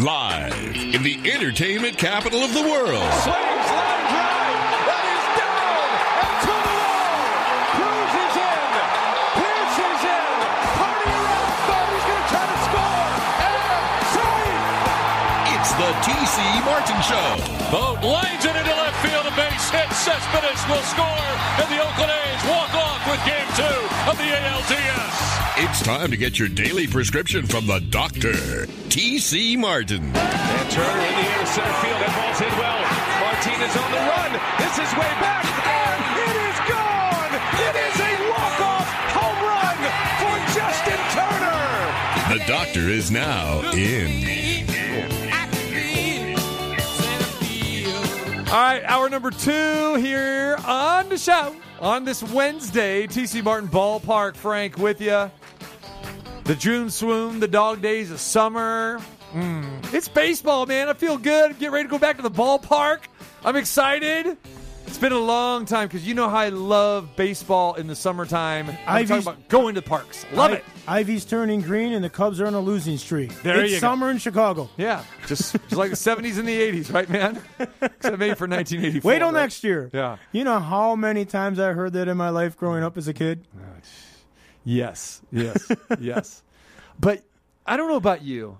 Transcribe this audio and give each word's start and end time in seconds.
Live 0.00 0.56
in 0.76 1.02
the 1.02 1.20
entertainment 1.30 1.98
capital 1.98 2.40
of 2.40 2.54
the 2.54 2.62
world. 2.62 3.04
Swings 3.20 3.68
line 3.68 4.04
drive. 4.08 4.64
That 4.88 5.04
is 5.12 5.24
down 5.36 5.92
and 6.24 6.36
to 6.40 6.56
the 6.56 6.72
wall. 6.80 7.20
Cruz 7.76 8.12
is 8.16 8.32
in. 8.40 8.64
Pierce 9.36 9.76
is 9.76 10.00
in. 10.08 10.40
Party 10.80 11.04
around. 11.04 11.52
Bobby's 11.68 12.06
going 12.08 12.16
to 12.16 12.32
try 12.32 12.44
to 12.48 12.58
score. 12.64 13.12
And 13.44 14.08
save. 14.08 15.52
It's 15.52 15.72
the 15.76 15.92
TC 16.00 16.64
Martin 16.64 16.96
Show. 17.04 17.36
Vogt 17.68 18.00
lines 18.00 18.40
it 18.48 18.56
into 18.56 18.72
left 18.72 18.96
field. 19.04 19.09
Base 19.40 19.70
hit. 19.72 19.88
Cespedes 19.96 20.62
will 20.68 20.84
score. 20.84 21.24
And 21.56 21.68
the 21.72 21.80
Oakland 21.80 22.12
A's 22.12 22.44
walk 22.44 22.74
off 22.76 23.00
with 23.08 23.24
game 23.24 23.48
two 23.56 23.80
of 24.04 24.18
the 24.20 24.28
ALDS. 24.28 25.16
It's 25.64 25.80
time 25.82 26.10
to 26.10 26.16
get 26.18 26.38
your 26.38 26.48
daily 26.48 26.86
prescription 26.86 27.46
from 27.46 27.66
the 27.66 27.80
doctor, 27.80 28.36
TC 28.92 29.56
Martin. 29.56 30.04
And 30.14 30.70
Turner 30.70 31.00
in 31.08 31.14
the 31.16 31.28
air 31.32 31.46
center 31.46 31.72
field. 31.80 32.00
That 32.04 32.12
ball's 32.20 32.36
hit 32.36 32.52
well. 32.60 32.84
Martinez 33.24 33.76
on 33.80 33.88
the 33.88 34.02
run. 34.12 34.30
This 34.60 34.76
is 34.76 34.90
way 35.00 35.12
back. 35.24 35.48
And 35.48 36.00
it 36.20 36.36
is 36.44 36.58
gone. 36.68 37.32
It 37.64 37.76
is 37.80 37.96
a 37.96 38.12
walk-off 38.28 38.88
home 39.16 39.40
run 39.40 39.80
for 40.20 40.36
Justin 40.52 41.00
Turner. 41.16 42.36
The 42.36 42.44
doctor 42.44 42.90
is 42.90 43.10
now 43.10 43.72
in. 43.72 44.49
All 48.50 48.56
right, 48.56 48.82
hour 48.84 49.08
number 49.08 49.30
two 49.30 49.94
here 49.94 50.56
on 50.66 51.08
the 51.08 51.16
show 51.16 51.54
on 51.80 52.04
this 52.04 52.20
Wednesday. 52.20 53.06
TC 53.06 53.44
Martin 53.44 53.68
Ballpark, 53.68 54.34
Frank 54.34 54.76
with 54.76 55.00
you. 55.00 55.30
The 56.44 56.56
June 56.56 56.90
swoon, 56.90 57.38
the 57.38 57.46
dog 57.46 57.80
days 57.80 58.10
of 58.10 58.18
summer. 58.18 58.98
Mm, 59.32 59.94
it's 59.94 60.08
baseball, 60.08 60.66
man. 60.66 60.88
I 60.88 60.94
feel 60.94 61.16
good. 61.16 61.60
Get 61.60 61.70
ready 61.70 61.84
to 61.84 61.90
go 61.90 61.98
back 61.98 62.16
to 62.16 62.22
the 62.22 62.30
ballpark. 62.30 63.02
I'm 63.44 63.54
excited. 63.54 64.36
It's 64.84 64.98
been 64.98 65.12
a 65.12 65.18
long 65.18 65.64
time 65.64 65.86
because 65.86 66.04
you 66.04 66.14
know 66.14 66.28
how 66.28 66.38
I 66.38 66.48
love 66.48 67.14
baseball 67.14 67.74
in 67.74 67.86
the 67.86 67.94
summertime. 67.94 68.68
I'm 68.84 68.96
Ivy's- 69.04 69.08
talking 69.24 69.38
about 69.38 69.48
going 69.48 69.76
to 69.76 69.82
parks. 69.82 70.26
Love 70.32 70.50
I- 70.50 70.54
it. 70.54 70.64
Ivy's 70.88 71.24
turning 71.24 71.60
green 71.60 71.92
and 71.92 72.02
the 72.04 72.10
Cubs 72.10 72.40
are 72.40 72.46
on 72.46 72.54
a 72.54 72.60
losing 72.60 72.98
streak. 72.98 73.42
There 73.42 73.60
it's 73.60 73.72
you 73.72 73.76
go. 73.76 73.80
summer 73.80 74.10
in 74.10 74.18
Chicago. 74.18 74.68
Yeah, 74.76 75.04
just, 75.26 75.52
just 75.52 75.72
like 75.72 75.90
the 75.90 75.96
70s 76.10 76.38
and 76.38 76.46
the 76.48 76.58
80s, 76.60 76.92
right, 76.92 77.08
man? 77.08 77.40
Except 77.58 78.18
maybe 78.18 78.34
for 78.34 78.46
1984. 78.46 79.08
Wait 79.08 79.18
till 79.18 79.28
right? 79.28 79.40
next 79.40 79.64
year. 79.64 79.90
Yeah. 79.92 80.16
You 80.32 80.44
know 80.44 80.58
how 80.58 80.96
many 80.96 81.24
times 81.24 81.58
I 81.58 81.72
heard 81.72 81.92
that 81.94 82.08
in 82.08 82.16
my 82.16 82.30
life 82.30 82.56
growing 82.56 82.82
up 82.82 82.96
as 82.98 83.08
a 83.08 83.14
kid? 83.14 83.46
Uh, 83.56 83.80
yes, 84.64 85.22
yes, 85.32 85.70
yes. 85.98 86.42
But 86.98 87.22
I 87.64 87.78
don't 87.78 87.88
know 87.88 87.96
about 87.96 88.22
you, 88.22 88.58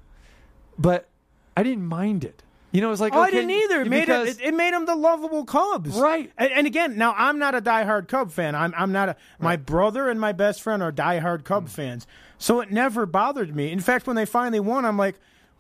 but 0.79 1.09
I 1.57 1.63
didn't 1.63 1.85
mind 1.85 2.25
it. 2.25 2.43
You 2.73 2.81
know, 2.81 2.87
it 2.87 2.91
was 2.91 3.01
like 3.01 3.15
Oh, 3.15 3.21
I 3.21 3.31
didn't 3.31 3.51
either. 3.51 3.81
It 3.83 3.89
made 3.89 4.01
because- 4.07 4.29
it, 4.39 4.41
it 4.43 4.55
made 4.55 4.73
them 4.73 4.87
the 4.87 4.95
lovable 4.95 5.45
Cubs, 5.45 5.97
Right. 5.97 6.31
And, 6.39 6.53
and 6.53 6.67
again, 6.67 6.97
now 6.97 7.15
I'm 7.19 7.39
not 7.39 7.55
a 7.55 7.61
diehard 7.61 8.07
Cub 8.09 8.31
fan. 8.31 8.55
I'm 8.55 8.73
I'm 8.77 8.93
not 8.93 9.09
a. 9.11 9.17
My 9.41 9.57
brother 9.57 10.09
and 10.09 10.21
my 10.21 10.33
best 10.33 10.63
friend 10.63 10.83
are 10.83 10.93
diehard 10.93 11.45
Cub 11.45 11.67
Mm. 11.67 11.71
fans, 11.71 12.07
so 12.39 12.61
it 12.61 12.71
never 12.71 13.07
bothered 13.07 13.55
me. 13.57 13.73
In 13.73 13.81
fact, 13.81 14.07
when 14.07 14.17
they 14.17 14.27
finally 14.27 14.61
won, 14.61 14.85
I'm 14.85 14.97
like. 14.97 15.17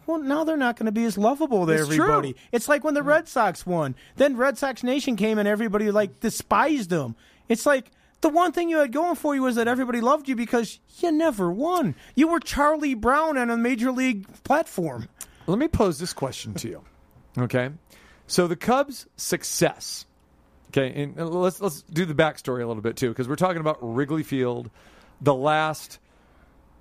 Well, 0.07 0.19
now 0.19 0.43
they're 0.43 0.57
not 0.57 0.77
going 0.77 0.87
to 0.87 0.93
be 0.93 1.05
as 1.05 1.17
lovable 1.17 1.67
to 1.67 1.73
It's 1.73 1.87
true. 1.87 2.03
everybody. 2.03 2.35
It's 2.51 2.69
like 2.69 2.83
when 2.83 2.95
the 2.95 3.03
Red 3.03 3.29
Sox 3.29 3.65
won. 3.65 3.95
Then 4.17 4.37
Red 4.37 4.59
Sox 4.59 4.83
Nation 4.83 5.15
came 5.15 5.39
and 5.39 5.47
everybody 5.47 5.93
like 5.93 6.19
despised 6.19 6.91
them. 6.91 7.15
It's 7.49 7.65
like 7.65 7.93
the 8.21 8.29
one 8.29 8.51
thing 8.51 8.69
you 8.71 8.79
had 8.79 8.91
going 8.93 9.15
for 9.15 9.37
you 9.37 9.43
was 9.43 9.55
that 9.55 9.69
everybody 9.69 10.01
loved 10.01 10.29
you 10.29 10.35
because 10.35 10.81
you 10.99 11.13
never 11.13 11.53
won. 11.53 11.95
You 12.17 12.27
were 12.27 12.41
Charlie 12.41 12.95
Brown 12.95 13.39
on 13.39 13.51
a 13.51 13.57
major 13.57 13.93
league 13.93 14.27
platform. 14.43 15.09
Let 15.47 15.59
me 15.59 15.69
pose 15.69 16.01
this 16.01 16.13
question 16.15 16.55
to 16.55 16.69
you. 16.69 16.83
Okay, 17.39 17.71
so 18.27 18.47
the 18.47 18.57
Cubs' 18.57 19.07
success. 19.17 20.07
Okay, 20.71 21.03
and 21.03 21.19
uh, 21.19 21.27
let's 21.27 21.61
let's 21.61 21.83
do 21.83 22.05
the 22.05 22.15
backstory 22.15 22.63
a 22.63 22.67
little 22.67 22.83
bit 22.83 22.97
too, 22.97 23.09
because 23.09 23.29
we're 23.29 23.37
talking 23.37 23.61
about 23.61 23.79
Wrigley 23.81 24.23
Field, 24.23 24.71
the 25.21 25.35
last, 25.35 25.99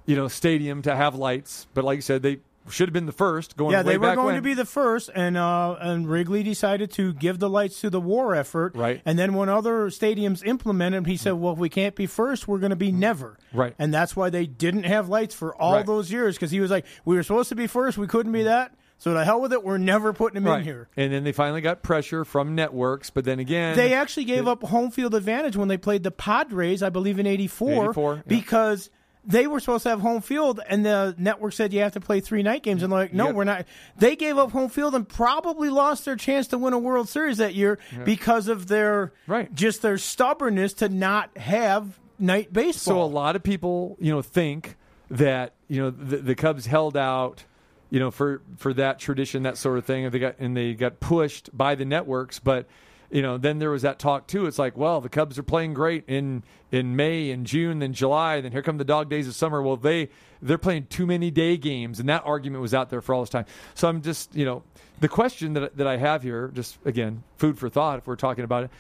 you 0.06 0.16
know, 0.16 0.28
stadium 0.28 0.82
to 0.84 0.96
have 0.96 1.16
lights. 1.16 1.66
But 1.74 1.84
like 1.86 1.96
you 1.96 2.02
said, 2.02 2.22
they 2.22 2.40
should 2.70 2.88
have 2.88 2.94
been 2.94 3.08
the 3.08 3.12
first. 3.12 3.58
Going 3.58 3.72
Yeah, 3.72 3.82
they 3.82 3.98
were 3.98 4.14
going 4.14 4.28
when. 4.28 4.36
to 4.36 4.42
be 4.42 4.54
the 4.54 4.66
first, 4.66 5.10
and 5.16 5.38
uh, 5.38 5.76
and 5.80 6.08
Wrigley 6.08 6.44
decided 6.44 6.92
to 6.92 7.14
give 7.14 7.40
the 7.40 7.50
lights 7.50 7.82
to 7.82 7.90
the 7.90 8.00
war 8.00 8.36
effort. 8.36 8.76
Right. 8.76 9.02
And 9.06 9.18
then 9.18 9.34
when 9.34 9.50
other 9.50 9.88
stadiums 9.88 10.46
implemented, 10.46 11.08
he 11.08 11.18
said, 11.18 11.34
"Well, 11.34 11.54
if 11.54 11.60
we 11.60 11.70
can't 11.70 11.96
be 11.96 12.06
first, 12.06 12.48
we're 12.48 12.60
going 12.60 12.70
to 12.72 12.76
be 12.76 12.90
mm-hmm. 12.90 13.00
never." 13.00 13.38
Right. 13.54 13.74
And 13.80 13.92
that's 13.94 14.16
why 14.16 14.30
they 14.30 14.46
didn't 14.46 14.84
have 14.84 15.10
lights 15.10 15.34
for 15.34 15.56
all 15.56 15.78
Right. 15.78 15.86
those 15.86 16.12
years 16.12 16.36
because 16.36 16.52
he 16.52 16.60
was 16.60 16.70
like, 16.70 16.86
"We 17.06 17.16
were 17.16 17.24
supposed 17.24 17.50
to 17.50 17.56
be 17.56 17.66
first, 17.66 17.98
we 17.98 18.08
couldn't 18.08 18.32
be 18.32 18.40
mm-hmm. 18.40 18.50
that." 18.50 18.76
So 19.00 19.14
the 19.14 19.24
hell 19.26 19.42
with 19.42 19.54
it, 19.54 19.64
we're 19.64 19.78
never 19.78 20.14
putting 20.14 20.44
them 20.44 20.54
in 20.54 20.64
here. 20.64 20.90
And 20.98 21.12
then 21.12 21.24
they 21.24 21.32
finally 21.32 21.62
got 21.62 21.82
pressure 21.82 22.26
from 22.26 22.54
networks, 22.54 23.10
but 23.10 23.24
then 23.26 23.40
again, 23.40 23.76
They 23.78 23.94
actually 23.94 24.26
gave 24.26 24.48
up 24.48 24.62
home 24.64 24.92
field 24.92 25.16
advantage 25.16 25.56
when 25.56 25.70
they 25.70 25.78
played 25.78 26.04
the 26.04 26.12
Padres, 26.12 26.84
I 26.84 26.90
believe, 26.90 27.18
in 27.18 27.26
'84, 27.26 27.72
84, 27.86 28.16
yeah. 28.16 28.22
because 28.28 28.90
they 29.26 29.48
were 29.48 29.60
supposed 29.60 29.84
to 29.84 29.90
have 29.90 30.00
home 30.02 30.22
field, 30.22 30.60
and 30.68 30.86
the 30.86 31.14
network 31.18 31.54
said 31.54 31.72
you 31.74 31.82
have 31.82 31.92
to 31.94 32.00
play 32.00 32.20
three 32.20 32.42
night 32.44 32.64
games. 32.64 32.82
And 32.84 32.92
they're 32.92 33.00
like, 33.00 33.14
no, 33.14 33.28
Yep. 33.28 33.36
we're 33.36 33.44
not. 33.44 33.66
They 33.98 34.16
gave 34.16 34.38
up 34.38 34.52
home 34.52 34.70
field 34.70 34.96
and 34.96 35.08
probably 35.08 35.70
lost 35.70 36.06
their 36.06 36.16
chance 36.16 36.48
to 36.48 36.58
win 36.58 36.74
a 36.74 36.80
World 36.80 37.08
Series 37.10 37.38
that 37.38 37.54
year 37.54 37.80
because 38.06 38.48
of 38.48 38.68
their 38.68 39.12
Right. 39.28 39.54
just 39.54 39.82
their 39.82 39.98
stubbornness 39.98 40.74
to 40.76 40.90
not 40.90 41.38
have 41.38 42.00
night 42.18 42.52
baseball. 42.52 42.96
So 42.96 43.02
a 43.02 43.06
lot 43.14 43.36
of 43.36 43.44
people, 43.44 43.98
you 44.00 44.12
know, 44.12 44.22
think 44.22 44.76
that 45.12 45.54
you 45.68 45.82
know 45.82 45.90
the, 45.90 46.18
the 46.18 46.36
Cubs 46.36 46.66
held 46.66 46.96
out, 46.98 47.44
you 47.90 48.00
know, 48.00 48.12
for 48.12 48.42
for 48.58 48.74
that 48.74 49.00
tradition, 49.00 49.44
that 49.44 49.58
sort 49.58 49.78
of 49.78 49.86
thing, 49.86 50.06
and 50.06 50.14
they 50.14 50.20
got 50.20 50.36
and 50.40 50.56
they 50.56 50.74
got 50.74 51.00
pushed 51.00 51.56
by 51.56 51.76
the 51.76 51.86
networks. 51.86 52.40
But 52.40 52.68
you 53.12 53.22
know, 53.22 53.38
then 53.38 53.60
there 53.60 53.72
was 53.72 53.82
that 53.82 53.98
talk 53.98 54.28
too. 54.28 54.46
It's 54.46 54.60
like, 54.60 54.78
well, 54.78 55.02
the 55.02 55.10
Cubs 55.10 55.40
are 55.40 55.44
playing 55.44 55.74
great 55.74 56.04
in 56.08 56.44
in 56.72 56.96
May 56.96 57.32
and 57.32 57.46
June, 57.46 57.80
then 57.80 57.94
July, 57.94 58.42
then 58.42 58.52
here 58.52 58.62
come 58.62 58.78
the 58.78 58.84
dog 58.86 59.10
days 59.10 59.28
of 59.28 59.34
summer. 59.36 59.62
Well, 59.62 59.78
they 59.78 60.10
they're 60.42 60.60
playing 60.60 60.88
too 60.88 61.08
many 61.08 61.32
day 61.32 61.58
games, 61.58 62.00
and 62.00 62.08
that 62.10 62.24
argument 62.26 62.62
was 62.62 62.74
out 62.74 62.90
there 62.90 63.02
for 63.02 63.16
all 63.16 63.22
this 63.22 63.30
time. 63.30 63.46
So 63.74 63.88
I'm 63.90 64.02
just, 64.02 64.36
you 64.36 64.46
know, 64.46 64.64
the 65.00 65.10
question 65.10 65.54
that 65.54 65.78
that 65.78 65.88
I 65.88 65.98
have 65.98 66.22
here, 66.22 66.52
just 66.54 66.78
again, 66.86 67.24
food 67.38 67.58
for 67.58 67.70
thought, 67.70 68.00
if 68.00 68.08
we're 68.08 68.16
talking 68.16 68.44
about 68.44 68.66
it. 68.66 68.72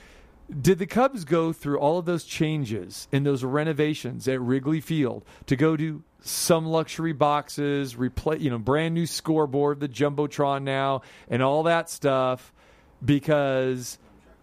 Did 0.49 0.79
the 0.79 0.87
Cubs 0.87 1.25
go 1.25 1.53
through 1.53 1.79
all 1.79 1.99
of 1.99 2.05
those 2.05 2.23
changes 2.23 3.07
and 3.11 3.25
those 3.25 3.43
renovations 3.43 4.27
at 4.27 4.41
Wrigley 4.41 4.81
Field 4.81 5.23
to 5.45 5.55
go 5.55 5.77
to 5.77 6.01
some 6.21 6.65
luxury 6.65 7.13
boxes, 7.13 7.95
replace, 7.95 8.41
you 8.41 8.49
know, 8.49 8.57
brand 8.57 8.95
new 8.95 9.05
scoreboard, 9.05 9.79
the 9.79 9.87
jumbotron 9.87 10.63
now, 10.63 11.01
and 11.29 11.43
all 11.43 11.63
that 11.63 11.89
stuff? 11.89 12.51
Because 13.03 13.99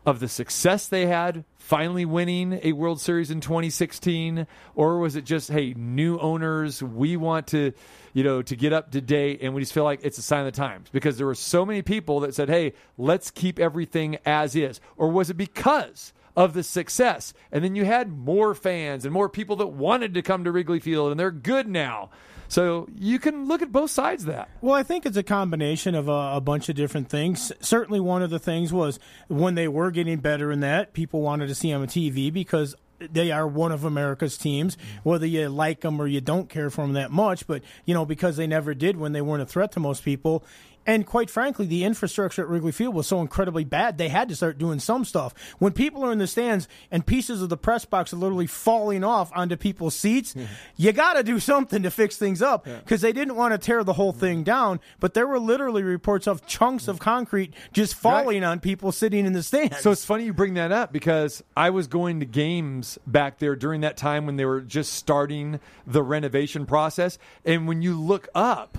of 0.07 0.21
the 0.21 0.29
success 0.29 0.87
they 0.87 1.07
had 1.07 1.45
finally 1.59 2.05
winning 2.05 2.61
a 2.63 2.71
World 2.71 3.01
Series 3.01 3.33
in 3.33 3.41
2016 3.41 4.47
or 4.77 4.99
was 4.99 5.17
it 5.17 5.25
just 5.25 5.51
hey 5.51 5.75
new 5.77 6.17
owners 6.21 6.81
we 6.81 7.17
want 7.17 7.49
to 7.49 7.73
you 8.15 8.23
know 8.23 8.41
to 8.41 8.55
get 8.55 8.73
up 8.73 8.93
to 8.93 9.01
date 9.01 9.41
and 9.43 9.53
we 9.53 9.61
just 9.61 9.73
feel 9.73 9.83
like 9.83 9.99
it's 10.05 10.17
a 10.17 10.23
sign 10.23 10.47
of 10.47 10.47
the 10.47 10.57
times? 10.57 10.89
Because 10.93 11.19
there 11.19 11.27
were 11.27 11.35
so 11.35 11.67
many 11.67 11.83
people 11.83 12.21
that 12.21 12.37
said 12.37 12.49
hey 12.49 12.73
let's 12.97 13.33
keep 13.33 13.59
everything 13.59 14.17
as 14.25 14.55
is. 14.55 14.81
Or 14.97 15.11
was 15.11 15.29
it 15.29 15.37
because 15.37 16.13
of 16.37 16.53
the 16.55 16.63
success? 16.63 17.35
And 17.51 17.65
then 17.65 17.75
you 17.75 17.85
had 17.85 18.17
more 18.17 18.55
fans 18.55 19.05
and 19.05 19.13
more 19.13 19.29
people 19.29 19.57
that 19.57 19.67
wanted 19.67 20.15
to 20.15 20.23
come 20.23 20.45
to 20.45 20.53
Wrigley 20.53 20.79
Field 20.79 21.11
and 21.11 21.19
they're 21.19 21.33
good 21.33 21.67
now 21.67 22.11
so 22.49 22.89
you 22.97 23.19
can 23.19 23.47
look 23.47 23.63
at 23.63 23.73
both 23.73 23.91
sides 23.91 24.23
of 24.25 24.29
that 24.29 24.49
Well, 24.61 24.75
I 24.75 24.83
think 24.83 25.07
it's 25.07 25.17
a 25.17 25.23
combination 25.23 25.95
of 25.95 26.09
a, 26.09 26.33
a 26.37 26.41
bunch 26.41 26.69
of 26.69 26.77
different 26.77 27.09
things. 27.09 27.53
Certainly, 27.61 28.01
one 28.01 28.23
of 28.23 28.31
the 28.31 28.39
things 28.39 28.73
was 28.73 28.99
when 29.29 29.55
they 29.55 29.69
were 29.69 29.91
getting 29.91 30.19
better 30.19 30.51
in 30.53 30.61
that, 30.61 30.93
people 30.93 31.23
wanted 31.23 31.49
to 31.49 31.55
see 31.55 31.71
them 31.71 31.83
on 31.83 31.89
TV 31.89 32.33
because 32.33 32.75
they 32.99 33.31
are 33.31 33.47
one 33.47 33.73
of 33.73 33.85
America's 33.85 34.39
teams, 34.39 34.77
whether 35.03 35.27
you 35.27 35.49
like 35.49 35.81
them 35.81 36.01
or 36.01 36.07
you 36.07 36.21
don't 36.21 36.49
care 36.49 36.71
for 36.71 36.83
them 36.83 36.95
that 36.95 37.11
much. 37.11 37.47
But, 37.47 37.63
you 37.85 37.95
know, 37.95 38.07
because 38.07 38.37
they 38.37 38.47
never 38.47 38.75
did 38.75 38.97
when 38.97 39.13
they 39.13 39.21
weren't 39.21 39.43
a 39.43 39.47
threat 39.47 39.73
to 39.73 39.81
most 39.81 40.05
people. 40.05 40.45
And 40.87 41.05
quite 41.05 41.29
frankly, 41.29 41.67
the 41.67 41.85
infrastructure 41.85 42.43
at 42.43 42.49
Wrigley 42.49 42.73
Field 42.73 42.95
was 42.95 43.07
so 43.07 43.21
incredibly 43.21 43.65
bad, 43.65 43.99
they 43.99 44.09
had 44.09 44.29
to 44.29 44.37
start 44.37 44.59
doing 44.59 44.79
some 44.79 45.05
stuff. 45.05 45.35
When 45.59 45.73
people 45.73 46.05
are 46.05 46.13
in 46.13 46.19
the 46.19 46.27
stands 46.27 46.69
and 46.91 47.05
pieces 47.05 47.43
of 47.43 47.49
the 47.49 47.57
press 47.57 47.85
box 47.85 48.13
are 48.13 48.17
literally 48.17 48.47
falling 48.47 49.03
off 49.05 49.31
onto 49.35 49.57
people's 49.57 49.97
seats, 49.97 50.35
you 50.77 50.93
got 50.93 51.15
to 51.15 51.23
do 51.23 51.41
something 51.41 51.83
to 51.83 51.91
fix 51.91 52.17
things 52.17 52.41
up 52.41 52.65
because 52.65 53.01
they 53.01 53.13
didn't 53.13 53.37
want 53.37 53.53
to 53.53 53.59
tear 53.59 53.83
the 53.83 53.95
whole 53.95 54.13
thing 54.13 54.45
down. 54.45 54.81
But 55.01 55.15
there 55.15 55.27
were 55.27 55.41
literally 55.41 55.83
reports 55.83 56.27
of 56.27 56.47
chunks 56.47 56.89
of 56.89 56.99
concrete 56.99 57.53
just 57.73 57.95
falling 57.95 58.45
on 58.45 58.61
people 58.61 58.93
sitting 58.93 59.27
in 59.27 59.33
the 59.33 59.43
stands. 59.43 59.81
So 59.81 59.91
it's 59.91 60.05
funny 60.05 60.25
you 60.25 60.33
bring 60.33 60.55
that 60.55 60.73
up 60.73 60.93
because 60.93 61.43
I 61.57 61.71
was 61.71 61.87
going 61.87 62.21
to 62.21 62.27
games 62.27 62.99
back 63.07 63.39
there 63.39 63.57
during 63.57 63.81
that 63.81 63.97
time 63.97 64.27
when 64.27 64.37
they 64.37 64.45
were 64.45 64.61
just 64.61 64.95
starting 64.95 65.59
the 65.87 66.03
renovation 66.03 66.67
process. 66.67 67.19
And 67.45 67.67
when 67.67 67.83
you 67.83 68.01
look 68.01 68.29
up, 68.35 68.79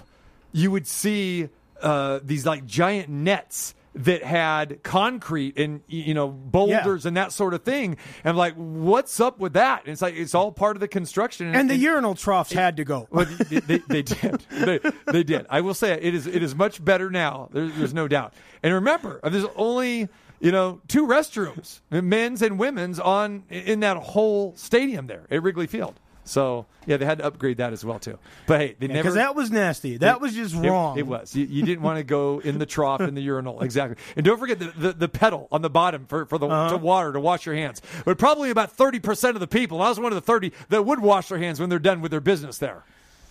you 0.52 0.72
would 0.72 0.88
see 0.88 1.50
uh, 1.82 2.20
these 2.24 2.46
like 2.46 2.66
giant 2.66 3.10
nets 3.10 3.74
that 3.96 4.22
had 4.24 4.84
concrete 4.84 5.58
and 5.58 5.82
you 5.88 6.14
know 6.14 6.28
boulders 6.28 7.04
Yeah. 7.04 7.08
and 7.08 7.18
that 7.18 7.32
sort 7.32 7.56
of 7.56 7.64
thing. 7.64 7.98
And 8.24 8.30
I'm 8.30 8.36
like, 8.38 8.54
what's 8.56 9.20
up 9.20 9.40
with 9.40 9.54
that? 9.54 9.86
And 9.86 9.92
it's 9.92 10.04
like 10.04 10.14
it's 10.14 10.36
all 10.36 10.52
part 10.52 10.76
of 10.76 10.82
the 10.82 10.88
construction. 10.88 11.56
And 11.56 11.68
the 11.68 11.76
urinal 11.76 12.14
troughs 12.14 12.52
had 12.52 12.78
to 12.78 12.84
go. 12.84 13.08
well, 13.10 13.26
they, 13.50 13.60
they, 13.60 13.78
they 13.88 14.02
did. 14.04 14.46
They, 14.52 14.80
they 15.12 15.24
did. 15.24 15.48
I 15.50 15.62
will 15.62 15.74
say 15.74 15.94
it 15.94 16.14
is. 16.14 16.28
It 16.28 16.44
is 16.44 16.54
much 16.54 16.84
better 16.84 17.10
now. 17.10 17.50
There's, 17.52 17.74
there's 17.76 17.94
no 17.94 18.08
doubt. 18.08 18.36
And 18.62 18.72
remember, 18.74 19.20
there's 19.24 19.46
only 19.56 20.10
you 20.40 20.52
know 20.52 20.80
two 20.88 21.08
restrooms, 21.08 21.80
men's 21.90 22.44
and 22.44 22.60
women's, 22.60 23.00
on 23.00 23.46
in 23.50 23.80
that 23.80 23.98
whole 23.98 24.54
stadium 24.56 25.08
there 25.08 25.26
at 25.32 25.42
Wrigley 25.42 25.66
Field. 25.66 26.00
So 26.28 26.66
yeah, 26.86 26.98
they 26.98 27.06
had 27.06 27.18
to 27.20 27.26
upgrade 27.26 27.58
that 27.58 27.74
as 27.74 27.84
well 27.86 28.00
too. 28.00 28.20
But 28.46 28.60
hey, 28.60 28.76
they 28.80 28.88
never 28.88 29.00
Because 29.00 29.16
that 29.16 29.34
was 29.36 29.50
nasty. 29.50 29.98
That 29.98 30.22
was 30.22 30.34
just 30.36 30.56
it- 30.56 30.70
wrong. 30.70 30.98
It, 30.98 31.08
was. 31.08 31.36
You, 31.36 31.46
you 31.46 31.64
didn't 31.64 31.82
want 31.84 31.98
to 31.98 32.04
go 32.04 32.40
in 32.40 32.60
the 32.60 32.66
trough 32.66 33.02
in 33.02 33.16
the 33.16 33.22
urinal. 33.22 33.62
Exactly. 33.68 33.98
And 34.16 34.26
don't 34.26 34.38
forget 34.40 34.60
the, 34.60 34.66
the, 34.78 34.94
the 34.94 35.08
pedal 35.10 35.48
on 35.52 35.62
the 35.62 35.70
bottom 35.70 36.06
for, 36.08 36.26
for 36.26 36.38
the 36.38 36.48
Uh-huh. 36.48 36.72
to 36.72 36.78
water 36.78 37.12
to 37.14 37.20
wash 37.20 37.46
your 37.46 37.56
hands. 37.56 37.82
But 38.06 38.18
probably 38.18 38.50
about 38.50 38.72
thirty 38.72 39.00
percent 39.00 39.36
of 39.36 39.40
the 39.40 39.48
people. 39.48 39.82
I 39.82 39.90
was 39.90 40.00
one 40.00 40.12
of 40.12 40.16
the 40.16 40.22
thirty 40.22 40.52
that 40.70 40.86
would 40.86 41.00
wash 41.00 41.30
their 41.30 41.38
hands 41.40 41.60
when 41.60 41.70
they're 41.70 41.80
done 41.80 42.02
with 42.02 42.12
their 42.12 42.22
business 42.22 42.58
there. 42.58 42.84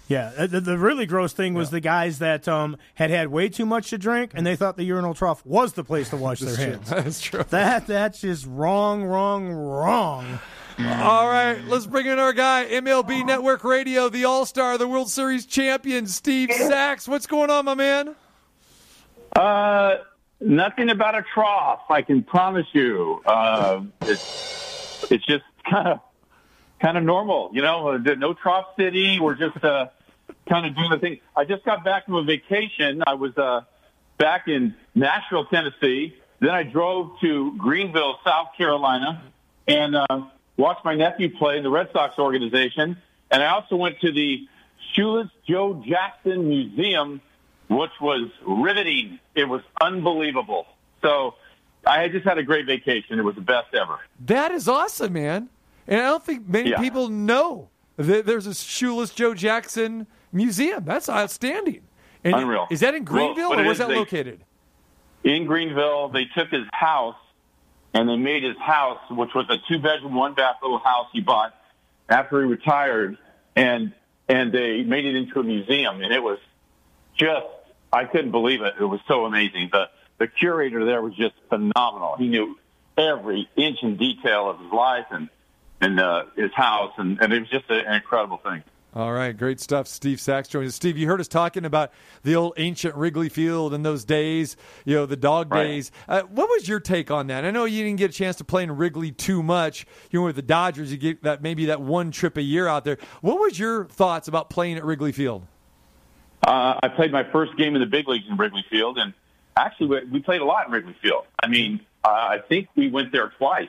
Yeah, 0.09 0.33
uh, 0.39 0.47
the, 0.47 0.61
the 0.61 0.79
really 0.79 1.05
gross 1.05 1.33
thing 1.33 1.55
was 1.55 1.71
the 1.71 1.81
guys 1.81 2.21
that 2.21 2.47
um, 2.47 2.77
had 2.95 3.11
had 3.11 3.29
way 3.29 3.49
too 3.49 3.67
much 3.67 3.91
to 3.91 3.99
drink, 3.99 4.31
and 4.35 4.47
they 4.47 4.55
thought 4.55 4.77
the 4.77 4.85
urinal 4.85 5.15
trough 5.15 5.45
was 5.45 5.73
the 5.73 5.83
place 5.83 6.11
to 6.11 6.17
wash 6.17 6.39
their 6.41 6.57
hands. 6.57 6.89
That's 6.91 7.21
true. 7.21 7.43
That 7.51 7.87
that's 7.89 8.21
just 8.21 8.47
wrong, 8.47 9.03
wrong, 9.03 9.49
wrong. 9.49 10.39
All 10.79 11.27
right, 11.27 11.59
let's 11.69 11.87
bring 11.87 12.07
in 12.07 12.19
our 12.19 12.33
guy, 12.35 12.67
MLB 12.71 13.25
Network 13.27 13.65
Radio, 13.65 14.09
the 14.11 14.27
All 14.27 14.45
Star, 14.47 14.77
the 14.79 14.87
World 14.87 15.11
Series 15.11 15.47
champion, 15.47 16.07
Steve 16.07 16.53
Sax. 16.53 17.09
What's 17.09 17.27
going 17.27 17.51
on, 17.51 17.65
my 17.65 17.75
man? 17.75 18.15
Uh, 19.35 19.97
nothing 20.41 20.91
about 20.91 21.15
a 21.17 21.25
trough. 21.35 21.81
I 21.91 22.03
can 22.03 22.23
promise 22.23 22.67
you. 22.73 23.23
Uh, 23.27 23.83
it's 24.03 25.07
it's 25.11 25.25
just 25.27 25.45
kind 25.69 25.89
of 25.89 26.01
kind 26.81 26.97
of 26.97 27.05
normal, 27.05 27.51
you 27.53 27.63
know. 27.63 27.89
Uh, 27.89 27.99
No 28.17 28.35
trough 28.35 28.67
city. 28.79 29.19
We're 29.19 29.35
just 29.35 29.63
uh, 29.65 29.89
kind 30.49 30.67
of 30.67 30.75
doing 30.77 30.91
the 30.91 30.99
thing. 30.99 31.19
I 31.37 31.45
just 31.45 31.65
got 31.65 31.85
back 31.85 32.05
from 32.07 32.15
a 32.15 32.23
vacation. 32.23 33.03
I 33.07 33.15
was 33.15 33.37
uh, 33.37 33.63
back 34.19 34.49
in 34.49 34.75
Nashville, 34.95 35.45
Tennessee. 35.47 36.15
Then 36.41 36.51
I 36.51 36.63
drove 36.63 37.19
to 37.21 37.57
Greenville, 37.57 38.19
South 38.25 38.49
Carolina, 38.57 39.23
and 39.67 39.97
uh, 39.97 40.07
watched 40.57 40.85
my 40.85 40.95
nephew 40.95 41.35
play 41.37 41.57
in 41.57 41.63
the 41.63 41.71
Red 41.71 41.91
Sox 41.93 42.19
organization. 42.19 42.97
And 43.31 43.43
I 43.43 43.47
also 43.49 43.77
went 43.77 44.01
to 44.01 44.13
the 44.13 44.47
Shoeless 44.93 45.29
Joe 45.47 45.83
Jackson 45.87 46.49
Museum 46.49 47.21
which 47.69 47.91
was 48.01 48.29
riveting. 48.47 49.19
It 49.35 49.49
was 49.49 49.61
unbelievable. 49.81 50.67
So 51.03 51.35
I 51.85 52.07
just 52.07 52.25
had 52.25 52.39
a 52.39 52.45
great 52.45 52.65
vacation. 52.65 53.19
It 53.19 53.23
was 53.23 53.35
the 53.35 53.41
best 53.41 53.75
ever. 53.75 53.99
That 54.27 54.53
is 54.53 54.69
awesome, 54.69 55.15
man. 55.15 55.49
And 55.89 56.01
I 56.01 56.05
don't 56.05 56.25
think 56.25 56.49
many 56.49 56.71
Yeah. 56.71 56.79
people 56.81 57.09
know 57.09 57.69
that 57.97 58.25
there's 58.25 58.47
a 58.47 58.55
Shoeless 58.55 59.11
Joe 59.11 59.35
Jackson 59.35 60.07
museum. 60.33 60.85
That's 60.85 61.09
outstanding. 61.09 61.83
And 62.25 62.35
Unreal. 62.35 62.67
Is 62.71 62.81
that 62.81 62.95
in 62.95 63.05
Greenville 63.05 63.51
what 63.51 63.61
or 63.61 63.65
where's 63.65 63.79
that 63.79 63.89
they- 63.89 63.97
located? 63.97 64.43
In 65.25 65.47
Greenville, 65.47 66.09
they 66.09 66.25
took 66.37 66.51
his 66.51 66.67
house 66.73 67.17
and 67.93 68.09
they 68.09 68.17
made 68.17 68.43
his 68.45 68.57
house, 68.59 69.01
which 69.11 69.31
was 69.35 69.47
a 69.49 69.57
two 69.69 69.81
bedroom, 69.81 70.15
one 70.15 70.35
bath 70.35 70.57
little 70.63 70.79
house 70.79 71.09
he 71.13 71.21
bought 71.21 71.55
after 72.09 72.41
he 72.43 72.47
retired, 72.47 73.19
and 73.55 73.93
and 74.29 74.53
they 74.53 74.83
made 74.83 75.05
it 75.05 75.17
into 75.17 75.41
a 75.41 75.43
museum, 75.43 76.03
and 76.03 76.13
it 76.13 76.23
was 76.23 76.39
just 77.17 77.47
I 77.93 78.05
couldn't 78.05 78.33
believe 78.33 78.61
it. 78.63 78.75
It 78.79 78.85
was 78.85 79.01
so 79.09 79.25
amazing. 79.25 79.71
The 79.73 79.89
the 80.19 80.27
curator 80.27 80.85
there 80.85 81.03
was 81.03 81.15
just 81.15 81.35
phenomenal. 81.49 82.17
He 82.19 82.29
knew 82.29 82.59
every 82.97 83.49
inch 83.57 83.79
and 83.83 83.99
detail 83.99 84.51
of 84.51 84.61
his 84.61 84.73
life 84.73 85.07
and 85.11 85.29
and 85.81 86.01
uh, 86.01 86.25
his 86.37 86.53
house, 86.53 86.93
and, 86.99 87.21
and 87.21 87.33
it 87.33 87.41
was 87.41 87.51
just 87.51 87.69
a, 87.71 87.87
an 87.87 87.95
incredible 87.95 88.39
thing. 88.39 88.63
All 88.97 89.13
right, 89.13 89.37
great 89.37 89.61
stuff. 89.61 89.87
Steve 89.89 90.19
Sax 90.23 90.49
joins 90.49 90.69
us. 90.71 90.75
Steve, 90.75 90.97
you 90.97 91.07
heard 91.07 91.21
us 91.21 91.29
talking 91.29 91.67
about 91.67 91.93
the 92.23 92.35
old 92.35 92.55
ancient 92.57 92.95
Wrigley 92.95 93.29
Field 93.29 93.75
and 93.75 93.85
those 93.85 94.07
days, 94.07 94.57
you 94.87 94.95
know, 94.97 95.05
the 95.05 95.17
dog 95.17 95.53
Right. 95.53 95.65
days. 95.65 95.93
Uh, 96.09 96.23
what 96.23 96.49
was 96.49 96.67
your 96.67 96.81
take 96.81 97.11
on 97.11 97.27
that? 97.27 97.45
I 97.45 97.51
know 97.51 97.67
you 97.67 97.85
didn't 97.85 97.99
get 97.99 98.09
a 98.09 98.15
chance 98.15 98.37
to 98.37 98.45
play 98.45 98.63
in 98.63 98.75
Wrigley 98.75 99.11
too 99.13 99.43
much. 99.43 99.85
You 100.11 100.21
know, 100.21 100.25
with 100.25 100.37
the 100.37 100.41
Dodgers, 100.41 100.91
you 100.91 100.97
get 100.97 101.25
that 101.25 101.43
maybe 101.43 101.67
that 101.67 101.83
one 101.83 102.11
trip 102.11 102.39
a 102.39 102.43
year 102.43 102.69
out 102.69 102.85
there. 102.87 102.97
What 103.21 103.39
was 103.39 103.59
your 103.59 103.85
thoughts 103.85 104.29
about 104.29 104.49
playing 104.49 104.79
at 104.79 104.85
Wrigley 104.87 105.13
Field? 105.13 105.47
Uh, 106.47 106.81
I 106.83 106.89
played 106.89 107.13
my 107.13 107.31
first 107.31 107.55
game 107.59 107.75
in 107.75 107.83
the 107.83 107.87
big 107.87 108.09
leagues 108.09 108.25
in 108.31 108.39
Wrigley 108.39 108.65
Field, 108.71 108.97
and 108.97 109.13
actually 109.59 109.89
we, 109.89 110.05
we 110.11 110.21
played 110.21 110.41
a 110.41 110.45
lot 110.47 110.69
in 110.69 110.73
Wrigley 110.73 110.97
Field. 111.03 111.27
I 111.43 111.49
mean, 111.49 111.81
uh, 112.03 112.09
I 112.09 112.39
think 112.49 112.69
we 112.75 112.89
went 112.89 113.13
there 113.13 113.29
twice, 113.37 113.69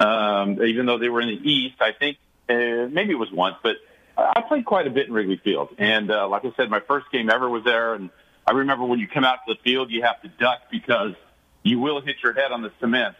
um, 0.00 0.62
even 0.62 0.86
though 0.86 0.96
they 0.96 1.10
were 1.10 1.20
in 1.20 1.28
the 1.28 1.50
East. 1.50 1.82
I 1.82 1.92
think 1.92 2.16
uh, 2.48 2.88
maybe 2.90 3.10
it 3.12 3.18
was 3.18 3.30
once, 3.30 3.56
but 3.62 3.76
I 4.18 4.42
played 4.48 4.64
quite 4.64 4.86
a 4.86 4.90
bit 4.90 5.06
in 5.06 5.12
Wrigley 5.12 5.40
Field. 5.42 5.68
And 5.78 6.10
uh, 6.10 6.28
like 6.28 6.44
I 6.44 6.52
said, 6.56 6.68
my 6.70 6.80
first 6.80 7.06
game 7.12 7.30
ever 7.30 7.48
was 7.48 7.64
there, 7.64 7.94
and 7.94 8.10
I 8.46 8.52
remember 8.52 8.84
when 8.84 8.98
you 8.98 9.06
come 9.06 9.24
out 9.24 9.38
to 9.46 9.54
the 9.54 9.60
field, 9.62 9.90
you 9.90 10.02
have 10.02 10.20
to 10.22 10.28
duck 10.40 10.62
because 10.70 11.14
you 11.62 11.78
will 11.78 12.00
hit 12.00 12.16
your 12.22 12.32
head 12.32 12.50
on 12.52 12.62
the 12.62 12.72
cement 12.80 13.14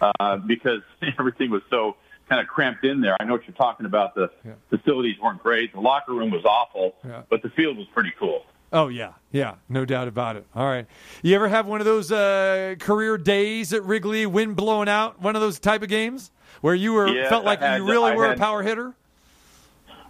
uh, 0.00 0.36
because 0.46 0.80
everything 1.18 1.50
was 1.50 1.62
so 1.70 1.96
kind 2.28 2.40
of 2.40 2.46
cramped 2.48 2.84
in 2.84 3.00
there. 3.00 3.16
I 3.20 3.24
know 3.24 3.32
what 3.32 3.46
you're 3.46 3.56
talking 3.56 3.86
about. 3.86 4.14
The 4.14 4.30
Yeah. 4.44 4.52
facilities 4.70 5.16
weren't 5.22 5.42
great. 5.42 5.72
The 5.72 5.80
locker 5.80 6.12
room 6.12 6.30
was 6.30 6.44
awful, 6.44 6.94
Yeah. 7.04 7.22
but 7.30 7.42
the 7.42 7.50
field 7.50 7.76
was 7.78 7.86
pretty 7.94 8.12
cool. 8.18 8.44
Oh 8.74 8.88
yeah, 8.88 9.12
yeah, 9.32 9.56
no 9.68 9.84
doubt 9.84 10.08
about 10.08 10.36
it. 10.36 10.46
All 10.54 10.64
right, 10.66 10.86
you 11.22 11.34
ever 11.34 11.46
have 11.46 11.66
one 11.66 11.80
of 11.80 11.84
those 11.84 12.10
uh, 12.10 12.76
career 12.80 13.18
days 13.18 13.74
at 13.74 13.84
Wrigley, 13.84 14.24
wind 14.24 14.56
blowing 14.56 14.88
out, 14.88 15.20
one 15.20 15.36
of 15.36 15.42
those 15.42 15.58
type 15.58 15.82
of 15.82 15.90
games 15.90 16.30
where 16.62 16.74
you 16.74 16.94
were 16.94 17.06
Yes, 17.08 17.28
felt 17.28 17.44
like 17.44 17.60
had- 17.60 17.76
you 17.80 17.84
really 17.86 18.12
I 18.12 18.16
were 18.16 18.32
a 18.32 18.36
power 18.36 18.62
hitter? 18.62 18.94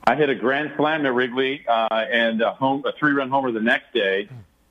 I 0.05 0.17
hit 0.17 0.29
a 0.29 0.35
grand 0.35 0.73
slam 0.77 1.07
at 1.07 1.15
Wrigley 1.15 1.65
uh, 1.69 1.89
and 1.91 2.41
a 2.43 2.53
home 2.53 2.85
a 2.85 2.93
three 2.99 3.13
run 3.13 3.31
homer 3.31 3.53
the 3.53 3.61
next 3.61 3.93
day, 3.95 4.29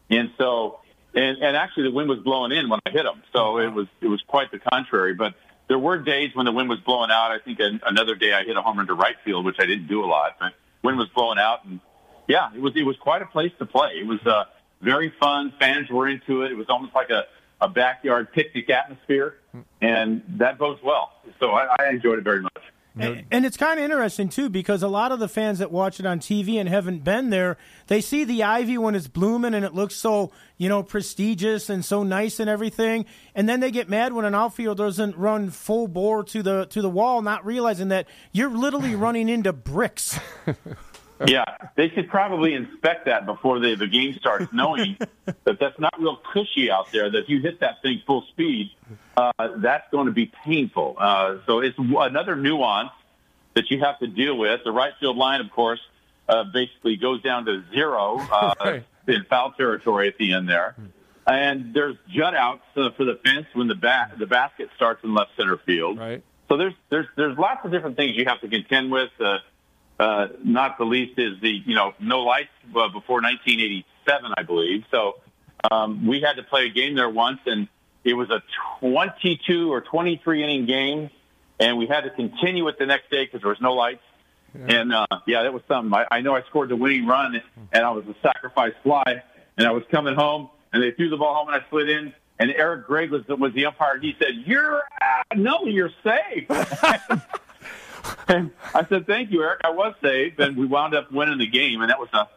and 0.10 0.32
so 0.38 0.80
and 1.14 1.38
and 1.38 1.56
actually 1.56 1.84
the 1.84 1.92
wind 1.92 2.10
was 2.10 2.20
blowing 2.20 2.52
in 2.52 2.70
when 2.70 2.80
I 2.86 2.90
hit 2.90 3.04
them, 3.04 3.24
so 3.34 3.58
it 3.60 3.70
was 3.70 3.88
it 4.02 4.08
was 4.08 4.22
quite 4.28 4.52
the 4.52 4.60
contrary. 4.60 5.14
But 5.14 5.36
there 5.68 5.80
were 5.80 5.98
days 5.98 6.32
when 6.34 6.46
the 6.46 6.52
wind 6.52 6.68
was 6.70 6.80
blowing 6.80 7.12
out. 7.12 7.32
I 7.32 7.40
think 7.40 7.60
an, 7.60 7.80
another 7.86 8.16
day 8.16 8.34
I 8.34 8.44
hit 8.44 8.58
a 8.58 8.62
homer 8.62 8.82
into 8.82 8.94
right 8.94 9.16
field, 9.24 9.46
which 9.46 9.58
I 9.60 9.66
didn't 9.66 9.88
do 9.88 10.04
a 10.04 10.08
lot, 10.08 10.36
but 10.40 10.54
wind 10.84 10.98
was 10.98 11.08
blowing 11.16 11.40
out, 11.40 11.64
and 11.66 11.80
yeah, 12.28 12.50
it 12.54 12.62
was 12.62 12.74
it 12.76 12.84
was 12.84 12.98
quite 12.98 13.22
a 13.22 13.28
place 13.28 13.52
to 13.60 13.66
play. 13.66 13.92
It 14.00 14.08
was 14.08 14.20
uh, 14.26 14.46
very 14.82 15.14
fun. 15.20 15.54
Fans 15.60 15.90
were 15.90 16.08
into 16.10 16.44
it. 16.44 16.52
It 16.52 16.56
was 16.56 16.68
almost 16.70 16.94
like 16.94 17.10
a 17.10 17.26
a 17.62 17.70
backyard 17.70 18.34
picnic 18.34 18.70
atmosphere, 18.70 19.36
and 19.82 20.24
that 20.40 20.58
bodes 20.58 20.82
well. 20.84 21.14
So 21.40 21.52
I, 21.52 21.76
I 21.80 21.90
enjoyed 21.90 22.18
it 22.18 22.24
very 22.24 22.42
much. 22.42 22.64
And, 22.98 23.24
and 23.32 23.46
it's 23.46 23.56
kind 23.56 23.80
of 23.80 23.86
interesting 23.86 24.28
too 24.28 24.50
because 24.50 24.84
a 24.84 24.88
lot 24.90 25.14
of 25.14 25.20
the 25.20 25.30
fans 25.30 25.60
that 25.60 25.72
watch 25.72 26.00
it 26.00 26.06
on 26.06 26.20
TV 26.20 26.60
and 26.60 26.68
haven't 26.68 27.04
been 27.04 27.30
there, 27.30 27.58
they 27.88 28.02
see 28.02 28.26
the 28.26 28.44
ivy 28.44 28.78
when 28.78 28.96
it's 28.96 29.08
blooming 29.08 29.54
and 29.54 29.64
it 29.64 29.74
looks 29.74 29.96
so 29.96 30.32
you 30.58 30.68
know 30.68 30.84
prestigious 30.84 31.70
and 31.70 31.86
so 31.86 32.04
nice 32.04 32.40
and 32.40 32.50
everything, 32.50 33.06
and 33.34 33.48
then 33.48 33.62
they 33.62 33.72
get 33.72 33.90
mad 33.90 34.12
when 34.14 34.26
an 34.26 34.36
outfielder 34.36 34.84
doesn't 34.84 35.16
run 35.16 35.50
full 35.50 35.88
bore 35.88 36.24
to 36.26 36.44
the 36.44 36.66
to 36.66 36.82
the 36.82 36.90
wall, 36.90 37.22
not 37.22 37.46
realizing 37.46 37.88
that 37.90 38.08
you're 38.34 38.50
literally 38.50 38.96
running 39.06 39.30
into 39.30 39.54
bricks. 39.54 40.20
Yeah, 41.28 41.46
they 41.76 41.90
should 41.90 42.10
probably 42.10 42.54
inspect 42.54 43.06
that 43.06 43.26
before 43.26 43.60
the, 43.60 43.76
the 43.76 43.88
game 43.88 44.16
starts, 44.16 44.52
knowing 44.54 44.98
that 45.26 45.60
that's 45.60 45.80
not 45.80 46.00
real 46.00 46.18
cushy 46.34 46.72
out 46.72 46.92
there. 46.92 47.10
That 47.10 47.24
if 47.24 47.30
you 47.30 47.40
hit 47.42 47.60
that 47.60 47.82
thing 47.82 48.02
full 48.08 48.24
speed, 48.30 48.72
uh, 49.18 49.32
that's 49.58 49.90
going 49.92 50.08
to 50.08 50.12
be 50.14 50.32
painful. 50.46 50.96
Uh, 50.98 51.38
so 51.46 51.60
it's 51.60 51.78
w- 51.78 52.00
another 52.00 52.36
nuance 52.36 52.92
that 53.54 53.70
you 53.70 53.80
have 53.80 54.00
to 54.00 54.08
deal 54.08 54.38
with. 54.38 54.62
The 54.64 54.72
right 54.72 54.94
field 55.00 55.18
line, 55.18 55.42
of 55.42 55.52
course, 55.52 55.80
uh, 56.30 56.46
basically 56.46 56.96
goes 56.98 57.22
down 57.22 57.46
to 57.46 57.64
zero 57.74 58.18
uh, 58.32 58.54
Right. 58.60 58.84
in 59.08 59.24
foul 59.30 59.52
territory 59.52 60.08
at 60.08 60.18
the 60.18 60.34
end 60.34 60.48
there. 60.50 60.76
And 61.28 61.74
there's 61.74 61.98
jut 62.10 62.34
outs 62.36 62.64
uh, 62.76 62.90
for 62.98 63.06
the 63.06 63.20
fence 63.24 63.46
when 63.54 63.68
the 63.68 63.76
bat 63.76 64.14
the 64.18 64.26
basket 64.26 64.70
starts 64.76 65.04
in 65.04 65.14
left 65.14 65.32
center 65.38 65.58
field. 65.58 66.00
Right. 66.00 66.24
So 66.50 66.58
there's 66.58 66.74
there's 66.90 67.06
there's 67.16 67.38
lots 67.38 67.64
of 67.64 67.72
different 67.72 67.96
things 67.96 68.18
you 68.18 68.26
have 68.26 68.42
to 68.42 68.48
contend 68.50 68.92
with. 68.92 69.12
Uh, 70.02 70.30
not 70.44 70.80
the 70.80 70.84
least 70.84 71.20
is 71.20 71.40
the 71.42 71.62
you 71.64 71.76
know 71.76 71.94
no 72.00 72.22
lights 72.22 72.50
uh, 72.70 72.88
before 72.88 73.22
1987, 73.22 74.32
I 74.36 74.42
believe. 74.42 74.84
So 74.90 75.18
um, 75.70 76.08
we 76.08 76.22
had 76.22 76.38
to 76.38 76.44
play 76.44 76.66
a 76.66 76.70
game 76.70 76.96
there 76.96 77.08
once, 77.08 77.40
and 77.46 77.68
it 78.04 78.16
was 78.16 78.32
a 78.32 78.42
22 78.80 79.72
or 79.72 79.82
23 79.82 80.44
inning 80.44 80.66
game, 80.66 81.12
and 81.60 81.78
we 81.78 81.86
had 81.86 82.02
to 82.06 82.10
continue 82.10 82.68
it 82.68 82.80
the 82.80 82.88
next 82.88 83.12
day 83.12 83.26
because 83.26 83.42
there 83.42 83.50
was 83.50 83.62
no 83.62 83.74
lights. 83.74 84.02
And 84.56 84.92
uh, 84.92 85.06
yeah, 85.28 85.44
that 85.44 85.54
was 85.54 85.62
something. 85.68 85.94
I, 85.94 86.08
I 86.10 86.22
know 86.22 86.36
I 86.36 86.42
scored 86.50 86.70
the 86.70 86.76
winning 86.76 87.06
run, 87.06 87.40
and 87.72 87.86
I 87.86 87.92
was 87.92 88.04
a 88.08 88.16
sacrifice 88.24 88.74
fly, 88.82 89.22
and 89.56 89.68
I 89.68 89.72
was 89.72 89.84
coming 89.92 90.16
home, 90.16 90.50
and 90.74 90.82
they 90.82 90.90
threw 90.92 91.10
the 91.10 91.18
ball 91.18 91.36
home, 91.36 91.54
and 91.54 91.62
I 91.62 91.70
slid 91.70 91.90
in. 91.90 92.12
And 92.40 92.50
Eric 92.50 92.88
Gregg 92.88 93.12
was, 93.12 93.22
was 93.28 93.54
the 93.54 93.68
umpire. 93.68 93.94
and 93.94 94.04
He 94.04 94.16
said, 94.18 94.34
"You're 94.48 94.80
uh, 94.80 95.36
no, 95.36 95.66
you're 95.66 95.92
safe." 96.04 96.50
I 98.74 98.86
said, 98.88 99.08
"Thank 99.08 99.32
you, 99.32 99.44
Eric. 99.44 99.62
I 99.64 99.72
was 99.72 99.94
safe." 100.02 100.40
And 100.40 100.58
we 100.58 100.66
wound 100.66 100.96
up 100.96 101.12
winning 101.12 101.38
the 101.38 101.48
game, 101.48 101.82
and 101.82 101.90
that 101.90 102.00
was 102.00 102.10
a, 102.14 102.28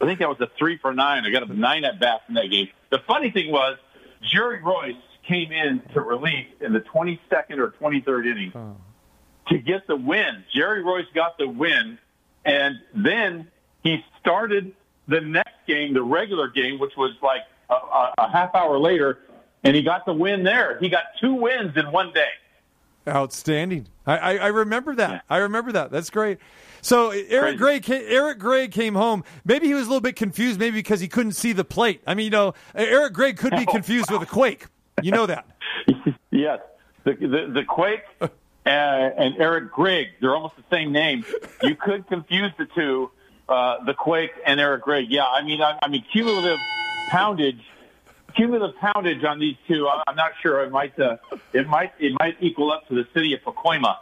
I 0.00 0.06
think 0.06 0.18
that 0.20 0.28
was 0.28 0.40
a 0.40 0.48
three 0.58 0.78
for 0.78 0.92
nine. 0.92 1.24
I 1.26 1.30
got 1.30 1.48
a 1.48 1.54
nine 1.54 1.84
at 1.84 2.00
bats 2.00 2.24
in 2.28 2.34
that 2.34 2.50
game. 2.50 2.68
The 2.90 2.98
funny 3.06 3.30
thing 3.30 3.50
was, 3.50 3.76
Jerry 4.22 4.60
Reuss 4.60 4.96
came 5.26 5.52
in 5.52 5.82
to 5.94 6.00
relief 6.00 6.46
in 6.60 6.72
the 6.72 6.80
22nd 6.80 7.58
or 7.58 7.74
23rd 7.80 8.26
inning 8.26 8.76
to 9.48 9.58
get 9.58 9.86
the 9.86 9.96
win. 9.96 10.44
Jerry 10.54 10.82
Reuss 10.82 11.06
got 11.14 11.38
the 11.38 11.48
win, 11.48 11.98
and 12.44 12.76
then 12.94 13.48
he 13.82 14.04
started 14.20 14.74
the 15.08 15.20
next 15.20 15.54
game, 15.66 15.94
the 15.94 16.02
regular 16.02 16.48
game, 16.48 16.78
which 16.78 16.96
was 16.96 17.12
like 17.22 17.42
a, 17.70 17.74
a, 17.74 18.14
a 18.18 18.30
half 18.30 18.54
hour 18.54 18.78
later, 18.78 19.18
and 19.64 19.76
he 19.76 19.82
got 19.82 20.06
the 20.06 20.12
win 20.12 20.42
there. 20.44 20.78
He 20.80 20.88
got 20.88 21.04
two 21.20 21.34
wins 21.34 21.76
in 21.76 21.90
one 21.92 22.12
day. 22.12 22.30
Outstanding. 23.08 23.88
I, 24.06 24.16
I, 24.16 24.36
I 24.36 24.46
remember 24.48 24.94
that. 24.96 25.24
I 25.28 25.38
remember 25.38 25.72
that. 25.72 25.90
That's 25.90 26.10
great. 26.10 26.38
So 26.80 27.10
Eric 27.10 27.58
Gregg, 27.58 27.84
ca- 27.84 28.04
Eric 28.06 28.38
Gregg 28.38 28.72
came 28.72 28.94
home. 28.94 29.24
Maybe 29.44 29.68
he 29.68 29.74
was 29.74 29.86
a 29.86 29.88
little 29.88 30.00
bit 30.00 30.16
confused, 30.16 30.58
maybe 30.58 30.78
because 30.78 31.00
he 31.00 31.08
couldn't 31.08 31.32
see 31.32 31.52
the 31.52 31.64
plate. 31.64 32.02
I 32.06 32.14
mean, 32.14 32.24
you 32.24 32.30
know, 32.30 32.54
Eric 32.74 33.12
Gregg 33.12 33.36
could 33.36 33.52
be 33.52 33.66
confused 33.66 34.10
with 34.10 34.22
a 34.22 34.26
quake. 34.26 34.66
You 35.00 35.12
know 35.12 35.26
that. 35.26 35.46
yes, 36.30 36.60
the 37.04 37.14
the, 37.14 37.50
the 37.52 37.64
Quake 37.66 38.02
uh, 38.20 38.28
and 38.66 39.34
Eric 39.38 39.72
Gregg, 39.72 40.08
they're 40.20 40.34
almost 40.34 40.56
the 40.56 40.64
same 40.70 40.92
name. 40.92 41.24
You 41.62 41.74
could 41.76 42.06
confuse 42.06 42.52
the 42.58 42.66
two, 42.66 43.10
uh, 43.48 43.84
the 43.84 43.94
Quake 43.94 44.32
and 44.46 44.60
Eric 44.60 44.82
Gregg. 44.82 45.06
Yeah, 45.08 45.24
I 45.24 45.42
mean, 45.42 45.62
I, 45.62 45.78
I 45.82 45.88
mean, 45.88 46.04
cumulative 46.12 46.58
poundage, 47.10 47.62
cumulative 48.32 48.76
poundage 48.76 49.24
on 49.24 49.38
these 49.38 49.56
two. 49.68 49.86
I- 49.88 50.02
I'm 50.06 50.16
not 50.16 50.32
sure. 50.42 50.62
It 50.64 50.70
might, 50.70 50.98
uh, 50.98 51.16
it 51.52 51.66
might, 51.68 51.92
it 51.98 52.12
might 52.20 52.36
equal 52.40 52.72
up 52.72 52.88
to 52.88 52.94
the 52.94 53.06
city 53.14 53.34
of 53.34 53.40
Pacoima. 53.42 53.96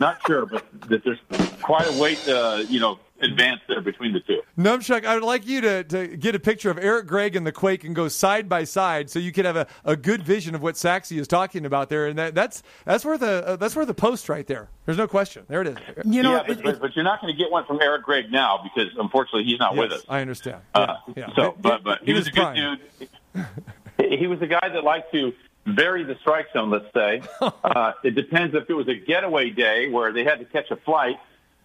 Not 0.00 0.18
sure, 0.26 0.46
but 0.46 0.64
that 0.88 1.02
there's 1.04 1.18
quite 1.62 1.86
a 1.86 2.00
weight, 2.00 2.26
uh, 2.28 2.62
you 2.68 2.80
know, 2.80 2.98
advance 3.20 3.60
there 3.68 3.80
between 3.80 4.12
the 4.12 4.20
two. 4.20 4.40
Numchuck, 4.58 5.04
I 5.06 5.14
would 5.14 5.22
like 5.22 5.46
you 5.46 5.60
to, 5.62 5.84
to 5.84 6.16
get 6.16 6.34
a 6.34 6.38
picture 6.38 6.70
of 6.70 6.78
Eric 6.78 7.06
Gregg 7.06 7.36
and 7.36 7.46
the 7.46 7.52
Quake 7.52 7.84
and 7.84 7.94
go 7.94 8.08
side 8.08 8.48
by 8.48 8.64
side, 8.64 9.08
so 9.08 9.18
you 9.18 9.30
can 9.32 9.44
have 9.44 9.56
a, 9.56 9.66
a 9.84 9.96
good 9.96 10.22
vision 10.22 10.54
of 10.54 10.62
what 10.62 10.76
Saxy 10.76 11.18
is 11.18 11.28
talking 11.28 11.64
about 11.64 11.88
there. 11.90 12.06
And 12.06 12.18
that, 12.18 12.34
that's 12.34 12.62
that's 12.84 13.04
where 13.04 13.16
the 13.16 13.46
uh, 13.46 13.56
that's 13.56 13.76
where 13.76 13.86
the 13.86 13.94
post 13.94 14.28
right 14.28 14.46
there. 14.46 14.68
There's 14.84 14.98
no 14.98 15.06
question. 15.08 15.44
There 15.48 15.62
it 15.62 15.68
is. 15.68 15.76
You 16.04 16.22
know, 16.22 16.32
yeah, 16.36 16.42
but, 16.46 16.58
it- 16.58 16.64
but, 16.64 16.80
but 16.80 16.96
you're 16.96 17.04
not 17.04 17.20
going 17.20 17.32
to 17.32 17.38
get 17.38 17.50
one 17.50 17.64
from 17.66 17.80
Eric 17.80 18.02
Gregg 18.02 18.30
now 18.32 18.60
because 18.62 18.90
unfortunately 18.98 19.44
he's 19.44 19.58
not 19.58 19.76
with 19.76 19.92
us. 19.92 20.04
I 20.08 20.20
understand. 20.20 20.62
Uh, 20.74 20.96
Yeah, 21.16 21.28
yeah. 21.28 21.34
So, 21.36 21.54
but 21.60 21.84
but 21.84 22.02
he, 22.04 22.12
was, 22.12 22.26
a 22.26 22.30
good 22.30 22.54
dude. 22.54 23.08
He 23.98 24.26
was 24.26 24.42
a 24.42 24.46
guy 24.46 24.68
that 24.68 24.84
liked 24.84 25.12
to 25.12 25.32
vary 25.66 26.04
the 26.04 26.16
strike 26.20 26.52
zone. 26.52 26.70
Let's 26.70 26.92
say 26.92 27.22
uh, 27.40 27.92
it 28.02 28.14
depends 28.14 28.54
if 28.54 28.68
it 28.68 28.74
was 28.74 28.88
a 28.88 28.94
getaway 28.94 29.50
day 29.50 29.88
where 29.88 30.12
they 30.12 30.24
had 30.24 30.40
to 30.40 30.44
catch 30.44 30.70
a 30.70 30.76
flight. 30.76 31.16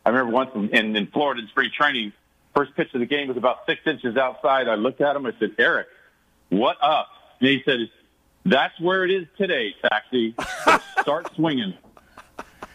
I 0.05 0.09
remember 0.09 0.31
once 0.31 0.51
in, 0.55 0.69
in, 0.69 0.95
in 0.95 1.07
Florida 1.07 1.41
in 1.41 1.47
spring 1.49 1.71
training, 1.75 2.13
first 2.55 2.75
pitch 2.75 2.93
of 2.93 2.99
the 2.99 3.05
game 3.05 3.27
was 3.27 3.37
about 3.37 3.65
six 3.65 3.81
inches 3.85 4.17
outside. 4.17 4.67
I 4.67 4.75
looked 4.75 5.01
at 5.01 5.15
him. 5.15 5.25
I 5.25 5.33
said, 5.39 5.55
"Eric, 5.57 5.87
what 6.49 6.77
up?" 6.81 7.09
And 7.39 7.49
he 7.49 7.61
said, 7.65 7.89
"That's 8.45 8.79
where 8.79 9.03
it 9.03 9.11
is 9.11 9.27
today, 9.37 9.75
Saxy. 9.83 10.35
Start 11.01 11.33
swinging." 11.35 11.73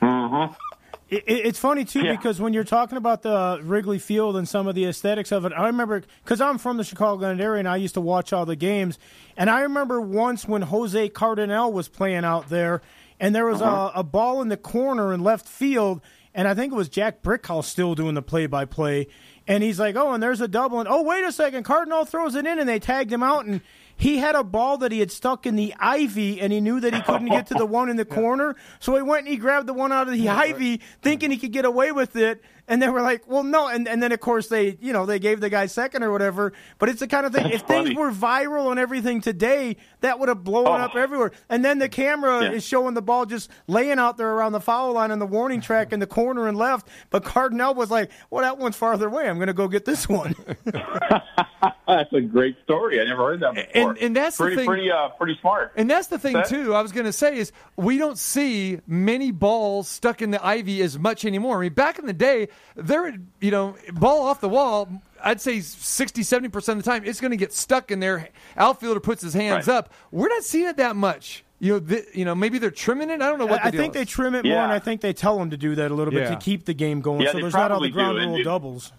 It, 0.02 0.50
it- 1.10 1.24
it's 1.26 1.58
funny 1.58 1.84
too 1.84 2.00
Yeah. 2.02 2.12
because 2.16 2.40
when 2.40 2.52
you're 2.52 2.64
talking 2.64 2.96
about 2.98 3.22
the 3.22 3.60
Wrigley 3.62 3.98
Field 3.98 4.36
and 4.36 4.48
some 4.48 4.66
of 4.66 4.74
the 4.74 4.84
aesthetics 4.86 5.32
of 5.32 5.44
it, 5.44 5.52
I 5.56 5.66
remember 5.66 6.02
because 6.24 6.40
I'm 6.40 6.58
from 6.58 6.76
the 6.76 6.82
Chicagoland 6.82 7.40
area 7.40 7.60
and 7.60 7.68
I 7.68 7.76
used 7.76 7.94
to 7.94 8.00
watch 8.00 8.32
all 8.32 8.46
the 8.46 8.56
games, 8.56 8.98
and 9.36 9.48
I 9.50 9.60
remember 9.62 10.00
once 10.00 10.48
when 10.48 10.62
Jose 10.62 11.08
Cardenal 11.10 11.72
was 11.72 11.88
playing 11.88 12.24
out 12.24 12.48
there, 12.48 12.80
and 13.20 13.34
there 13.34 13.46
was 13.46 13.60
a, 13.60 13.64
uh-huh. 13.64 13.92
a 13.94 14.02
ball 14.02 14.42
in 14.42 14.48
the 14.48 14.56
corner 14.56 15.12
in 15.12 15.20
left 15.22 15.46
field, 15.48 16.00
and 16.34 16.48
I 16.48 16.54
think 16.54 16.72
it 16.72 16.76
was 16.76 16.88
Jack 16.88 17.22
Brickhouse 17.22 17.64
still 17.64 17.94
doing 17.94 18.14
the 18.14 18.22
play-by-play, 18.22 19.06
and 19.46 19.62
he's 19.62 19.78
like, 19.78 19.94
"Oh, 19.94 20.12
and 20.12 20.22
there's 20.22 20.40
a 20.40 20.48
double," 20.48 20.80
and 20.80 20.88
oh, 20.88 21.02
wait 21.02 21.24
a 21.24 21.30
second, 21.30 21.64
Cardenal 21.64 22.06
throws 22.06 22.34
it 22.34 22.44
in, 22.46 22.58
and 22.58 22.68
they 22.68 22.78
tagged 22.80 23.12
him 23.12 23.22
out, 23.22 23.44
and 23.46 23.60
he 24.04 24.18
had 24.18 24.34
a 24.34 24.44
ball 24.44 24.76
that 24.78 24.92
he 24.92 25.00
had 25.00 25.10
stuck 25.10 25.46
in 25.46 25.56
the 25.56 25.74
ivy, 25.78 26.38
and 26.38 26.52
he 26.52 26.60
knew 26.60 26.78
that 26.78 26.92
he 26.94 27.00
couldn't 27.00 27.28
get 27.28 27.46
to 27.46 27.54
the 27.54 27.64
one 27.64 27.88
in 27.88 27.96
the 27.96 28.04
corner, 28.20 28.54
so 28.78 28.94
he 28.96 29.00
went 29.00 29.20
and 29.20 29.28
he 29.28 29.36
grabbed 29.38 29.66
the 29.66 29.72
one 29.72 29.92
out 29.92 30.08
of 30.08 30.12
the 30.12 30.28
ivy, 30.28 30.82
thinking 31.00 31.30
he 31.30 31.38
could 31.38 31.52
get 31.52 31.64
away 31.64 31.90
with 31.90 32.14
it. 32.14 32.42
And 32.66 32.80
they 32.82 32.88
were 32.88 33.02
like, 33.02 33.28
"Well, 33.28 33.42
no." 33.44 33.68
And 33.68 33.86
and 33.86 34.02
then 34.02 34.10
of 34.12 34.20
course 34.20 34.48
they, 34.48 34.78
you 34.80 34.94
know, 34.94 35.04
they 35.04 35.18
gave 35.18 35.40
the 35.40 35.50
guy 35.50 35.66
second 35.66 36.02
or 36.02 36.10
whatever. 36.10 36.54
But 36.78 36.88
it's 36.88 37.00
the 37.00 37.06
kind 37.06 37.26
of 37.26 37.32
thing. 37.34 37.50
if 37.50 37.60
things 37.62 37.94
were 37.94 38.10
viral 38.10 38.70
and 38.70 38.80
everything 38.80 39.20
today, 39.20 39.76
that 40.00 40.18
would 40.18 40.30
have 40.30 40.44
blown 40.44 40.66
Oh. 40.66 40.72
up 40.72 40.96
everywhere. 40.96 41.32
And 41.50 41.62
then 41.62 41.78
the 41.78 41.90
camera 41.90 42.42
Yeah. 42.44 42.52
is 42.52 42.64
showing 42.64 42.94
the 42.94 43.02
ball 43.02 43.26
just 43.26 43.50
laying 43.66 43.98
out 43.98 44.16
there 44.16 44.30
around 44.30 44.52
the 44.52 44.60
foul 44.62 44.92
line 44.94 45.10
on 45.10 45.18
the 45.18 45.26
warning 45.26 45.60
track 45.60 45.92
in 45.92 46.00
the 46.00 46.06
corner 46.06 46.48
and 46.48 46.56
left. 46.56 46.88
But 47.10 47.22
Cardenal 47.24 47.74
was 47.74 47.90
like, 47.90 48.10
"Well, 48.30 48.40
that 48.42 48.56
one's 48.56 48.76
farther 48.76 49.08
away. 49.08 49.28
I'm 49.28 49.36
going 49.36 49.48
to 49.48 49.52
go 49.52 49.68
get 49.68 49.84
this 49.84 50.08
one." 50.08 50.34
That's 51.88 52.12
a 52.12 52.20
great 52.20 52.56
story. 52.64 53.00
I 53.00 53.04
never 53.04 53.22
heard 53.24 53.40
that 53.40 53.54
before. 53.54 53.90
And- 53.90 53.98
and 53.98 54.16
that's 54.16 54.36
the 54.36 54.44
pretty, 54.44 54.56
thing- 54.56 54.66
pretty, 54.66 54.90
uh, 54.90 55.08
pretty 55.10 55.38
smart. 55.40 55.72
And 55.76 55.90
that's 55.90 56.08
the 56.08 56.18
thing 56.18 56.34
That- 56.34 56.48
too. 56.48 56.74
I 56.74 56.82
was 56.82 56.92
going 56.92 57.06
to 57.06 57.12
say 57.12 57.36
is 57.38 57.52
we 57.76 57.98
don't 57.98 58.18
see 58.18 58.80
many 58.86 59.30
balls 59.30 59.88
stuck 59.88 60.22
in 60.22 60.30
the 60.30 60.44
ivy 60.44 60.82
as 60.82 60.98
much 60.98 61.24
anymore. 61.24 61.58
I 61.58 61.60
mean, 61.62 61.72
back 61.74 61.98
in 61.98 62.06
the 62.06 62.12
day, 62.12 62.48
there, 62.76 63.14
you 63.40 63.50
know, 63.50 63.76
ball 63.92 64.26
off 64.26 64.40
the 64.40 64.48
wall. 64.48 64.88
I'd 65.22 65.40
say 65.40 65.60
60, 65.60 66.22
70 66.22 66.48
percent 66.50 66.78
of 66.78 66.84
the 66.84 66.90
time, 66.90 67.02
it's 67.04 67.20
going 67.20 67.30
to 67.30 67.36
get 67.36 67.52
stuck 67.52 67.90
in 67.90 68.00
there. 68.00 68.28
Outfielder 68.56 69.00
puts 69.00 69.22
his 69.22 69.32
hands 69.32 69.66
Right. 69.68 69.76
up. 69.76 69.92
We're 70.10 70.28
not 70.28 70.42
seeing 70.44 70.66
it 70.68 70.76
that 70.76 70.96
much. 70.96 71.44
You 71.60 71.74
know, 71.74 71.80
th- 71.80 72.04
you 72.12 72.26
know, 72.26 72.34
maybe 72.34 72.58
they're 72.58 72.70
trimming 72.70 73.08
it. 73.08 73.22
I 73.22 73.28
don't 73.30 73.38
know 73.38 73.46
what. 73.46 73.64
I 73.64 73.70
the 73.70 73.78
think 73.78 73.94
deal 73.94 74.02
they 74.02 74.04
trim 74.04 74.34
it 74.34 74.44
more, 74.44 74.52
Yeah. 74.52 74.64
and 74.64 74.72
I 74.72 74.80
think 74.80 75.00
they 75.00 75.14
tell 75.14 75.38
them 75.38 75.48
to 75.50 75.56
do 75.56 75.74
that 75.76 75.90
a 75.90 75.94
little 75.94 76.12
bit 76.12 76.24
Yeah. 76.24 76.30
to 76.30 76.36
keep 76.36 76.66
the 76.66 76.74
game 76.74 77.00
going. 77.00 77.22
Yeah, 77.22 77.32
so 77.32 77.38
there's 77.38 77.54
not 77.54 77.72
all 77.72 77.80
the 77.80 77.88
ground 77.88 78.18
rule 78.18 78.36
it- 78.36 78.42
doubles. 78.44 78.92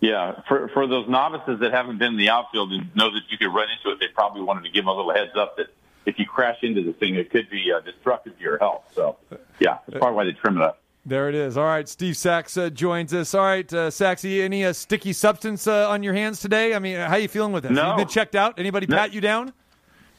Yeah, 0.00 0.40
for 0.48 0.68
for 0.68 0.86
those 0.86 1.08
novices 1.08 1.60
that 1.60 1.72
haven't 1.72 1.98
been 1.98 2.12
in 2.12 2.16
the 2.16 2.30
outfield 2.30 2.72
and 2.72 2.94
know 2.96 3.10
that 3.12 3.22
you 3.28 3.36
could 3.36 3.54
run 3.54 3.68
into 3.70 3.90
it, 3.94 4.00
they 4.00 4.08
probably 4.08 4.40
wanted 4.42 4.64
to 4.64 4.70
give 4.70 4.82
them 4.84 4.88
a 4.88 4.94
little 4.94 5.12
heads 5.12 5.32
up 5.36 5.56
that 5.58 5.66
if 6.06 6.18
you 6.18 6.24
crash 6.24 6.56
into 6.62 6.82
the 6.82 6.94
thing, 6.94 7.16
it 7.16 7.30
could 7.30 7.50
be 7.50 7.70
uh, 7.70 7.80
destructive 7.80 8.34
to 8.36 8.42
your 8.42 8.56
health. 8.58 8.84
So, 8.94 9.16
yeah, 9.58 9.78
that's 9.86 9.98
probably 9.98 10.16
why 10.16 10.24
they 10.24 10.32
trim 10.32 10.56
it 10.56 10.62
up. 10.62 10.80
There 11.04 11.28
it 11.28 11.34
is. 11.34 11.58
All 11.58 11.64
right, 11.64 11.86
Steve 11.86 12.16
Sax 12.16 12.56
uh, 12.56 12.70
joins 12.70 13.12
us. 13.12 13.34
All 13.34 13.44
right, 13.44 13.70
uh, 13.72 13.90
Saxy, 13.90 14.42
any 14.42 14.64
uh, 14.64 14.72
sticky 14.72 15.12
substance 15.12 15.66
uh, 15.66 15.90
on 15.90 16.02
your 16.02 16.14
hands 16.14 16.40
today? 16.40 16.74
I 16.74 16.78
mean, 16.78 16.96
how 16.96 17.12
are 17.12 17.18
you 17.18 17.28
feeling 17.28 17.52
with 17.52 17.64
this? 17.64 17.72
No. 17.72 17.88
You've 17.88 17.96
been 17.98 18.08
checked 18.08 18.34
out. 18.34 18.58
Anybody 18.58 18.86
No. 18.86 18.96
pat 18.96 19.12
you 19.12 19.20
down? 19.20 19.52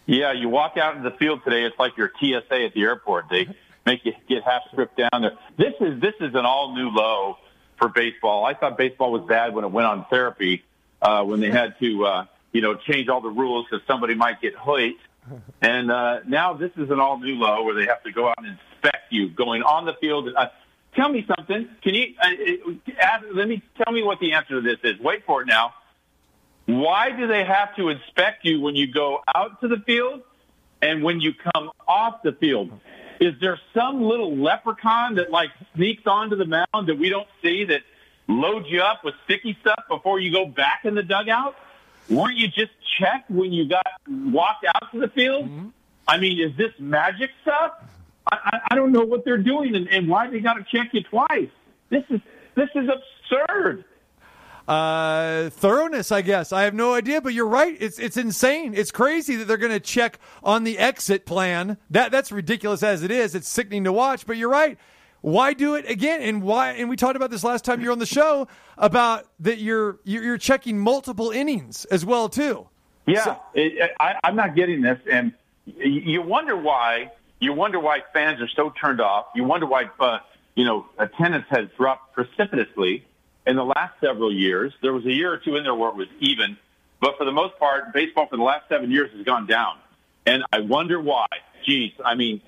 Yeah, 0.05 0.31
you 0.33 0.49
walk 0.49 0.77
out 0.77 0.95
in 0.97 1.03
the 1.03 1.11
field 1.11 1.41
today, 1.43 1.63
it's 1.63 1.77
like 1.79 1.97
your 1.97 2.11
TSA 2.19 2.65
at 2.65 2.73
the 2.73 2.81
airport. 2.81 3.25
They 3.29 3.47
make 3.85 4.05
you 4.05 4.13
get 4.27 4.43
half 4.43 4.61
stripped 4.71 4.97
down 4.97 5.21
there. 5.21 5.31
This 5.57 5.73
is 5.79 5.99
this 6.01 6.15
is 6.19 6.35
an 6.35 6.45
all 6.45 6.75
new 6.75 6.89
low 6.89 7.37
for 7.81 7.89
baseball. 7.89 8.45
I 8.45 8.53
thought 8.53 8.77
baseball 8.77 9.11
was 9.11 9.23
bad 9.27 9.55
when 9.55 9.65
it 9.65 9.71
went 9.71 9.87
on 9.87 10.05
therapy, 10.09 10.63
uh, 11.01 11.23
when 11.23 11.39
they 11.39 11.49
had 11.49 11.79
to 11.79 12.05
uh, 12.05 12.25
you 12.51 12.61
know 12.61 12.75
change 12.75 13.09
all 13.09 13.21
the 13.21 13.29
rules 13.29 13.65
because 13.69 13.85
somebody 13.87 14.13
might 14.13 14.39
get 14.39 14.55
hurt. 14.55 14.93
And 15.61 15.91
uh, 15.91 16.21
now 16.27 16.53
this 16.55 16.71
is 16.77 16.89
an 16.89 16.99
all 16.99 17.19
new 17.19 17.35
low 17.35 17.63
where 17.63 17.75
they 17.75 17.85
have 17.85 18.01
to 18.03 18.11
go 18.11 18.29
out 18.29 18.39
and 18.39 18.47
inspect 18.47 19.11
you 19.11 19.29
going 19.29 19.61
on 19.61 19.85
the 19.85 19.93
field. 20.01 20.27
Uh, 20.35 20.47
tell 20.95 21.09
me 21.09 21.23
something. 21.37 21.69
Can 21.83 21.93
you 21.93 22.15
uh, 22.19 22.27
uh, 22.27 22.91
ask, 22.99 23.25
let 23.31 23.47
me 23.47 23.61
tell 23.77 23.93
me 23.93 24.01
what 24.01 24.19
the 24.19 24.33
answer 24.33 24.59
to 24.59 24.61
this 24.61 24.79
is? 24.83 24.99
Wait 24.99 25.23
for 25.27 25.43
it 25.43 25.45
now. 25.45 25.75
Why 26.65 27.11
do 27.11 27.27
they 27.27 27.45
have 27.45 27.75
to 27.75 27.89
inspect 27.89 28.43
you 28.45 28.61
when 28.61 28.75
you 28.75 28.91
go 28.91 29.21
out 29.33 29.61
to 29.61 29.67
the 29.67 29.77
field 29.85 30.23
and 30.81 31.03
when 31.03 31.21
you 31.21 31.33
come 31.53 31.69
off 31.87 32.23
the 32.23 32.33
field? 32.33 32.71
Is 33.21 33.35
there 33.39 33.59
some 33.75 34.01
little 34.01 34.35
leprechaun 34.35 35.15
that 35.15 35.29
like 35.29 35.51
sneaks 35.75 36.01
onto 36.07 36.35
the 36.35 36.45
mound 36.45 36.87
that 36.87 36.97
we 36.97 37.07
don't 37.07 37.27
see 37.43 37.65
that 37.65 37.81
loads 38.27 38.65
you 38.67 38.81
up 38.81 39.03
with 39.03 39.13
sticky 39.25 39.55
stuff 39.61 39.83
before 39.87 40.19
you 40.19 40.31
go 40.31 40.47
back 40.47 40.81
in 40.85 40.95
the 40.95 41.03
dugout? 41.03 41.55
Weren't 42.09 42.37
you 42.37 42.47
just 42.47 42.71
checked 42.99 43.29
when 43.29 43.53
you 43.53 43.69
got 43.69 43.85
walked 44.07 44.65
out 44.65 44.91
to 44.91 44.99
the 44.99 45.07
field? 45.07 45.45
Mm-hmm. 45.45 45.67
I 46.07 46.17
mean, 46.17 46.41
is 46.41 46.57
this 46.57 46.71
magic 46.79 47.29
stuff? 47.43 47.73
I, 48.29 48.37
I, 48.43 48.59
I 48.71 48.75
don't 48.75 48.91
know 48.91 49.05
what 49.05 49.23
they're 49.23 49.37
doing 49.37 49.75
and, 49.75 49.87
and 49.87 50.07
why 50.07 50.27
they 50.27 50.39
got 50.39 50.55
to 50.55 50.63
check 50.63 50.89
you 50.91 51.03
twice. 51.03 51.49
This 51.89 52.03
is 52.09 52.21
this 52.55 52.69
is 52.73 52.89
absurd. 52.89 53.85
Uh, 54.67 55.49
thoroughness, 55.49 56.11
I 56.11 56.21
guess. 56.21 56.53
I 56.53 56.63
have 56.63 56.73
no 56.73 56.93
idea, 56.93 57.21
but 57.21 57.33
you're 57.33 57.47
right. 57.47 57.75
It's 57.79 57.99
it's 57.99 58.17
insane. 58.17 58.73
It's 58.75 58.91
crazy 58.91 59.35
that 59.37 59.45
they're 59.45 59.57
going 59.57 59.71
to 59.71 59.79
check 59.79 60.19
on 60.43 60.63
the 60.63 60.77
exit 60.77 61.25
plan. 61.25 61.77
That 61.89 62.11
that's 62.11 62.31
ridiculous 62.31 62.83
as 62.83 63.03
it 63.03 63.11
is. 63.11 63.35
It's 63.35 63.47
sickening 63.47 63.83
to 63.85 63.91
watch, 63.93 64.25
but 64.25 64.37
you're 64.37 64.49
right. 64.49 64.77
Why 65.21 65.53
do 65.53 65.75
it 65.75 65.89
again? 65.89 66.21
And 66.21 66.41
why? 66.41 66.71
And 66.71 66.89
we 66.89 66.95
talked 66.95 67.15
about 67.15 67.29
this 67.31 67.43
last 67.43 67.63
time 67.63 67.81
you're 67.81 67.91
on 67.91 67.99
the 67.99 68.05
show 68.05 68.47
about 68.77 69.27
that 69.39 69.59
you're 69.59 69.99
you're, 70.03 70.37
checking 70.37 70.79
multiple 70.79 71.29
innings 71.31 71.85
as 71.85 72.05
well 72.05 72.27
too. 72.29 72.67
Yeah, 73.05 73.23
So- 73.23 73.41
it, 73.53 73.91
I, 73.99 74.15
I'm 74.23 74.35
not 74.35 74.55
getting 74.55 74.81
this, 74.81 74.99
and 75.11 75.33
you 75.65 76.21
wonder 76.21 76.55
why. 76.55 77.11
You 77.39 77.53
wonder 77.53 77.79
why 77.79 78.03
fans 78.13 78.39
are 78.41 78.47
so 78.55 78.71
turned 78.79 79.01
off. 79.01 79.25
You 79.35 79.43
wonder 79.43 79.65
why 79.65 79.89
uh, 79.99 80.19
you 80.55 80.65
know 80.65 80.85
attendance 80.97 81.45
has 81.49 81.67
dropped 81.77 82.13
precipitously 82.13 83.05
in 83.45 83.55
the 83.55 83.65
last 83.65 83.93
several 83.99 84.33
years. 84.33 84.73
There 84.81 84.93
was 84.93 85.05
a 85.05 85.11
year 85.11 85.31
or 85.33 85.37
two 85.37 85.55
in 85.55 85.63
there 85.63 85.75
where 85.75 85.89
it 85.89 85.95
was 85.95 86.07
even, 86.19 86.57
but 86.99 87.17
for 87.17 87.25
the 87.25 87.31
most 87.31 87.57
part, 87.57 87.93
baseball 87.93 88.27
for 88.27 88.37
the 88.37 88.43
last 88.43 88.69
seven 88.69 88.91
years 88.91 89.11
has 89.15 89.25
gone 89.25 89.47
down, 89.47 89.77
and 90.25 90.43
I 90.51 90.59
wonder 90.59 91.01
why. 91.01 91.27
Geez, 91.65 91.91
I 92.03 92.15
mean, 92.15 92.41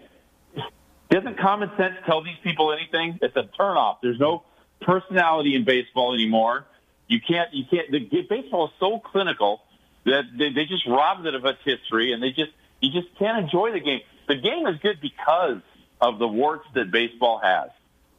doesn't 1.10 1.38
common 1.38 1.72
sense 1.78 1.96
tell 2.06 2.24
these 2.24 2.38
people 2.44 2.74
anything? 2.74 3.20
It's 3.22 3.36
a 3.36 3.44
turnoff. 3.60 3.98
There's 4.02 4.20
no 4.20 4.44
personality 4.82 5.56
in 5.56 5.64
baseball 5.64 6.14
anymore. 6.14 6.66
You 7.08 7.20
can't. 7.22 7.54
You 7.54 7.66
can't. 7.70 7.92
The 7.92 8.00
baseball 8.30 8.68
is 8.68 8.74
so 8.80 9.00
clinical 9.00 9.62
that 10.06 10.24
they, 10.38 10.52
they 10.52 10.66
just 10.66 10.88
robbed 10.88 11.26
it 11.26 11.36
of 11.36 11.46
its 11.46 11.60
history, 11.64 12.14
and 12.14 12.22
they 12.22 12.32
just 12.32 12.52
you 12.80 12.92
just 12.92 13.16
can't 13.18 13.44
enjoy 13.44 13.72
the 13.72 13.80
game. 13.80 14.02
The 14.28 14.36
game 14.36 14.66
is 14.68 14.80
good 14.82 15.00
because 15.02 15.62
of 16.02 16.20
the 16.20 16.28
warts 16.28 16.66
that 16.76 16.92
baseball 16.92 17.40
has, 17.44 17.70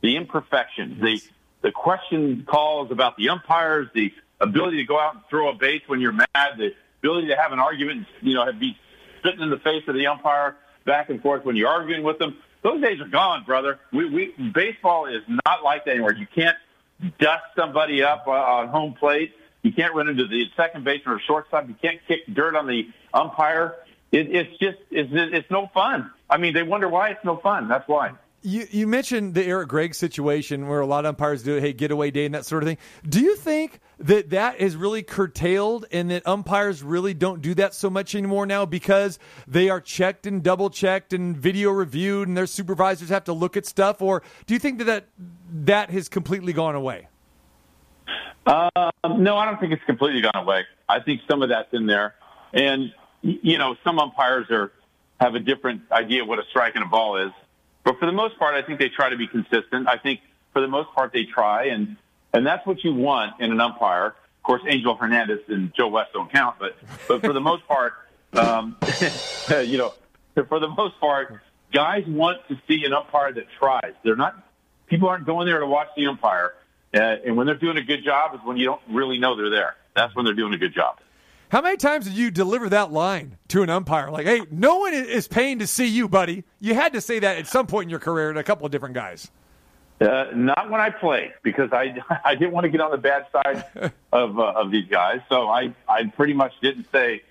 the 0.01 0.17
imperfections, 0.17 1.01
the 1.01 1.21
the 1.65 1.73
question 1.73 2.45
calls 2.47 2.93
about 2.93 3.17
the 3.17 3.31
umpires, 3.31 3.89
the 3.95 4.13
ability 4.39 4.77
to 4.77 4.85
go 4.85 5.01
out 5.01 5.15
and 5.15 5.25
throw 5.31 5.49
a 5.49 5.55
base 5.55 5.81
when 5.87 5.99
you're 5.99 6.13
mad, 6.13 6.29
the 6.59 6.75
ability 7.01 7.29
to 7.29 7.37
have 7.37 7.53
an 7.53 7.59
argument, 7.59 8.07
you 8.21 8.35
know, 8.35 8.53
be 8.53 8.77
spitting 9.19 9.41
in 9.41 9.49
the 9.49 9.59
face 9.59 9.83
of 9.89 9.95
the 9.95 10.07
umpire 10.07 10.57
back 10.85 11.09
and 11.09 11.23
forth 11.23 11.43
when 11.45 11.57
you're 11.57 11.71
arguing 11.71 12.03
with 12.03 12.19
them. 12.19 12.37
Those 12.63 12.83
days 12.83 13.01
are 13.01 13.09
gone, 13.09 13.45
brother. 13.45 13.81
We, 13.93 14.11
we 14.11 14.51
baseball 14.55 15.07
is 15.07 15.23
not 15.47 15.65
like 15.65 15.87
that 15.87 15.93
anymore. 15.93 16.13
You 16.13 16.27
can't 16.35 16.57
dust 17.19 17.45
somebody 17.57 18.03
up 18.03 18.25
uh, 18.27 18.33
on 18.33 18.69
home 18.69 18.93
plate. 18.93 19.33
You 19.63 19.73
can't 19.73 19.95
run 19.95 20.11
into 20.11 20.27
the 20.27 20.45
second 20.59 20.85
baseman 20.85 21.17
or 21.17 21.21
shortstop. 21.21 21.67
You 21.67 21.77
can't 21.81 21.99
kick 22.07 22.21
dirt 22.33 22.57
on 22.57 22.67
the 22.67 22.91
umpire. 23.15 23.75
It, 24.13 24.35
it's 24.35 24.59
just 24.59 24.77
it's, 24.91 25.11
it's 25.13 25.51
no 25.51 25.71
fun. 25.73 26.11
I 26.29 26.37
mean, 26.37 26.53
they 26.53 26.63
wonder 26.63 26.91
why 26.91 27.09
it's 27.09 27.25
no 27.25 27.39
fun. 27.39 27.69
That's 27.69 27.89
why. 27.89 28.13
You, 28.47 28.67
you 28.71 28.87
mentioned 28.87 29.33
the 29.33 29.43
Eric 29.43 29.69
Gregg 29.71 29.95
situation 29.95 30.69
where 30.69 30.81
a 30.81 30.87
lot 30.87 31.07
of 31.07 31.09
umpires 31.09 31.43
do, 31.43 31.57
hey, 31.57 31.73
getaway 31.73 32.11
day 32.11 32.27
and 32.27 32.35
that 32.35 32.45
sort 32.45 32.63
of 32.63 32.69
thing. 32.69 32.77
Do 33.09 33.21
you 33.21 33.37
think 33.37 33.81
that 34.01 34.31
that 34.31 34.61
is 34.61 34.77
really 34.77 35.03
curtailed 35.03 35.87
and 35.91 36.11
that 36.11 36.27
umpires 36.27 36.83
really 36.83 37.15
don't 37.15 37.41
do 37.41 37.55
that 37.55 37.73
so 37.73 37.89
much 37.89 38.15
anymore 38.15 38.45
now 38.45 38.67
because 38.67 39.19
they 39.49 39.71
are 39.71 39.81
checked 39.81 40.27
and 40.27 40.43
double 40.43 40.69
checked 40.69 41.15
and 41.15 41.35
video 41.35 41.71
reviewed 41.71 42.29
and 42.29 42.37
their 42.37 42.47
supervisors 42.47 43.09
have 43.09 43.25
to 43.25 43.33
look 43.33 43.57
at 43.57 43.65
stuff? 43.65 44.03
Or 44.03 44.23
do 44.45 44.53
you 44.53 44.61
think 44.61 44.77
that 44.77 44.85
that, 44.85 45.07
that 45.65 45.91
has 45.91 46.11
completely 46.11 46.53
gone 46.53 46.75
away? 46.75 47.09
Um, 48.47 49.23
no, 49.23 49.39
I 49.39 49.47
don't 49.47 49.59
think 49.59 49.73
it's 49.73 49.85
completely 49.85 50.21
gone 50.21 50.37
away. 50.37 50.65
I 50.87 51.01
think 51.01 51.23
some 51.31 51.43
of 51.43 51.49
that's 51.49 51.73
in 51.73 51.87
there. 51.87 52.15
And, 52.53 52.93
you 53.23 53.57
know, 53.57 53.77
some 53.85 53.99
umpires 53.99 54.51
are 54.51 54.71
have 55.19 55.35
a 55.35 55.41
different 55.41 55.81
idea 55.91 56.23
of 56.23 56.29
what 56.29 56.39
a 56.39 56.45
strike 56.51 56.75
and 56.75 56.85
a 56.85 56.89
ball 56.89 57.17
is. 57.17 57.33
But 57.85 57.99
for 57.99 58.07
the 58.07 58.13
most 58.13 58.39
part, 58.39 58.55
I 58.55 58.63
think 58.67 58.79
they 58.79 58.89
try 58.89 59.11
to 59.11 59.17
be 59.17 59.27
consistent. 59.27 59.89
I 59.89 59.99
think 59.99 60.21
for 60.53 60.61
the 60.61 60.69
most 60.69 60.91
part 60.93 61.13
they 61.13 61.25
try, 61.25 61.67
and 61.67 61.97
and 62.33 62.47
that's 62.47 62.67
what 62.67 62.83
you 62.83 62.95
want 62.95 63.41
in 63.41 63.53
an 63.53 63.61
umpire. 63.61 64.07
Of 64.07 64.43
course, 64.43 64.63
Angel 64.67 64.97
Hernandez 64.97 65.41
and 65.49 65.73
Joe 65.75 65.89
West 65.89 66.13
don't 66.15 66.33
count, 66.33 66.57
but 66.59 66.77
but 67.07 67.21
for 67.21 67.33
the 67.33 67.41
most 67.41 67.67
part, 67.69 67.93
um, 68.33 68.77
you 69.65 69.79
know, 69.79 69.95
for 70.49 70.59
the 70.59 70.69
most 70.69 70.99
part, 70.99 71.41
guys 71.73 72.05
want 72.07 72.39
to 72.49 72.59
see 72.67 72.85
an 72.85 72.95
umpire 72.95 73.33
that 73.33 73.47
tries. 73.59 73.93
They're 74.03 74.17
not 74.17 74.43
people 74.87 75.09
aren't 75.09 75.27
going 75.27 75.47
there 75.47 75.61
to 75.61 75.67
watch 75.67 75.89
the 75.97 76.07
umpire, 76.07 76.55
uh, 76.95 76.99
and 76.99 77.37
when 77.37 77.47
they're 77.47 77.55
doing 77.55 77.77
a 77.77 77.83
good 77.83 78.03
job 78.03 78.35
is 78.35 78.41
when 78.45 78.57
you 78.57 78.65
don't 78.65 78.83
really 78.89 79.19
know 79.19 79.37
they're 79.37 79.51
there. 79.51 79.77
That's 79.95 80.15
when 80.17 80.25
they're 80.25 80.35
doing 80.35 80.55
a 80.55 80.59
good 80.59 80.75
job. 80.75 80.99
How 81.51 81.61
many 81.61 81.77
times 81.77 82.07
did 82.07 82.15
you 82.15 82.31
deliver 82.31 82.69
that 82.71 82.93
line 82.93 83.37
to 83.49 83.63
an 83.63 83.71
umpire? 83.71 84.11
Like, 84.11 84.27
hey, 84.27 84.43
no 84.51 84.79
one 84.79 84.95
is 84.95 85.29
paying 85.29 85.61
to 85.61 85.67
see 85.67 85.87
you, 85.87 86.09
buddy. 86.09 86.45
You 86.61 86.75
had 86.75 86.95
to 86.95 87.01
say 87.01 87.19
that 87.21 87.39
at 87.39 87.47
some 87.47 87.67
point 87.67 87.85
in 87.85 87.91
your 87.91 88.01
career 88.01 88.33
to 88.33 88.41
a 88.41 88.45
couple 88.45 88.67
of 88.67 88.73
different 88.73 88.95
guys. 88.95 89.31
Uh, 90.01 90.27
not 90.35 90.71
when 90.71 90.81
I 90.81 90.91
played 90.91 91.33
because 91.43 91.73
I 91.73 91.95
I 92.25 92.35
didn't 92.35 92.53
want 92.53 92.65
to 92.65 92.71
get 92.71 92.81
on 92.81 92.91
the 92.91 92.99
bad 92.99 93.27
side 93.33 93.65
of 94.13 94.39
uh, 94.39 94.53
of 94.57 94.71
these 94.71 94.89
guys. 94.89 95.21
So 95.29 95.49
I 95.49 95.75
I 95.89 96.05
pretty 96.07 96.33
much 96.33 96.53
didn't 96.61 96.91
say 96.91 97.23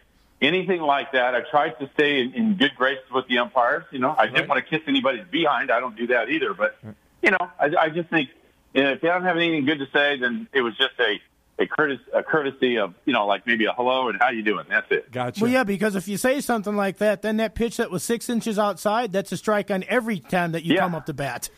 anything 0.41 0.81
like 0.81 1.11
that. 1.11 1.35
I 1.35 1.41
tried 1.41 1.79
to 1.79 1.89
stay 1.93 2.21
in, 2.21 2.33
in 2.33 2.55
good 2.55 2.75
graces 2.75 3.09
with 3.11 3.27
the 3.27 3.39
umpires. 3.39 3.83
You 3.91 3.99
know, 3.99 4.15
I 4.17 4.27
didn't 4.27 4.47
want 4.47 4.63
to 4.63 4.69
kiss 4.69 4.87
anybody's 4.87 5.27
behind. 5.27 5.71
I 5.71 5.79
don't 5.79 5.95
do 5.95 6.07
that 6.07 6.29
either. 6.29 6.53
But 6.53 6.77
you 7.21 7.31
know, 7.31 7.49
I, 7.59 7.69
I 7.77 7.89
just 7.89 8.09
think 8.09 8.29
you 8.73 8.83
know, 8.83 8.91
if 8.91 9.01
they 9.01 9.09
don't 9.09 9.23
have 9.23 9.37
anything 9.37 9.65
good 9.65 9.79
to 9.79 9.87
say, 9.93 10.17
then 10.17 10.47
it 10.53 10.61
was 10.61 10.75
just 10.77 10.93
a 10.99 11.19
a 11.59 11.67
courtesy, 11.67 12.01
a 12.13 12.23
courtesy 12.23 12.77
of 12.77 12.93
you 13.05 13.13
know 13.13 13.25
like 13.27 13.45
maybe 13.45 13.65
a 13.65 13.73
hello 13.73 14.09
and 14.09 14.19
how 14.19 14.29
you 14.29 14.41
doing. 14.43 14.65
That's 14.69 14.91
it. 14.91 15.11
Gotcha. 15.11 15.41
Well, 15.41 15.51
yeah, 15.51 15.63
because 15.63 15.95
if 15.95 16.07
you 16.07 16.17
say 16.17 16.41
something 16.41 16.75
like 16.75 16.97
that, 16.97 17.21
then 17.21 17.37
that 17.37 17.55
pitch 17.55 17.77
that 17.77 17.91
was 17.91 18.03
six 18.03 18.29
inches 18.29 18.57
outside, 18.57 19.11
that's 19.11 19.31
a 19.31 19.37
strike 19.37 19.69
on 19.71 19.83
every 19.87 20.19
time 20.19 20.51
that 20.53 20.63
you 20.63 20.75
Yeah. 20.75 20.81
come 20.81 20.95
up 20.95 21.05
to 21.07 21.13
bat. 21.13 21.49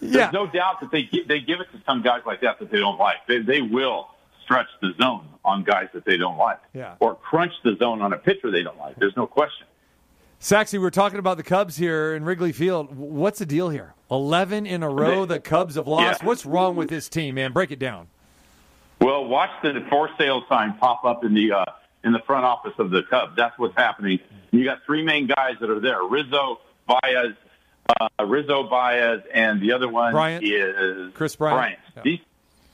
There's 0.00 0.14
yeah. 0.14 0.30
no 0.32 0.46
doubt 0.46 0.80
that 0.80 0.90
they 0.90 1.08
they 1.26 1.40
give 1.40 1.60
it 1.60 1.70
to 1.72 1.82
some 1.86 2.02
guys 2.02 2.20
like 2.26 2.40
that 2.42 2.58
that 2.58 2.70
they 2.70 2.78
don't 2.78 2.98
like. 2.98 3.26
They 3.26 3.38
they 3.38 3.60
will 3.62 4.08
stretch 4.44 4.68
the 4.82 4.90
zone 5.00 5.26
on 5.44 5.64
guys 5.64 5.88
that 5.94 6.04
they 6.04 6.16
don't 6.18 6.36
like, 6.36 6.60
Yeah. 6.74 6.94
or 7.00 7.14
crunch 7.14 7.52
the 7.64 7.76
zone 7.78 8.02
on 8.02 8.12
a 8.12 8.18
pitcher 8.18 8.50
they 8.50 8.62
don't 8.62 8.78
like. 8.78 8.96
There's 8.96 9.16
no 9.16 9.26
question. 9.26 9.66
Saxy, 10.38 10.78
we're 10.78 10.90
talking 10.90 11.18
about 11.18 11.38
the 11.38 11.42
Cubs 11.42 11.76
here 11.76 12.14
in 12.14 12.24
Wrigley 12.24 12.52
Field. 12.52 12.94
What's 12.94 13.38
the 13.38 13.46
deal 13.46 13.70
here? 13.70 13.94
11 14.10 14.66
in 14.66 14.82
a 14.82 14.88
row 14.90 15.24
the 15.24 15.40
Cubs 15.40 15.76
have 15.76 15.86
lost. 15.88 16.20
Yeah. 16.20 16.26
What's 16.26 16.44
wrong 16.44 16.76
with 16.76 16.90
this 16.90 17.08
team, 17.08 17.36
man? 17.36 17.52
Break 17.52 17.70
it 17.70 17.78
down. 17.78 18.08
Well, 19.04 19.26
watch 19.26 19.50
the 19.62 19.84
for 19.90 20.08
sale 20.16 20.44
sign 20.48 20.78
pop 20.78 21.04
up 21.04 21.24
in 21.24 21.34
the 21.34 21.52
uh, 21.52 21.64
in 22.04 22.12
the 22.14 22.20
front 22.20 22.46
office 22.46 22.72
of 22.78 22.88
the 22.88 23.02
Cubs. 23.02 23.36
That's 23.36 23.58
what's 23.58 23.76
happening. 23.76 24.18
You 24.50 24.64
got 24.64 24.78
three 24.86 25.02
main 25.02 25.26
guys 25.26 25.56
that 25.60 25.68
are 25.68 25.78
there: 25.78 26.02
Rizzo, 26.02 26.60
Baez, 26.86 27.34
uh, 28.00 28.24
Rizzo, 28.24 28.62
Baez, 28.62 29.20
and 29.30 29.60
the 29.60 29.72
other 29.72 29.90
one 29.90 30.12
Bryant. 30.12 30.42
is 30.42 31.12
Kris 31.12 31.36
Bryant. 31.36 31.78
Yeah. 31.96 32.02
These 32.02 32.20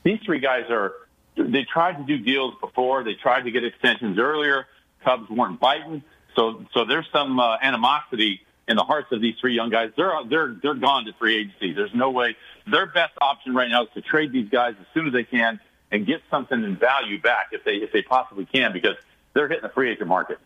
these 0.03 0.19
three 0.25 0.39
guys 0.39 0.69
are. 0.69 0.93
They 1.35 1.65
tried 1.65 1.97
to 1.97 2.03
do 2.03 2.23
deals 2.23 2.53
before. 2.61 3.03
They 3.03 3.15
tried 3.15 3.41
to 3.41 3.51
get 3.51 3.65
extensions 3.65 4.17
earlier. 4.17 4.67
Cubs 5.03 5.29
weren't 5.29 5.59
biting, 5.59 6.01
so 6.37 6.63
so 6.73 6.85
there's 6.85 7.07
some 7.11 7.41
uh, 7.41 7.57
animosity 7.61 8.39
in 8.69 8.77
the 8.77 8.83
hearts 8.83 9.11
of 9.11 9.19
these 9.19 9.35
three 9.41 9.53
young 9.53 9.69
guys. 9.69 9.91
They're 9.97 10.13
they're 10.29 10.55
they're 10.63 10.75
gone 10.75 11.03
to 11.05 11.13
free 11.19 11.39
agency. 11.39 11.73
There's 11.73 11.93
no 11.93 12.11
way. 12.11 12.37
Their 12.67 12.85
best 12.85 13.15
option 13.19 13.53
right 13.53 13.69
now 13.69 13.83
is 13.83 13.89
to 13.95 14.01
trade 14.01 14.31
these 14.31 14.47
guys 14.47 14.75
as 14.79 14.85
soon 14.93 15.07
as 15.07 15.13
they 15.13 15.25
can 15.25 15.59
and 15.91 16.05
get 16.05 16.21
something 16.29 16.63
in 16.63 16.77
value 16.77 17.21
back 17.21 17.49
if 17.51 17.63
they 17.63 17.75
if 17.75 17.91
they 17.91 18.01
possibly 18.01 18.45
can 18.45 18.73
because 18.73 18.95
they're 19.33 19.47
hitting 19.47 19.63
the 19.63 19.69
free 19.69 19.91
agent 19.91 20.07
market. 20.07 20.39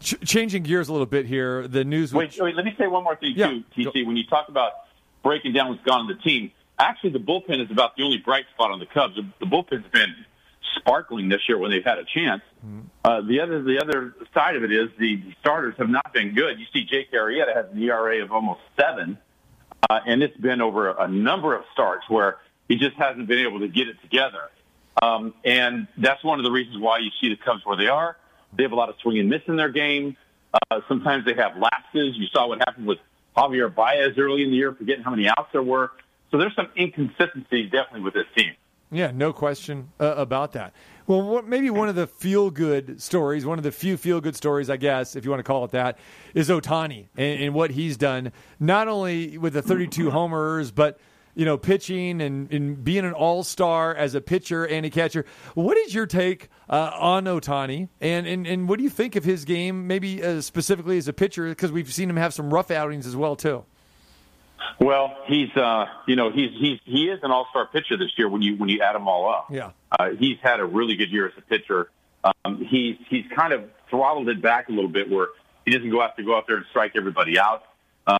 Ch- 0.00 0.18
changing 0.24 0.64
gears 0.64 0.88
a 0.88 0.92
little 0.92 1.06
bit 1.06 1.26
here. 1.26 1.68
The 1.68 1.84
news. 1.84 2.12
Wait, 2.12 2.36
wait, 2.40 2.56
let 2.56 2.64
me 2.64 2.74
say 2.78 2.86
one 2.86 3.04
more 3.04 3.16
thing 3.16 3.34
Yeah, 3.36 3.48
too, 3.48 3.64
TC. 3.76 4.06
When 4.06 4.16
you 4.16 4.24
talk 4.26 4.48
about 4.48 4.72
breaking 5.22 5.52
down 5.52 5.68
what's 5.68 5.84
gone 5.84 6.00
on 6.00 6.06
the 6.08 6.14
team, 6.14 6.50
actually 6.78 7.10
the 7.10 7.20
bullpen 7.20 7.64
is 7.64 7.70
about 7.70 7.96
the 7.96 8.02
only 8.02 8.18
bright 8.18 8.46
spot 8.54 8.70
on 8.70 8.80
the 8.80 8.86
Cubs. 8.86 9.14
The, 9.14 9.26
the 9.38 9.46
bullpen's 9.46 9.86
been 9.92 10.14
sparkling 10.76 11.28
this 11.28 11.40
year 11.48 11.58
when 11.58 11.70
they've 11.70 11.84
had 11.84 11.98
a 11.98 12.04
chance. 12.04 12.42
Uh, 13.04 13.20
the 13.22 13.40
other 13.40 13.62
the 13.62 13.80
other 13.80 14.14
side 14.34 14.56
of 14.56 14.64
it 14.64 14.72
is 14.72 14.88
the, 14.98 15.16
the 15.16 15.34
starters 15.40 15.74
have 15.78 15.88
not 15.88 16.12
been 16.12 16.34
good. 16.34 16.58
You 16.58 16.66
see, 16.72 16.84
Jake 16.84 17.12
Arrieta 17.12 17.54
has 17.54 17.66
an 17.72 17.80
ERA 17.80 18.22
of 18.22 18.32
almost 18.32 18.60
seven, 18.78 19.18
uh, 19.88 20.00
and 20.06 20.22
it's 20.22 20.36
been 20.36 20.60
over 20.60 20.90
a 20.90 21.08
number 21.08 21.54
of 21.54 21.64
starts 21.72 22.08
where 22.08 22.38
he 22.70 22.76
just 22.76 22.94
hasn't 22.96 23.26
been 23.26 23.40
able 23.40 23.58
to 23.58 23.66
get 23.66 23.88
it 23.88 24.00
together. 24.00 24.48
Um, 25.02 25.34
and 25.44 25.88
that's 25.98 26.22
one 26.22 26.38
of 26.38 26.44
the 26.44 26.52
reasons 26.52 26.78
why 26.78 26.98
you 26.98 27.10
see 27.20 27.28
the 27.28 27.36
Cubs 27.36 27.66
where 27.66 27.76
they 27.76 27.88
are. 27.88 28.16
They 28.56 28.62
have 28.62 28.70
a 28.70 28.76
lot 28.76 28.88
of 28.88 28.94
swing 29.02 29.18
and 29.18 29.28
miss 29.28 29.42
in 29.48 29.56
their 29.56 29.70
game. 29.70 30.16
Uh, 30.54 30.80
sometimes 30.86 31.24
they 31.24 31.34
have 31.34 31.56
lapses. 31.56 32.16
You 32.16 32.28
saw 32.32 32.46
what 32.46 32.58
happened 32.60 32.86
with 32.86 32.98
Javier 33.36 33.74
Baez 33.74 34.16
early 34.16 34.44
in 34.44 34.50
the 34.50 34.56
year, 34.56 34.72
forgetting 34.72 35.02
how 35.02 35.10
many 35.10 35.28
outs 35.28 35.48
there 35.52 35.64
were. 35.64 35.90
So 36.30 36.38
there's 36.38 36.54
some 36.54 36.68
inconsistencies 36.78 37.72
definitely 37.72 38.02
with 38.02 38.14
this 38.14 38.26
team. 38.36 38.52
Yeah, 38.92 39.10
no 39.12 39.32
question 39.32 39.90
uh, 39.98 40.14
about 40.16 40.52
that. 40.52 40.72
Well, 41.08 41.22
what, 41.22 41.48
maybe 41.48 41.70
one 41.70 41.88
of 41.88 41.96
the 41.96 42.06
feel 42.06 42.50
good 42.50 43.02
stories, 43.02 43.44
one 43.44 43.58
of 43.58 43.64
the 43.64 43.72
few 43.72 43.96
feel 43.96 44.20
good 44.20 44.36
stories, 44.36 44.70
I 44.70 44.76
guess, 44.76 45.16
if 45.16 45.24
you 45.24 45.30
want 45.30 45.40
to 45.40 45.44
call 45.44 45.64
it 45.64 45.72
that, 45.72 45.98
is 46.34 46.48
Ohtani 46.48 47.06
and, 47.16 47.42
and 47.42 47.54
what 47.54 47.72
he's 47.72 47.96
done, 47.96 48.30
not 48.60 48.86
only 48.86 49.38
with 49.38 49.54
the 49.54 49.62
32 49.62 50.10
homers, 50.10 50.70
but 50.70 51.00
you 51.34 51.44
know, 51.44 51.56
pitching 51.56 52.20
and, 52.20 52.52
and 52.52 52.82
being 52.84 53.04
an 53.04 53.12
all 53.12 53.42
star 53.42 53.94
as 53.94 54.14
a 54.14 54.20
pitcher 54.20 54.64
and 54.64 54.84
a 54.84 54.90
catcher. 54.90 55.24
What 55.54 55.76
is 55.76 55.94
your 55.94 56.06
take 56.06 56.48
uh, 56.68 56.90
on 56.94 57.24
Ohtani, 57.24 57.88
and, 58.00 58.26
and 58.26 58.46
and 58.46 58.68
what 58.68 58.78
do 58.78 58.84
you 58.84 58.90
think 58.90 59.16
of 59.16 59.24
his 59.24 59.44
game, 59.44 59.86
maybe 59.86 60.22
uh, 60.22 60.40
specifically 60.40 60.98
as 60.98 61.08
a 61.08 61.12
pitcher? 61.12 61.48
Because 61.48 61.72
we've 61.72 61.92
seen 61.92 62.10
him 62.10 62.16
have 62.16 62.34
some 62.34 62.52
rough 62.52 62.70
outings 62.70 63.06
as 63.06 63.16
well 63.16 63.36
too. 63.36 63.64
Well, 64.78 65.16
he's 65.26 65.54
uh, 65.56 65.86
you 66.06 66.16
know 66.16 66.30
he's 66.30 66.50
he's 66.58 66.78
he 66.84 67.08
is 67.08 67.20
an 67.22 67.30
all 67.30 67.46
star 67.50 67.66
pitcher 67.66 67.96
this 67.96 68.10
year 68.16 68.28
when 68.28 68.42
you 68.42 68.56
when 68.56 68.68
you 68.68 68.80
add 68.82 68.94
them 68.94 69.08
all 69.08 69.28
up. 69.28 69.46
Yeah. 69.50 69.70
uh, 69.98 70.10
he's 70.18 70.38
had 70.42 70.60
a 70.60 70.64
really 70.64 70.96
good 70.96 71.10
year 71.10 71.26
as 71.26 71.32
a 71.36 71.42
pitcher. 71.42 71.90
Um, 72.24 72.64
he's 72.68 72.96
he's 73.08 73.24
kind 73.34 73.52
of 73.52 73.64
throttled 73.88 74.28
it 74.28 74.40
back 74.40 74.68
a 74.68 74.72
little 74.72 74.90
bit 74.90 75.10
where 75.10 75.28
he 75.64 75.72
doesn't 75.72 75.90
go 75.90 76.00
out 76.00 76.16
to 76.16 76.22
go 76.22 76.36
out 76.36 76.46
there 76.46 76.56
and 76.56 76.66
strike 76.70 76.92
everybody 76.96 77.38
out. 77.38 77.64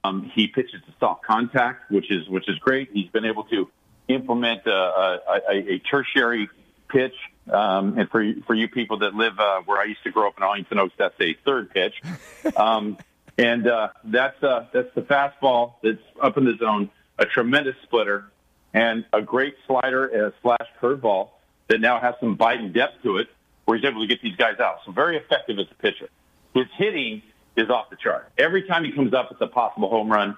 Um, 0.04 0.30
he 0.34 0.46
pitches 0.46 0.80
to 0.86 0.92
soft 0.98 1.24
contact, 1.24 1.90
which 1.90 2.10
is 2.10 2.28
which 2.28 2.48
is 2.48 2.58
great. 2.58 2.90
He's 2.92 3.10
been 3.10 3.24
able 3.24 3.44
to 3.44 3.68
implement 4.08 4.66
a, 4.66 4.70
a, 4.70 5.20
a, 5.48 5.72
a 5.74 5.78
tertiary 5.78 6.48
pitch. 6.88 7.14
Um, 7.50 7.98
and 7.98 8.08
for 8.10 8.24
for 8.46 8.54
you 8.54 8.68
people 8.68 8.98
that 8.98 9.14
live 9.14 9.38
uh, 9.38 9.62
where 9.64 9.80
I 9.80 9.84
used 9.84 10.02
to 10.04 10.10
grow 10.10 10.28
up 10.28 10.34
in 10.36 10.42
Arlington 10.42 10.78
Oaks, 10.78 10.94
that's 10.98 11.14
a 11.20 11.34
third 11.44 11.70
pitch. 11.70 11.94
Um, 12.56 12.96
and 13.38 13.66
uh, 13.66 13.88
that's 14.04 14.42
uh, 14.42 14.66
that's 14.72 14.92
the 14.94 15.02
fastball 15.02 15.74
that's 15.82 16.02
up 16.20 16.36
in 16.36 16.44
the 16.44 16.56
zone, 16.58 16.90
a 17.18 17.24
tremendous 17.24 17.76
splitter, 17.84 18.26
and 18.74 19.04
a 19.12 19.22
great 19.22 19.54
slider 19.66 20.26
uh, 20.26 20.30
slash 20.42 20.68
curveball 20.80 21.30
that 21.68 21.80
now 21.80 22.00
has 22.00 22.14
some 22.20 22.34
bite 22.34 22.60
and 22.60 22.74
depth 22.74 23.02
to 23.02 23.18
it, 23.18 23.28
where 23.64 23.78
he's 23.78 23.86
able 23.86 24.02
to 24.02 24.06
get 24.06 24.20
these 24.20 24.36
guys 24.36 24.58
out. 24.58 24.78
So 24.84 24.92
very 24.92 25.16
effective 25.16 25.58
as 25.58 25.66
a 25.70 25.74
pitcher. 25.74 26.08
His 26.54 26.66
hitting 26.76 27.22
is 27.56 27.68
off 27.70 27.90
the 27.90 27.96
chart. 27.96 28.30
Every 28.38 28.62
time 28.62 28.84
he 28.84 28.92
comes 28.92 29.12
up, 29.14 29.28
it's 29.30 29.40
a 29.40 29.46
possible 29.46 29.88
home 29.88 30.10
run. 30.10 30.36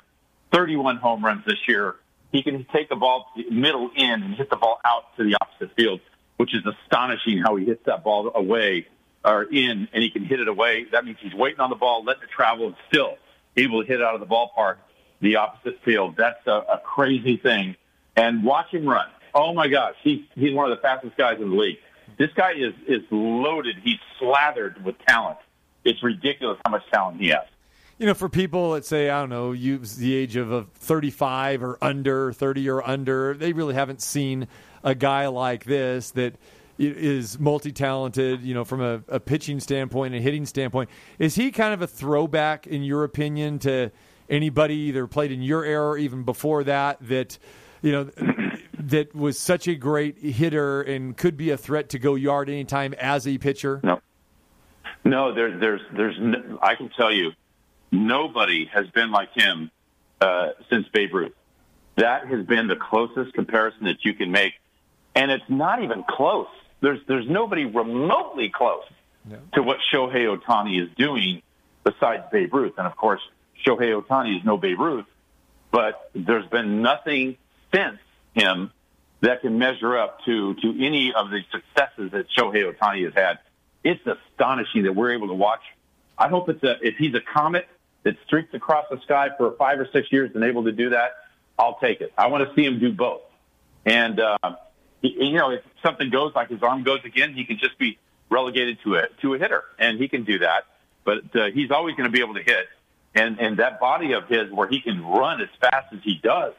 31 0.53 0.97
home 0.97 1.25
runs 1.25 1.45
this 1.47 1.69
year. 1.69 1.97
He 2.31 2.43
can 2.43 2.67
take 2.73 2.89
the 2.89 2.97
ball 2.97 3.27
middle 3.51 3.91
in 3.95 4.23
and 4.23 4.35
hit 4.35 4.51
the 4.51 4.57
ball 4.57 4.81
out 4.85 5.17
to 5.17 5.25
the 5.25 5.37
opposite 5.41 5.75
field, 5.77 6.01
which 6.37 6.55
is 6.55 6.63
astonishing 6.67 7.39
how 7.39 7.57
he 7.57 7.67
hits 7.67 7.85
that 7.87 8.03
ball 8.05 8.31
away 8.35 8.87
or 9.25 9.45
in 9.45 9.89
and 9.93 10.03
he 10.03 10.11
can 10.11 10.25
hit 10.25 10.41
it 10.41 10.49
away, 10.49 10.87
that 10.93 11.05
means 11.05 11.19
he's 11.21 11.35
waiting 11.35 11.61
on 11.61 11.71
the 11.71 11.77
ball, 11.77 12.05
letting 12.05 12.25
it 12.25 12.31
travel, 12.31 12.67
and 12.67 12.77
still 12.89 13.17
able 13.57 13.83
to 13.83 13.87
hit 13.87 14.01
it 14.01 14.05
out 14.05 14.15
of 14.15 14.21
the 14.21 14.27
ballpark, 14.27 14.77
the 15.21 15.37
opposite 15.37 15.81
field. 15.85 16.17
That's 16.17 16.45
a, 16.47 16.51
a 16.51 16.81
crazy 16.85 17.37
thing. 17.37 17.77
And 18.17 18.45
watch 18.45 18.71
him 18.71 18.87
run. 18.87 19.09
Oh 19.35 19.55
my 19.55 19.69
gosh, 19.69 19.95
he's 20.03 20.25
he's 20.35 20.53
one 20.53 20.71
of 20.71 20.77
the 20.77 20.83
fastest 20.83 21.17
guys 21.17 21.39
in 21.41 21.51
the 21.51 21.57
league. 21.57 21.79
This 22.19 22.31
guy 22.35 22.53
is 22.53 22.75
is 22.87 23.03
loaded. 23.11 23.77
He's 23.83 23.99
slathered 24.19 24.85
with 24.85 24.97
talent. 25.07 25.39
It's 25.85 26.03
ridiculous 26.03 26.59
how 26.65 26.71
much 26.71 26.83
talent 26.93 27.21
he 27.21 27.29
has. 27.29 27.47
You 27.99 28.07
know, 28.07 28.15
for 28.15 28.29
people 28.29 28.73
that 28.73 28.85
say, 28.85 29.11
I 29.11 29.21
don't 29.21 29.29
know, 29.29 29.53
use 29.53 29.97
the 29.97 30.15
age 30.15 30.37
of 30.37 30.51
a 30.51 30.65
35 30.75 31.63
or 31.63 31.79
under, 31.81 32.33
30 32.33 32.69
or 32.69 32.87
under, 32.87 33.35
they 33.35 33.53
really 33.53 33.75
haven't 33.75 34.03
seen 34.03 34.49
a 34.83 34.95
guy 34.95 35.29
like 35.29 35.65
this 35.65 36.11
that 36.13 36.35
is 36.79 37.39
multi-talented, 37.39 38.43
you 38.43 38.55
know, 38.55 38.65
from 38.65 38.81
a, 38.81 39.03
a 39.09 39.21
pitching 39.21 39.61
standpoint 39.61 40.15
and 40.15 40.23
hitting 40.23 40.47
standpoint. 40.47 40.91
Is 41.19 41.35
he 41.35 41.53
kind 41.53 41.75
of 41.75 41.83
a 41.83 41.87
throwback, 41.87 42.67
in 42.67 42.83
your 42.83 43.05
opinion, 43.05 43.59
to 43.61 43.93
anybody 44.29 44.75
either 44.75 45.07
played 45.07 45.31
in 45.31 45.43
your 45.43 45.65
era 45.65 45.91
or 45.91 45.99
even 45.99 46.25
before 46.25 46.65
that 46.65 46.99
that, 47.03 47.39
you 47.83 47.93
know, 47.93 48.11
that 48.79 49.15
was 49.15 49.39
such 49.39 49.69
a 49.69 49.75
great 49.75 50.19
hitter 50.19 50.83
and 50.83 51.17
could 51.17 51.37
be 51.37 51.51
a 51.51 51.57
threat 51.57 51.91
to 51.91 51.99
go 51.99 52.15
yard 52.15 52.49
anytime 52.49 52.95
as 52.95 53.29
a 53.29 53.39
pitcher? 53.39 53.81
No. 53.85 54.01
No, 55.05 55.35
there, 55.35 55.57
there's, 55.59 55.81
there's, 55.93 56.17
no, 56.19 56.59
I 56.63 56.75
can 56.75 56.89
tell 56.91 57.13
you, 57.13 57.33
nobody 57.91 58.67
has 58.67 58.87
been 58.89 59.11
like 59.11 59.33
him 59.35 59.71
uh, 60.21 60.51
since 60.71 60.87
Babe 60.89 61.15
Ruth. 61.15 61.33
That 61.97 62.27
has 62.27 62.47
been 62.47 62.69
the 62.69 62.77
closest 62.77 63.35
comparison 63.35 63.85
that 63.85 64.05
you 64.05 64.15
can 64.15 64.31
make, 64.31 64.55
and 65.15 65.31
it's 65.31 65.49
not 65.49 65.83
even 65.83 66.05
close. 66.09 66.49
There's, 66.81 67.01
there's 67.07 67.29
nobody 67.29 67.65
remotely 67.65 68.49
close 68.49 68.85
no. 69.25 69.39
to 69.55 69.63
what 69.63 69.79
Shohei 69.93 70.37
Ohtani 70.37 70.83
is 70.83 70.89
doing 70.97 71.43
besides 71.85 72.25
Babe 72.33 72.55
Ruth. 72.55 72.75
And 72.79 72.87
of 72.87 72.97
course, 72.97 73.21
Shohei 73.67 74.01
Ohtani 74.01 74.39
is 74.39 74.45
no 74.45 74.57
Babe 74.57 74.81
Ruth, 74.81 75.07
but 75.71 76.11
there's 76.15 76.47
been 76.47 76.83
nothing 76.83 77.37
since 77.75 77.99
him 78.35 78.71
that 79.21 79.41
can 79.41 79.59
measure 79.59 79.97
up 79.97 80.25
to 80.25 80.55
to 80.55 80.85
any 80.85 81.13
of 81.13 81.31
the 81.31 81.41
successes 81.51 82.11
that 82.13 82.27
Shohei 82.31 82.73
Ohtani 82.73 83.05
has 83.05 83.15
had 83.15 83.39
it's 83.85 84.01
astonishing 84.07 84.85
that 84.85 84.95
we're 84.95 85.13
able 85.13 85.29
to 85.29 85.35
watch. 85.35 85.63
I 86.19 86.29
hope 86.29 86.49
it's 86.49 86.63
a, 86.63 86.77
if 86.87 86.97
he's 86.97 87.15
a 87.15 87.21
comet 87.21 87.67
that 88.05 88.17
streaks 88.27 88.53
across 88.55 88.87
the 88.91 89.01
sky 89.01 89.31
for 89.37 89.53
five 89.53 89.81
or 89.81 89.89
six 89.93 90.11
years 90.13 90.31
and 90.35 90.45
able 90.45 90.65
to 90.65 90.73
do 90.73 90.91
that, 90.91 91.17
I'll 91.59 91.79
take 91.79 92.01
it. 92.01 92.13
I 92.17 92.29
want 92.29 92.49
to 92.49 92.55
see 92.55 92.65
him 92.65 92.79
do 92.79 92.93
both. 92.93 93.23
And, 93.85 94.21
uh, 94.21 94.37
he, 95.01 95.17
you 95.19 95.35
know, 95.35 95.51
if 95.51 95.63
something 95.85 96.11
goes 96.11 96.33
like 96.35 96.49
his 96.49 96.63
arm 96.63 96.83
goes 96.83 97.01
again, 97.05 97.35
he 97.35 97.45
can 97.45 97.59
just 97.59 97.79
be 97.79 97.99
relegated 98.31 98.79
to 98.85 98.97
a, 98.97 99.09
to 99.21 99.35
a 99.35 99.39
hitter 99.39 99.65
and 99.79 99.99
he 99.99 100.09
can 100.09 100.25
do 100.25 100.39
that. 100.41 100.67
But, 101.05 101.35
uh, 101.35 101.47
he's 101.53 101.71
always 101.71 101.97
going 101.97 102.11
to 102.11 102.13
be 102.13 102.21
able 102.21 102.35
to 102.35 102.43
hit. 102.43 102.69
And, 103.15 103.39
and 103.41 103.59
that 103.59 103.79
body 103.81 104.13
of 104.13 104.29
his 104.29 104.51
where 104.51 104.69
he 104.69 104.81
can 104.81 105.05
run 105.05 105.41
as 105.41 105.49
fast 105.61 105.93
as 105.93 106.01
he 106.03 106.19
does. 106.23 106.55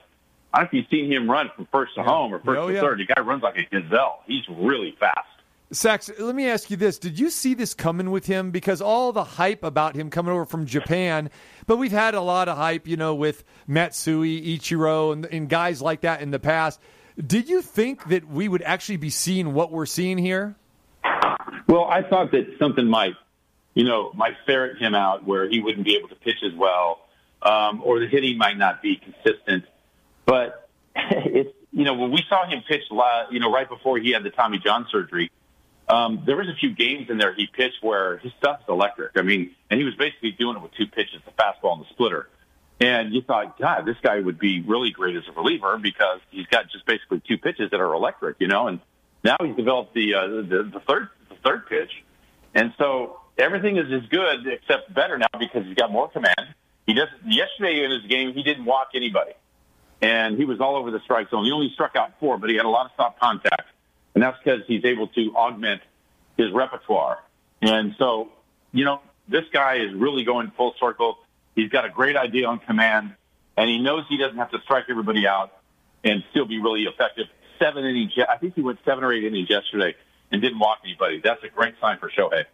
I 0.53 0.59
don't 0.59 0.65
know 0.65 0.67
if 0.67 0.73
you've 0.73 0.99
seen 0.99 1.11
him 1.11 1.29
run 1.29 1.49
from 1.55 1.67
first 1.71 1.95
to 1.95 2.01
yeah. 2.01 2.07
home 2.07 2.33
or 2.33 2.39
first 2.39 2.59
oh, 2.59 2.67
to 2.67 2.73
yeah. 2.73 2.81
third. 2.81 2.99
The 2.99 3.05
guy 3.05 3.21
runs 3.21 3.41
like 3.41 3.57
a 3.57 3.63
gazelle. 3.63 4.21
He's 4.27 4.47
really 4.47 4.95
fast. 4.99 5.27
Sax, 5.73 6.11
let 6.19 6.35
me 6.35 6.47
ask 6.47 6.69
you 6.69 6.77
this. 6.77 6.99
Did 6.99 7.19
you 7.19 7.31
see 7.31 7.55
this 7.55 7.73
coming 7.73 8.11
with 8.11 8.27
him? 8.27 8.51
Because 8.51 8.79
all 8.79 9.11
the 9.11 9.23
hype 9.23 9.63
about 9.63 9.95
him 9.95 10.11
coming 10.11 10.31
over 10.31 10.45
from 10.45 10.67
Japan, 10.67 11.31
but 11.65 11.77
we've 11.77 11.91
had 11.91 12.13
a 12.13 12.21
lot 12.21 12.47
of 12.47 12.57
hype, 12.57 12.87
you 12.87 12.95
know, 12.95 13.15
with 13.15 13.43
Matsui, 13.65 14.57
Ichiro, 14.57 15.13
and, 15.13 15.25
and 15.25 15.49
guys 15.49 15.81
like 15.81 16.01
that 16.01 16.21
in 16.21 16.29
the 16.29 16.39
past. 16.39 16.79
Did 17.25 17.49
you 17.49 17.61
think 17.61 18.05
that 18.09 18.27
we 18.27 18.47
would 18.47 18.61
actually 18.61 18.97
be 18.97 19.09
seeing 19.09 19.53
what 19.53 19.71
we're 19.71 19.87
seeing 19.87 20.17
here? 20.17 20.55
Well, 21.67 21.85
I 21.85 22.03
thought 22.03 22.31
that 22.31 22.55
something 22.59 22.85
might, 22.85 23.15
you 23.73 23.83
know, 23.83 24.11
might 24.13 24.35
ferret 24.45 24.77
him 24.77 24.93
out 24.93 25.25
where 25.25 25.49
he 25.49 25.59
wouldn't 25.59 25.85
be 25.85 25.95
able 25.95 26.09
to 26.09 26.15
pitch 26.15 26.43
as 26.45 26.53
well, 26.53 27.01
um, 27.41 27.81
or 27.83 27.99
the 27.99 28.07
hitting 28.07 28.37
might 28.37 28.57
not 28.57 28.81
be 28.81 28.97
consistent. 28.97 29.65
But 30.25 30.69
it's, 30.95 31.53
you 31.71 31.83
know, 31.83 31.95
when 31.95 32.11
we 32.11 32.23
saw 32.29 32.47
him 32.47 32.61
pitch, 32.67 32.83
you 33.31 33.39
know, 33.39 33.51
right 33.51 33.67
before 33.67 33.97
he 33.97 34.11
had 34.11 34.23
the 34.23 34.29
Tommy 34.29 34.59
John 34.59 34.87
surgery, 34.91 35.31
um, 35.89 36.23
there 36.25 36.37
was 36.37 36.47
a 36.47 36.55
few 36.55 36.73
games 36.73 37.09
in 37.09 37.17
there 37.17 37.33
he 37.33 37.47
pitched 37.47 37.81
where 37.81 38.17
his 38.17 38.31
stuff's 38.39 38.63
electric. 38.69 39.11
I 39.17 39.21
mean, 39.21 39.51
and 39.69 39.79
he 39.79 39.85
was 39.85 39.95
basically 39.95 40.31
doing 40.31 40.55
it 40.55 40.61
with 40.61 40.73
two 40.73 40.87
pitches, 40.87 41.21
the 41.25 41.31
fastball 41.31 41.73
and 41.73 41.81
the 41.81 41.89
splitter. 41.89 42.29
And 42.79 43.13
you 43.13 43.21
thought, 43.21 43.59
God, 43.59 43.85
this 43.85 43.97
guy 44.01 44.19
would 44.19 44.39
be 44.39 44.61
really 44.61 44.91
great 44.91 45.15
as 45.15 45.23
a 45.27 45.31
reliever 45.33 45.77
because 45.77 46.19
he's 46.31 46.47
got 46.47 46.69
just 46.71 46.85
basically 46.85 47.21
two 47.27 47.37
pitches 47.37 47.71
that 47.71 47.79
are 47.79 47.93
electric, 47.93 48.37
you 48.39 48.47
know. 48.47 48.67
And 48.67 48.79
now 49.23 49.37
he's 49.41 49.55
developed 49.55 49.93
the 49.93 50.15
uh, 50.15 50.27
the, 50.27 50.69
the 50.73 50.81
third 50.87 51.09
the 51.29 51.35
third 51.45 51.67
pitch, 51.67 51.91
and 52.53 52.73
so 52.77 53.19
everything 53.37 53.77
is 53.77 53.91
as 53.91 54.07
good 54.09 54.47
except 54.47 54.93
better 54.93 55.17
now 55.17 55.27
because 55.37 55.65
he's 55.65 55.75
got 55.75 55.91
more 55.91 56.09
command. 56.09 56.55
He 56.85 56.93
does. 56.93 57.09
Yesterday 57.25 57.83
in 57.83 57.91
his 57.91 58.05
game, 58.09 58.33
he 58.33 58.43
didn't 58.43 58.65
walk 58.65 58.89
anybody, 58.95 59.33
and 60.01 60.37
he 60.37 60.45
was 60.45 60.59
all 60.59 60.75
over 60.75 60.91
the 60.91 60.99
strike 61.01 61.29
zone. 61.29 61.45
He 61.45 61.51
only 61.51 61.69
struck 61.73 61.95
out 61.95 62.19
four, 62.19 62.37
but 62.37 62.49
he 62.49 62.55
had 62.55 62.65
a 62.65 62.69
lot 62.69 62.87
of 62.87 62.91
stop 62.93 63.19
contact 63.19 63.72
and 64.13 64.23
that's 64.23 64.37
because 64.43 64.61
he's 64.67 64.85
able 64.85 65.07
to 65.07 65.33
augment 65.35 65.81
his 66.37 66.51
repertoire. 66.51 67.19
And 67.61 67.95
so, 67.97 68.29
you 68.71 68.85
know, 68.85 69.01
this 69.27 69.45
guy 69.51 69.75
is 69.75 69.93
really 69.93 70.23
going 70.23 70.51
full 70.57 70.75
circle. 70.79 71.17
He's 71.55 71.69
got 71.69 71.85
a 71.85 71.89
great 71.89 72.15
idea 72.15 72.47
on 72.47 72.59
command, 72.59 73.15
and 73.55 73.69
he 73.69 73.79
knows 73.79 74.05
he 74.09 74.17
doesn't 74.17 74.37
have 74.37 74.51
to 74.51 74.59
strike 74.61 74.85
everybody 74.89 75.27
out 75.27 75.51
and 76.03 76.23
still 76.31 76.45
be 76.45 76.59
really 76.59 76.83
effective. 76.83 77.27
Seven 77.59 77.85
innings, 77.85 78.11
I 78.27 78.37
think 78.37 78.55
he 78.55 78.61
went 78.61 78.79
seven 78.83 79.03
or 79.03 79.13
eight 79.13 79.23
innings 79.23 79.49
yesterday 79.49 79.95
and 80.31 80.41
didn't 80.41 80.59
walk 80.59 80.79
anybody. 80.83 81.21
That's 81.23 81.43
a 81.43 81.49
great 81.49 81.75
sign 81.79 81.99
for 81.99 82.09
Shohei. 82.09 82.45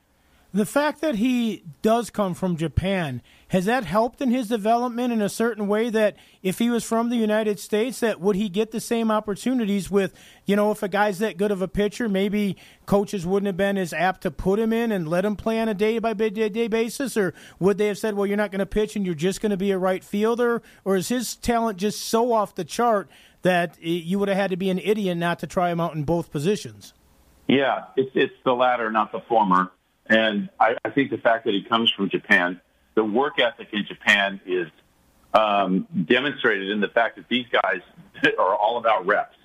The 0.52 0.66
fact 0.66 1.02
that 1.02 1.16
he 1.16 1.64
does 1.84 2.10
come 2.10 2.34
from 2.34 2.58
Japan 2.58 3.22
has 3.50 3.66
that 3.66 3.84
helped 3.84 4.20
in 4.20 4.32
his 4.32 4.48
development 4.48 5.14
in 5.14 5.22
a 5.22 5.30
certain 5.30 5.68
way 5.68 5.92
that 5.92 6.16
if 6.42 6.58
he 6.58 6.72
was 6.72 6.84
from 6.84 7.10
the 7.10 7.18
United 7.18 7.60
States 7.60 8.00
that 8.00 8.20
would 8.20 8.36
he 8.36 8.50
get 8.50 8.72
the 8.72 8.80
same 8.80 9.12
opportunities 9.12 9.92
with 9.92 10.12
you 10.46 10.56
know 10.56 10.72
if 10.72 10.82
a 10.82 10.88
guy's 10.88 11.20
that 11.20 11.38
good 11.38 11.52
of 11.52 11.62
a 11.62 11.68
pitcher 11.68 12.10
maybe 12.10 12.58
coaches 12.88 13.28
wouldn't 13.28 13.46
have 13.46 13.58
been 13.58 13.78
as 13.78 13.94
apt 13.94 14.22
to 14.22 14.32
put 14.32 14.58
him 14.58 14.74
in 14.74 14.92
and 14.92 15.08
let 15.08 15.24
him 15.24 15.36
play 15.36 15.60
on 15.60 15.70
a 15.70 15.76
day 15.76 16.00
by 16.00 16.14
day 16.14 16.68
basis? 16.68 17.16
Or 17.16 17.36
would 17.60 17.78
they 17.78 17.88
have 17.88 18.00
said 18.00 18.16
well 18.16 18.26
you're 18.26 18.36
not 18.36 18.52
going 18.52 18.60
to 18.60 18.66
pitch 18.66 18.96
and 18.96 19.06
you're 19.06 19.14
just 19.14 19.42
going 19.42 19.52
to 19.52 19.58
be 19.58 19.70
a 19.70 19.78
right 19.78 20.04
fielder? 20.04 20.64
Or 20.84 20.96
is 20.96 21.10
his 21.10 21.36
talent 21.36 21.78
just 21.78 22.02
so 22.02 22.34
off 22.34 22.56
the 22.56 22.66
chart 22.66 23.08
that 23.44 23.78
you 23.82 24.18
would 24.18 24.30
have 24.30 24.38
had 24.38 24.50
to 24.50 24.58
be 24.58 24.72
an 24.72 24.80
idiot 24.80 25.18
not 25.18 25.38
to 25.40 25.48
try 25.48 25.70
him 25.70 25.80
out 25.80 25.94
in 25.94 26.06
both 26.06 26.32
positions? 26.32 26.96
Yeah 27.48 27.86
it's 27.96 28.12
it's 28.16 28.34
the 28.46 28.54
latter 28.54 28.92
not 28.92 29.12
the 29.12 29.22
former 29.28 29.72
and 30.10 30.50
I, 30.60 30.76
I 30.84 30.90
think 30.90 31.12
the 31.12 31.18
fact 31.18 31.46
that 31.46 31.54
he 31.54 31.64
comes 31.64 31.92
from 31.92 32.10
Japan, 32.10 32.60
the 32.96 33.04
work 33.04 33.40
ethic 33.40 33.70
in 33.72 33.86
Japan 33.86 34.42
is 34.46 34.68
um, 35.34 35.88
demonstrated 36.06 36.70
in 36.72 36.82
the 36.82 36.88
fact 36.88 37.18
that 37.18 37.28
these 37.30 37.46
guys 37.52 37.82
are 38.40 38.56
all 38.56 38.78
about 38.78 39.06
reps. 39.06 39.36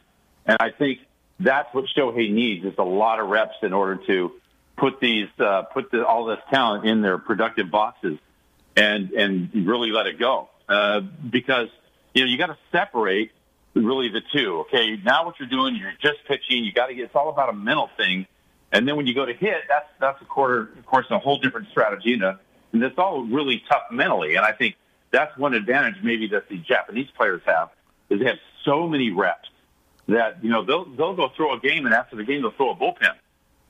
And 0.47 0.57
I 0.61 0.71
think 0.71 1.01
that's 1.39 1.73
what 1.75 1.85
Shohei 1.97 2.33
needs 2.33 2.65
is 2.65 2.75
a 2.79 2.85
lot 2.85 3.21
of 3.21 3.29
reps 3.29 3.57
in 3.63 3.73
order 3.73 4.01
to 4.07 4.33
put 4.77 5.01
these 5.01 5.29
uh, 5.39 5.63
put 5.63 5.91
the, 5.91 6.07
all 6.07 6.25
this 6.25 6.41
talent 6.51 6.87
in 6.87 7.03
their 7.03 7.19
productive 7.19 7.71
boxes 7.71 8.19
and 8.77 9.11
and 9.11 9.67
really 9.67 9.91
let 9.91 10.07
it 10.07 10.19
go 10.19 10.49
uh, 10.69 11.01
because 11.01 11.69
you 12.15 12.25
know 12.25 12.31
you 12.31 12.39
got 12.39 12.47
to 12.47 12.59
separate 12.73 13.33
really 13.75 14.09
the 14.09 14.23
two. 14.33 14.61
Okay, 14.61 14.97
now 14.97 15.27
what 15.27 15.39
you're 15.39 15.49
doing, 15.49 15.77
you're 15.77 15.93
just 16.01 16.25
pitching. 16.27 16.65
You 16.65 16.73
got 16.73 16.87
to 16.87 16.95
get. 16.95 17.05
It's 17.05 17.15
all 17.15 17.29
about 17.29 17.51
a 17.51 17.53
mental 17.53 17.91
thing 17.97 18.27
and 18.75 18.89
then 18.89 18.97
when 18.97 19.07
you 19.07 19.15
go 19.15 19.25
to 19.25 19.33
hit, 19.33 19.63
that's 19.69 19.89
that's 20.01 20.21
a 20.21 20.25
quarter, 20.25 20.63
of 20.77 20.85
course, 20.85 21.07
a 21.11 21.19
whole 21.19 21.39
different 21.39 21.69
strategy, 21.71 22.15
and, 22.15 22.25
a, 22.25 22.41
and 22.73 22.83
it's 22.83 22.99
all 22.99 23.25
really 23.25 23.63
tough 23.69 23.85
mentally. 23.93 24.35
And 24.35 24.45
I 24.45 24.51
think 24.51 24.75
that's 25.13 25.35
one 25.39 25.55
advantage 25.55 26.03
maybe 26.03 26.27
that 26.29 26.49
the 26.49 26.59
Japanese 26.59 27.09
players 27.17 27.41
have 27.47 27.71
is 28.11 28.19
they 28.19 28.27
have 28.27 28.39
so 28.65 28.89
many 28.89 29.13
reps 29.13 29.49
that 30.09 30.43
you 30.43 30.51
know 30.51 30.65
they'll 30.65 30.87
they'll 30.87 31.15
go 31.15 31.31
throw 31.37 31.55
a 31.55 31.61
game, 31.61 31.87
and 31.87 31.95
after 31.95 32.17
the 32.17 32.25
game 32.25 32.43
they'll 32.43 32.51
throw 32.51 32.71
a 32.73 32.77
bullpen. 32.77 33.15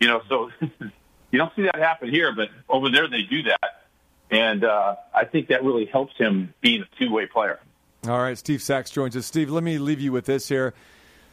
You 0.01 0.09
know, 0.09 0.23
so 0.27 0.51
you 0.61 1.38
don't 1.38 1.55
see 1.55 1.62
that 1.62 1.77
happen 1.77 2.09
here, 2.09 2.35
but 2.35 2.49
over 2.67 2.88
there 2.88 3.07
they 3.07 3.23
do 3.23 3.43
that, 3.43 3.85
and 4.31 4.64
uh, 4.64 4.97
I 5.14 5.27
think 5.27 5.49
that 5.49 5.62
really 5.62 5.85
helps 5.85 6.17
him 6.17 6.55
being 6.62 6.81
a 6.81 6.99
two 6.99 7.12
way 7.12 7.27
player. 7.27 7.61
All 8.09 8.21
right, 8.21 8.38
Steve 8.38 8.62
Sax 8.62 8.90
joins 8.90 9.14
us. 9.17 9.27
Steve, 9.27 9.51
let 9.51 9.62
me 9.62 9.77
leave 9.77 10.01
you 10.01 10.12
with 10.12 10.25
this 10.25 10.49
here. 10.49 10.73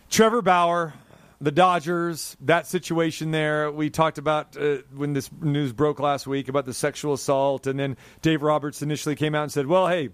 Trevor 0.10 0.42
Bauer, 0.42 0.94
the 1.42 1.52
Dodgers, 1.52 2.38
that 2.42 2.68
situation 2.68 3.32
there. 3.32 3.72
We 3.72 3.90
talked 3.90 4.20
about 4.20 4.56
uh, 4.56 4.78
when 4.96 5.14
this 5.14 5.30
news 5.42 5.74
broke 5.74 6.00
last 6.00 6.28
week 6.28 6.48
about 6.48 6.66
the 6.66 6.74
sexual 6.74 7.14
assault, 7.14 7.66
and 7.66 7.80
then 7.80 7.98
Dave 8.22 8.44
Roberts 8.44 8.84
initially 8.84 9.16
came 9.16 9.34
out 9.34 9.44
and 9.44 9.52
said, 9.52 9.68
"Well, 9.68 9.88
hey." 9.88 10.10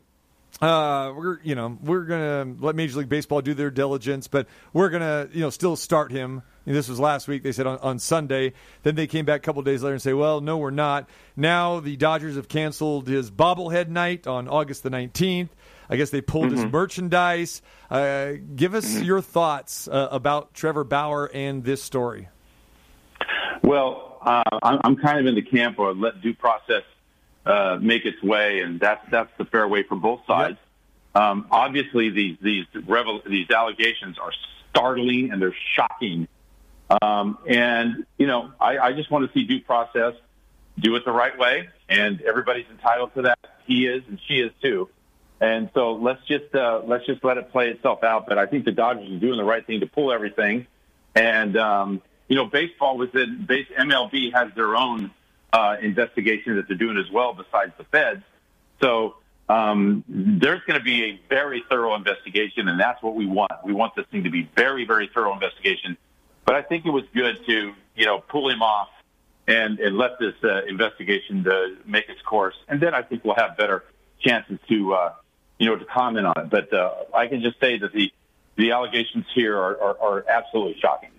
Uh, 0.62 1.14
we're 1.16 1.40
you 1.44 1.54
know 1.54 1.78
we're 1.84 2.06
gonna 2.06 2.56
let 2.60 2.74
Major 2.74 3.00
League 3.00 3.10
Baseball 3.10 3.42
do 3.42 3.54
their 3.54 3.70
diligence, 3.70 4.28
but 4.28 4.48
we're 4.74 4.90
gonna 4.90 5.28
you 5.32 5.42
know 5.42 5.52
still 5.52 5.76
start 5.76 6.12
him. 6.12 6.42
this 6.66 6.88
was 6.88 7.00
last 7.00 7.28
week. 7.28 7.44
They 7.44 7.52
said 7.52 7.68
on, 7.68 7.78
on 7.80 8.00
Sunday. 8.00 8.54
Then 8.82 8.96
they 8.96 9.06
came 9.06 9.26
back 9.26 9.42
a 9.42 9.44
couple 9.44 9.62
days 9.62 9.84
later 9.84 9.94
and 9.94 10.02
say, 10.02 10.14
well, 10.14 10.42
no, 10.42 10.58
we're 10.58 10.72
not. 10.72 11.08
Now 11.36 11.82
the 11.82 11.96
Dodgers 11.96 12.38
have 12.38 12.48
canceled 12.48 13.08
his 13.08 13.30
bobblehead 13.30 13.90
night 13.90 14.26
on 14.26 14.48
August 14.48 14.82
the 14.82 14.90
nineteenth. 14.90 15.54
I 15.90 15.96
guess 15.96 16.10
they 16.10 16.22
pulled 16.22 16.48
mm-hmm. 16.48 16.64
his 16.64 16.72
merchandise. 16.72 17.62
Uh, 17.90 18.34
give 18.56 18.74
us 18.74 18.96
mm-hmm. 18.96 19.04
your 19.04 19.22
thoughts 19.22 19.88
uh, 19.88 20.10
about 20.12 20.54
Trevor 20.54 20.84
Bauer 20.84 21.30
and 21.34 21.64
this 21.64 21.82
story. 21.82 22.30
Well, 23.64 24.20
uh, 24.22 24.44
I'm, 24.62 24.80
I'm 24.84 24.96
kind 24.98 25.20
of 25.20 25.26
in 25.26 25.36
the 25.36 25.42
camp 25.42 25.80
of 25.80 25.98
let 25.98 26.22
due 26.22 26.34
process 26.34 26.84
uh, 27.46 27.78
make 27.82 28.06
its 28.06 28.22
way, 28.22 28.60
and 28.60 28.80
that's 28.80 29.06
that's 29.10 29.32
the 29.38 29.46
fair 29.46 29.68
way 29.68 29.84
for 29.84 29.96
both 29.96 30.22
sides. 30.28 30.58
Um, 31.16 31.48
obviously, 31.50 32.10
these 32.10 32.38
these 32.42 32.66
revel- 32.86 33.22
these 33.26 33.50
allegations 33.50 34.20
are 34.20 34.32
startling 34.70 35.32
and 35.32 35.42
they're 35.42 35.56
shocking, 35.74 36.28
um, 37.02 37.38
and 37.48 38.06
you 38.18 38.28
know 38.28 38.52
I, 38.60 38.78
I 38.78 38.94
just 38.94 39.10
want 39.10 39.26
to 39.26 39.34
see 39.34 39.46
due 39.46 39.62
process 39.62 40.14
do 40.80 40.96
it 40.96 41.06
the 41.06 41.12
right 41.12 41.38
way, 41.38 41.70
and 41.90 42.22
everybody's 42.22 42.68
entitled 42.70 43.14
to 43.16 43.24
that. 43.24 43.40
He 43.66 43.88
is, 43.88 44.04
and 44.08 44.20
she 44.28 44.36
is 44.36 44.52
too. 44.62 44.90
And 45.40 45.70
so 45.74 45.94
let's 45.94 46.26
just 46.28 46.54
uh, 46.56 46.82
let's 46.86 47.06
just 47.06 47.24
let 47.24 47.38
it 47.38 47.52
play 47.52 47.70
itself 47.70 48.04
out. 48.04 48.26
But 48.28 48.38
I 48.38 48.48
think 48.48 48.66
the 48.66 48.72
Dodgers 48.72 49.10
are 49.10 49.20
doing 49.20 49.38
the 49.38 49.44
right 49.44 49.66
thing 49.66 49.82
to 49.82 49.88
pull 49.88 50.12
everything. 50.12 50.66
And 51.14 51.56
um, 51.58 52.02
you 52.28 52.36
know, 52.36 52.46
baseball 52.46 52.98
was 52.98 53.10
in 53.14 53.46
base 53.46 53.68
MLB 53.78 54.34
has 54.34 54.52
their 54.56 54.76
own 54.76 55.12
uh, 55.54 55.78
investigation 55.82 56.56
that 56.56 56.68
they're 56.68 56.78
doing 56.78 56.98
as 56.98 57.12
well, 57.12 57.34
besides 57.34 57.74
the 57.78 57.84
Feds. 57.86 58.24
So 58.82 59.16
um, 59.50 60.04
there's 60.08 60.62
going 60.68 60.80
to 60.80 60.84
be 60.84 61.04
a 61.04 61.20
very 61.30 61.64
thorough 61.70 61.96
investigation, 61.96 62.68
and 62.68 62.80
that's 62.80 63.02
what 63.02 63.16
we 63.16 63.26
want. 63.26 63.52
We 63.64 63.74
want 63.74 63.96
this 63.96 64.06
thing 64.12 64.24
to 64.24 64.30
be 64.30 64.50
very, 64.56 64.86
very 64.86 65.10
thorough 65.14 65.34
investigation. 65.34 65.98
But 66.46 66.56
I 66.56 66.62
think 66.64 66.86
it 66.86 66.92
was 66.92 67.04
good 67.14 67.46
to 67.46 67.74
you 67.96 68.06
know 68.06 68.20
pull 68.20 68.50
him 68.50 68.62
off 68.62 68.90
and, 69.48 69.80
and 69.80 69.98
let 69.98 70.20
this 70.20 70.34
uh, 70.44 70.64
investigation 70.66 71.48
uh, 71.48 71.76
make 71.86 72.10
its 72.10 72.22
course, 72.22 72.56
and 72.68 72.82
then 72.82 72.94
I 72.94 73.04
think 73.04 73.24
we'll 73.24 73.36
have 73.36 73.56
better 73.56 73.86
chances 74.20 74.60
to 74.68 74.94
uh, 74.94 75.14
you 75.60 75.68
know 75.68 75.76
to 75.76 75.86
comment 75.86 76.26
on 76.26 76.34
it. 76.38 76.50
But 76.50 76.74
uh, 76.74 76.92
I 77.14 77.28
can 77.28 77.42
just 77.42 77.60
say 77.60 77.78
that 77.80 77.94
the 77.94 78.12
the 78.58 78.72
allegations 78.72 79.26
here 79.36 79.56
are, 79.56 79.80
are, 79.80 79.98
are 80.00 80.26
absolutely 80.28 80.80
shocking. 80.82 81.12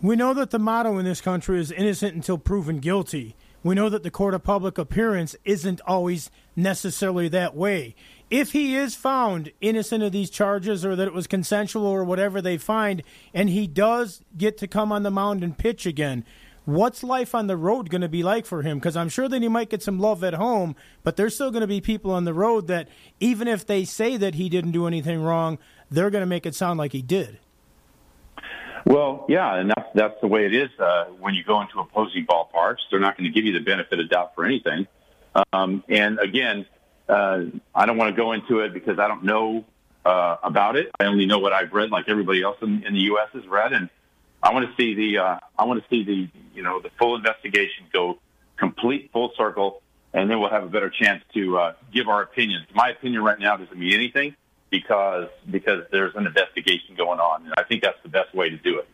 We 0.00 0.14
know 0.14 0.34
that 0.34 0.50
the 0.50 0.58
motto 0.58 0.98
in 0.98 1.04
this 1.04 1.20
country 1.20 1.58
is 1.58 1.72
innocent 1.72 2.14
until 2.14 2.38
proven 2.38 2.78
guilty. 2.78 3.34
We 3.64 3.74
know 3.74 3.88
that 3.88 4.04
the 4.04 4.10
court 4.10 4.34
of 4.34 4.44
public 4.44 4.78
appearance 4.78 5.34
isn't 5.44 5.80
always 5.86 6.30
necessarily 6.54 7.28
that 7.30 7.56
way. 7.56 7.96
If 8.30 8.52
he 8.52 8.76
is 8.76 8.94
found 8.94 9.50
innocent 9.60 10.04
of 10.04 10.12
these 10.12 10.30
charges 10.30 10.84
or 10.84 10.94
that 10.94 11.08
it 11.08 11.14
was 11.14 11.26
consensual 11.26 11.86
or 11.86 12.04
whatever 12.04 12.40
they 12.40 12.58
find, 12.58 13.02
and 13.34 13.48
he 13.50 13.66
does 13.66 14.22
get 14.36 14.58
to 14.58 14.68
come 14.68 14.92
on 14.92 15.02
the 15.02 15.10
mound 15.10 15.42
and 15.42 15.58
pitch 15.58 15.86
again, 15.86 16.24
what's 16.68 17.02
life 17.02 17.34
on 17.34 17.46
the 17.46 17.56
road 17.56 17.88
going 17.88 18.02
to 18.02 18.08
be 18.08 18.22
like 18.22 18.44
for 18.44 18.60
him? 18.60 18.78
Because 18.78 18.94
I'm 18.94 19.08
sure 19.08 19.26
that 19.26 19.40
he 19.40 19.48
might 19.48 19.70
get 19.70 19.82
some 19.82 19.98
love 19.98 20.22
at 20.22 20.34
home, 20.34 20.76
but 21.02 21.16
there's 21.16 21.34
still 21.34 21.50
going 21.50 21.62
to 21.62 21.66
be 21.66 21.80
people 21.80 22.10
on 22.10 22.24
the 22.24 22.34
road 22.34 22.66
that, 22.66 22.88
even 23.20 23.48
if 23.48 23.66
they 23.66 23.84
say 23.84 24.18
that 24.18 24.34
he 24.34 24.50
didn't 24.50 24.72
do 24.72 24.86
anything 24.86 25.22
wrong, 25.22 25.58
they're 25.90 26.10
going 26.10 26.22
to 26.22 26.26
make 26.26 26.44
it 26.44 26.54
sound 26.54 26.78
like 26.78 26.92
he 26.92 27.00
did. 27.00 27.38
Well, 28.84 29.24
yeah, 29.28 29.56
and 29.56 29.70
that's 29.70 29.88
that's 29.94 30.20
the 30.20 30.28
way 30.28 30.46
it 30.46 30.54
is 30.54 30.68
uh, 30.78 31.06
when 31.18 31.34
you 31.34 31.42
go 31.42 31.60
into 31.60 31.80
opposing 31.80 32.26
ballparks. 32.26 32.78
They're 32.90 33.00
not 33.00 33.16
going 33.16 33.30
to 33.30 33.34
give 33.34 33.44
you 33.44 33.52
the 33.52 33.64
benefit 33.64 33.98
of 33.98 34.08
doubt 34.08 34.34
for 34.34 34.44
anything. 34.44 34.86
Um, 35.52 35.82
and 35.88 36.18
again, 36.18 36.64
uh, 37.08 37.44
I 37.74 37.86
don't 37.86 37.96
want 37.96 38.14
to 38.14 38.16
go 38.16 38.32
into 38.32 38.60
it 38.60 38.72
because 38.72 38.98
I 38.98 39.08
don't 39.08 39.24
know 39.24 39.64
uh, 40.04 40.36
about 40.42 40.76
it. 40.76 40.90
I 41.00 41.06
only 41.06 41.26
know 41.26 41.38
what 41.38 41.52
I've 41.52 41.72
read, 41.72 41.90
like 41.90 42.08
everybody 42.08 42.42
else 42.42 42.56
in, 42.62 42.84
in 42.86 42.94
the 42.94 43.00
U.S. 43.00 43.28
has 43.32 43.46
read, 43.46 43.72
and 43.72 43.90
I 44.42 44.52
want 44.52 44.68
to 44.68 44.74
see 44.82 44.94
the 44.94 45.18
uh, 45.18 45.38
I 45.58 45.64
want 45.64 45.82
to 45.82 45.88
see 45.88 46.04
the 46.04 46.28
you 46.54 46.62
know 46.62 46.80
the 46.80 46.90
full 46.98 47.16
investigation 47.16 47.86
go 47.92 48.18
complete 48.56 49.10
full 49.12 49.32
circle, 49.36 49.82
and 50.12 50.30
then 50.30 50.40
we'll 50.40 50.50
have 50.50 50.64
a 50.64 50.68
better 50.68 50.90
chance 50.90 51.22
to 51.34 51.58
uh, 51.58 51.72
give 51.92 52.08
our 52.08 52.22
opinions. 52.22 52.66
My 52.74 52.90
opinion 52.90 53.22
right 53.22 53.38
now 53.38 53.56
doesn't 53.56 53.78
mean 53.78 53.92
anything 53.94 54.34
because 54.70 55.28
because 55.50 55.84
there's 55.90 56.14
an 56.14 56.26
investigation 56.26 56.94
going 56.96 57.20
on, 57.20 57.44
and 57.44 57.54
I 57.56 57.64
think 57.64 57.82
that's 57.82 57.98
the 58.02 58.08
best 58.08 58.34
way 58.34 58.50
to 58.50 58.56
do 58.56 58.78
it. 58.78 58.88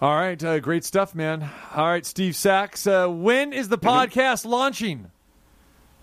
All 0.00 0.16
right, 0.16 0.42
uh, 0.42 0.58
great 0.58 0.84
stuff, 0.84 1.14
man. 1.14 1.48
All 1.76 1.86
right, 1.86 2.04
Steve 2.04 2.34
Sax, 2.34 2.86
uh, 2.88 3.06
when 3.08 3.52
is 3.52 3.68
the 3.68 3.78
Mm-hmm. 3.78 3.88
podcast 3.88 4.44
launching? 4.44 5.10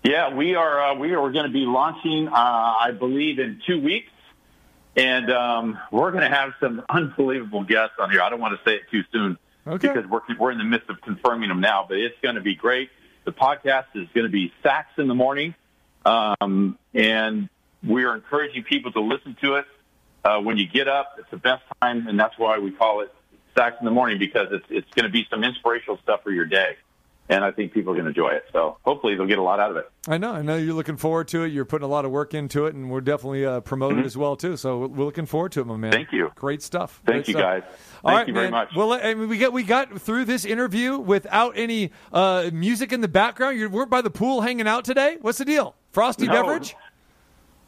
Yeah, 0.02 0.34
we 0.34 0.54
are 0.54 0.82
uh, 0.92 0.94
we 0.94 1.12
are 1.12 1.30
going 1.30 1.44
to 1.44 1.52
be 1.52 1.66
launching, 1.66 2.28
uh, 2.28 2.32
I 2.34 2.92
believe, 2.98 3.38
in 3.38 3.60
two 3.66 3.80
weeks, 3.82 4.08
and 4.96 5.30
um, 5.30 5.78
we're 5.92 6.10
going 6.10 6.28
to 6.28 6.34
have 6.36 6.52
some 6.60 6.82
unbelievable 6.88 7.64
guests 7.64 7.94
on 7.98 8.10
here. 8.10 8.22
I 8.22 8.28
don't 8.30 8.40
want 8.40 8.58
to 8.58 8.68
say 8.68 8.76
it 8.76 8.82
too 8.90 9.02
soon 9.12 9.38
Okay. 9.66 9.88
because 9.88 10.06
we're 10.08 10.20
we're 10.38 10.50
in 10.50 10.58
the 10.58 10.64
midst 10.64 10.88
of 10.90 11.00
confirming 11.00 11.48
them 11.48 11.60
now, 11.60 11.84
but 11.88 11.98
it's 11.98 12.16
going 12.22 12.34
to 12.36 12.40
be 12.40 12.54
great. 12.54 12.90
The 13.24 13.32
podcast 13.32 13.86
is 13.94 14.08
going 14.14 14.24
to 14.26 14.32
be 14.32 14.52
Sax 14.62 14.88
in 14.98 15.06
the 15.06 15.14
morning, 15.14 15.54
um, 16.04 16.78
and 16.94 17.48
we 17.86 18.04
are 18.04 18.14
encouraging 18.14 18.62
people 18.64 18.90
to 18.92 19.00
listen 19.00 19.36
to 19.42 19.56
it 19.56 19.66
uh, 20.24 20.38
when 20.40 20.56
you 20.56 20.66
get 20.66 20.88
up. 20.88 21.16
It's 21.18 21.30
the 21.30 21.36
best 21.36 21.62
time, 21.82 22.06
and 22.08 22.18
that's 22.18 22.38
why 22.38 22.58
we 22.58 22.70
call 22.70 23.02
it 23.02 23.12
Sax 23.56 23.76
in 23.80 23.84
the 23.84 23.90
morning 23.90 24.18
because 24.18 24.48
it's 24.50 24.64
it's 24.70 24.90
going 24.94 25.04
to 25.04 25.10
be 25.12 25.26
some 25.30 25.44
inspirational 25.44 25.98
stuff 26.02 26.22
for 26.22 26.30
your 26.30 26.46
day, 26.46 26.76
and 27.30 27.44
I 27.44 27.50
think 27.52 27.72
people 27.72 27.92
are 27.92 27.94
going 27.94 28.04
to 28.04 28.10
enjoy 28.10 28.30
it. 28.30 28.44
So 28.52 28.76
hopefully 28.82 29.14
they'll 29.14 29.26
get 29.26 29.38
a 29.38 29.42
lot 29.42 29.60
out 29.60 29.70
of 29.70 29.76
it. 29.76 29.90
I 30.08 30.18
know, 30.18 30.32
I 30.32 30.42
know 30.42 30.56
you're 30.56 30.74
looking 30.74 30.96
forward 30.96 31.28
to 31.28 31.44
it. 31.44 31.52
You're 31.52 31.64
putting 31.64 31.84
a 31.84 31.90
lot 31.90 32.04
of 32.04 32.10
work 32.10 32.34
into 32.34 32.66
it, 32.66 32.74
and 32.74 32.90
we're 32.90 33.00
definitely 33.00 33.46
uh, 33.46 33.60
promoting 33.60 34.00
it 34.00 34.06
as 34.06 34.16
well 34.16 34.36
too. 34.36 34.56
So 34.56 34.86
we're 34.86 35.04
looking 35.04 35.26
forward 35.26 35.52
to 35.52 35.60
it, 35.60 35.66
my 35.66 35.76
man. 35.76 35.92
Mm-hmm. 35.92 35.96
Thank 35.98 36.12
you. 36.12 36.30
Great 36.34 36.62
stuff. 36.62 37.00
Thank 37.06 37.24
Great 37.24 37.28
you, 37.28 37.34
stuff. 37.34 37.42
guys. 37.42 37.62
All 38.02 38.10
Thank 38.10 38.18
right, 38.18 38.28
you 38.28 38.34
very 38.34 38.46
man. 38.46 38.52
much. 38.52 38.74
Well, 38.74 38.92
I 38.92 39.14
mean, 39.14 39.28
we 39.28 39.38
got 39.38 39.52
we 39.52 39.62
got 39.62 40.00
through 40.00 40.24
this 40.24 40.44
interview 40.44 40.98
without 40.98 41.52
any 41.56 41.92
uh, 42.12 42.50
music 42.52 42.92
in 42.92 43.00
the 43.00 43.08
background. 43.08 43.58
You 43.58 43.68
weren't 43.70 43.90
by 43.90 44.02
the 44.02 44.10
pool 44.10 44.40
hanging 44.40 44.66
out 44.66 44.84
today. 44.84 45.18
What's 45.20 45.38
the 45.38 45.44
deal? 45.44 45.76
Frosty 45.92 46.26
No. 46.26 46.32
beverage? 46.32 46.74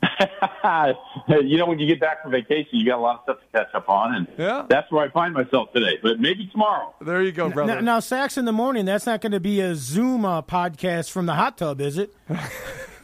you 1.29 1.57
know, 1.59 1.67
when 1.67 1.79
you 1.79 1.87
get 1.87 2.01
back 2.01 2.23
from 2.23 2.33
vacation, 2.33 2.71
you 2.79 2.85
got 2.87 2.99
a 2.99 3.01
lot 3.03 3.17
of 3.17 3.23
stuff 3.23 3.37
to 3.41 3.59
catch 3.59 3.75
up 3.75 3.89
on, 3.89 4.15
and 4.15 4.27
Yeah. 4.39 4.67
that's 4.69 4.91
where 4.91 5.05
I 5.05 5.11
find 5.11 5.33
myself 5.35 5.73
today. 5.73 5.99
But 6.03 6.21
maybe 6.21 6.47
tomorrow. 6.49 6.95
There 7.01 7.23
you 7.23 7.33
go, 7.33 7.49
brother. 7.51 7.75
Now, 7.77 7.81
now, 7.81 8.01
Sax 8.01 8.37
in 8.37 8.45
the 8.45 8.53
morning, 8.53 8.85
that's 8.85 9.07
not 9.07 9.21
going 9.21 9.33
to 9.33 9.41
be 9.41 9.61
a 9.61 9.75
Zoom 9.75 10.25
uh, 10.25 10.43
podcast 10.43 11.11
from 11.11 11.27
the 11.27 11.35
hot 11.35 11.59
tub, 11.59 11.81
is 11.81 11.99
it? 11.99 12.13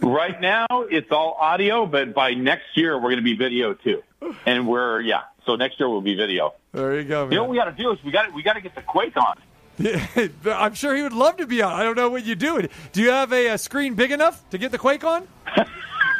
Right 0.01 0.41
now, 0.41 0.67
it's 0.71 1.11
all 1.11 1.37
audio, 1.41 1.85
but 1.85 2.15
by 2.15 2.33
next 2.33 2.67
year, 2.77 2.95
we're 2.95 3.11
going 3.11 3.17
to 3.17 3.23
be 3.23 3.35
video 3.35 3.75
too. 3.75 4.05
And 4.47 4.69
we're 4.69 5.01
yeah, 5.01 5.23
so 5.45 5.57
next 5.57 5.81
year 5.81 5.89
will 5.89 6.01
be 6.01 6.15
video. 6.15 6.55
there 6.71 6.95
you 7.01 7.03
go, 7.05 7.25
man. 7.25 7.33
You 7.33 7.39
know 7.39 7.43
what 7.45 7.51
we 7.51 7.57
got 7.59 7.65
to 7.65 7.83
do 7.83 7.91
is 7.91 7.99
we 8.05 8.13
got 8.13 8.33
we 8.33 8.45
got 8.45 8.53
to 8.53 8.61
get 8.61 8.77
the 8.77 8.83
Quake 8.83 9.17
on. 9.17 9.37
I'm 10.55 10.75
sure 10.75 10.95
he 10.95 11.03
would 11.03 11.13
love 11.13 11.37
to 11.39 11.49
be 11.49 11.63
on. 11.63 11.73
I 11.73 11.83
don't 11.83 11.97
know 11.97 12.11
what 12.11 12.25
you 12.25 12.37
do. 12.37 12.69
Do 12.93 13.03
you 13.03 13.11
have 13.11 13.33
a, 13.33 13.49
a 13.49 13.59
screen 13.59 13.95
big 13.95 14.13
enough 14.13 14.49
to 14.51 14.59
get 14.59 14.71
the 14.71 14.79
Quake 14.79 15.03
on? 15.03 15.27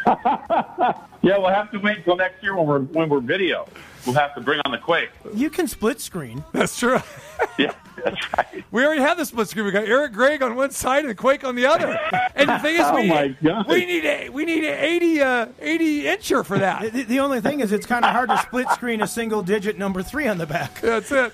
Yeah, 1.21 1.37
we'll 1.39 1.49
have 1.49 1.71
to 1.73 1.79
wait 1.79 1.99
until 1.99 2.17
next 2.17 2.43
year 2.45 2.57
when 2.57 2.65
we're 2.67 2.79
when 2.81 3.09
we're 3.09 3.19
video. 3.21 3.67
We'll 4.07 4.15
have 4.15 4.37
to 4.37 4.41
bring 4.41 4.61
on 4.65 4.71
the 4.71 4.79
Quake. 4.79 5.11
You 5.35 5.51
can 5.51 5.67
split 5.67 6.01
screen. 6.01 6.45
That's 6.53 6.79
true. 6.79 7.01
Yeah, 7.57 7.73
that's 8.05 8.17
right. 8.37 8.65
We 8.73 8.85
already 8.85 9.01
have 9.01 9.17
the 9.17 9.25
split 9.25 9.49
screen. 9.49 9.65
We 9.65 9.71
got 9.73 9.85
Eric 9.85 10.13
Gregg 10.13 10.43
on 10.43 10.55
one 10.57 10.71
side 10.71 11.01
and 11.01 11.09
the 11.11 11.15
Quake 11.15 11.43
on 11.45 11.55
the 11.57 11.67
other. 11.67 11.97
And 12.37 12.49
the 12.49 12.59
thing 12.61 12.77
is, 12.77 12.81
Oh, 12.85 12.95
we, 12.97 13.09
my 13.09 13.29
God. 13.43 13.67
we 13.69 13.85
need 13.85 14.05
a 14.05 14.29
we 14.29 14.45
need 14.45 14.65
an 14.65 14.79
80 14.79 15.21
uh, 15.21 15.47
80 15.61 16.03
incher 16.05 16.45
for 16.45 16.59
that. 16.59 16.93
The, 16.93 17.03
the 17.05 17.21
only 17.21 17.41
thing 17.41 17.61
is, 17.61 17.73
it's 17.73 17.87
kind 17.87 18.05
of 18.05 18.13
hard 18.13 18.29
to 18.31 18.39
split 18.39 18.69
screen 18.71 19.03
a 19.03 19.07
single 19.09 19.43
digit 19.43 19.77
number 19.79 20.03
three 20.05 20.27
on 20.29 20.39
the 20.39 20.47
back. 20.47 20.81
That's 20.81 21.11
it. 21.13 21.33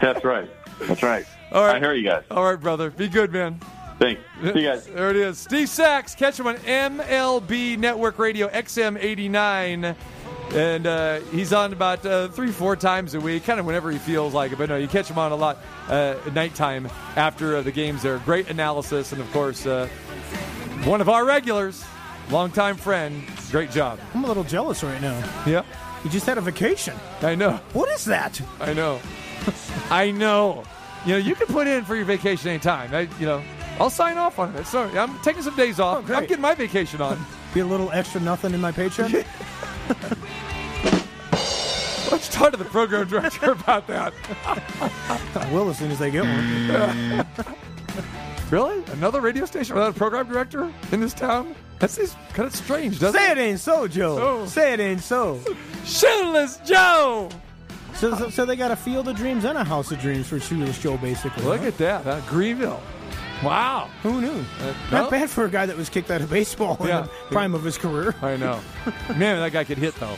That's 0.00 0.22
right. 0.24 0.48
That's 0.82 1.02
right. 1.02 1.24
All 1.52 1.64
right. 1.64 1.76
I 1.76 1.78
hear 1.78 1.94
you 1.94 2.08
guys. 2.08 2.24
All 2.30 2.44
right, 2.44 2.60
brother. 2.60 2.90
Be 2.90 3.08
good, 3.08 3.32
man. 3.32 3.58
Thanks. 4.04 4.22
See 4.54 4.60
you 4.60 4.68
guys. 4.68 4.86
There 4.94 5.10
it 5.10 5.16
is. 5.16 5.38
Steve 5.38 5.68
Sax. 5.68 6.14
Catch 6.14 6.38
him 6.38 6.46
on 6.46 6.56
MLB 6.56 7.78
Network 7.78 8.18
Radio 8.18 8.48
XM89. 8.48 9.96
And 10.52 10.86
uh, 10.86 11.20
he's 11.32 11.52
on 11.52 11.72
about 11.72 12.04
uh, 12.04 12.28
three, 12.28 12.52
four 12.52 12.76
times 12.76 13.14
a 13.14 13.20
week, 13.20 13.44
kind 13.44 13.58
of 13.58 13.66
whenever 13.66 13.90
he 13.90 13.98
feels 13.98 14.34
like 14.34 14.52
it. 14.52 14.58
But 14.58 14.68
no, 14.68 14.76
you 14.76 14.86
catch 14.86 15.08
him 15.08 15.18
on 15.18 15.32
a 15.32 15.36
lot 15.36 15.58
uh, 15.88 16.16
at 16.26 16.34
nighttime 16.34 16.86
after 17.16 17.56
uh, 17.56 17.62
the 17.62 17.72
games 17.72 18.02
there. 18.02 18.18
Great 18.18 18.50
analysis. 18.50 19.12
And 19.12 19.20
of 19.20 19.30
course, 19.32 19.64
uh, 19.66 19.88
one 20.84 21.00
of 21.00 21.08
our 21.08 21.24
regulars, 21.24 21.82
longtime 22.30 22.76
friend. 22.76 23.22
Great 23.50 23.70
job. 23.70 23.98
I'm 24.14 24.24
a 24.24 24.28
little 24.28 24.44
jealous 24.44 24.84
right 24.84 25.00
now. 25.00 25.18
Yeah, 25.46 25.64
You 26.04 26.10
just 26.10 26.26
had 26.26 26.36
a 26.38 26.42
vacation. 26.42 26.94
I 27.22 27.34
know. 27.34 27.58
What 27.72 27.88
is 27.90 28.04
that? 28.04 28.40
I 28.60 28.74
know. 28.74 29.00
I 29.90 30.10
know. 30.10 30.64
You 31.06 31.12
know, 31.12 31.18
you 31.18 31.34
can 31.34 31.46
put 31.48 31.66
in 31.66 31.84
for 31.84 31.96
your 31.96 32.04
vacation 32.04 32.48
anytime. 32.50 32.94
I, 32.94 33.08
you 33.18 33.26
know, 33.26 33.42
I'll 33.80 33.90
sign 33.90 34.18
off 34.18 34.38
on 34.38 34.54
it. 34.54 34.66
Sorry, 34.66 34.96
I'm 34.98 35.18
taking 35.20 35.42
some 35.42 35.56
days 35.56 35.80
off. 35.80 36.08
Oh. 36.08 36.14
I'm 36.14 36.26
getting 36.26 36.42
my 36.42 36.54
vacation 36.54 37.00
on. 37.00 37.18
Be 37.52 37.60
a 37.60 37.66
little 37.66 37.90
extra 37.92 38.20
nothing 38.20 38.54
in 38.54 38.60
my 38.60 38.72
paycheck? 38.72 39.12
Let's 42.10 42.28
talk 42.28 42.52
to 42.52 42.56
the 42.56 42.64
program 42.64 43.08
director 43.08 43.52
about 43.52 43.86
that. 43.88 44.12
I 45.36 45.50
will 45.52 45.68
as 45.70 45.78
soon 45.78 45.90
as 45.90 46.00
I 46.00 46.10
get 46.10 46.24
one. 46.24 47.26
Really? 48.50 48.84
Another 48.92 49.20
radio 49.20 49.46
station 49.46 49.74
without 49.74 49.96
a 49.96 49.98
program 49.98 50.28
director 50.28 50.72
in 50.92 51.00
this 51.00 51.14
town? 51.14 51.56
That 51.80 51.90
seems 51.90 52.14
kind 52.34 52.46
of 52.46 52.54
strange, 52.54 53.00
doesn't 53.00 53.18
Say 53.18 53.32
it? 53.32 53.38
it 53.38 53.40
ain't 53.40 53.58
so, 53.58 53.88
Joe. 53.88 54.18
Oh. 54.20 54.46
Say 54.46 54.74
it 54.74 54.80
ain't 54.80 55.00
so. 55.00 55.40
Shoeless 55.84 56.58
Joe! 56.58 57.30
So, 57.94 58.14
so, 58.14 58.30
so 58.30 58.44
they 58.44 58.54
got 58.54 58.70
a 58.70 58.76
Field 58.76 59.08
of 59.08 59.16
Dreams 59.16 59.44
and 59.44 59.58
a 59.58 59.64
House 59.64 59.90
of 59.90 59.98
Dreams 59.98 60.28
for 60.28 60.38
Shoeless 60.38 60.78
Joe, 60.80 60.96
basically. 60.98 61.42
Look 61.42 61.62
huh? 61.62 61.66
at 61.66 61.78
that. 61.78 62.04
Huh? 62.04 62.20
Greenville. 62.28 62.80
Wow. 63.42 63.90
Who 64.02 64.20
knew? 64.20 64.44
Uh, 64.60 64.74
Not 64.92 65.04
no. 65.04 65.10
bad 65.10 65.28
for 65.30 65.44
a 65.44 65.50
guy 65.50 65.66
that 65.66 65.76
was 65.76 65.88
kicked 65.88 66.10
out 66.10 66.20
of 66.20 66.30
baseball 66.30 66.76
Yeah. 66.80 67.00
in 67.00 67.04
the 67.06 67.10
prime 67.30 67.54
of 67.54 67.64
his 67.64 67.76
career. 67.76 68.14
I 68.22 68.36
know. 68.36 68.60
Man, 69.16 69.40
that 69.40 69.52
guy 69.52 69.64
could 69.64 69.78
hit, 69.78 69.94
though. 69.96 70.16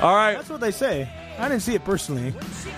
All 0.00 0.14
right. 0.14 0.34
That's 0.34 0.48
what 0.48 0.60
they 0.60 0.70
say. 0.70 1.08
I 1.38 1.48
didn't 1.48 1.62
see 1.62 1.74
it 1.74 1.84
personally. 1.84 2.32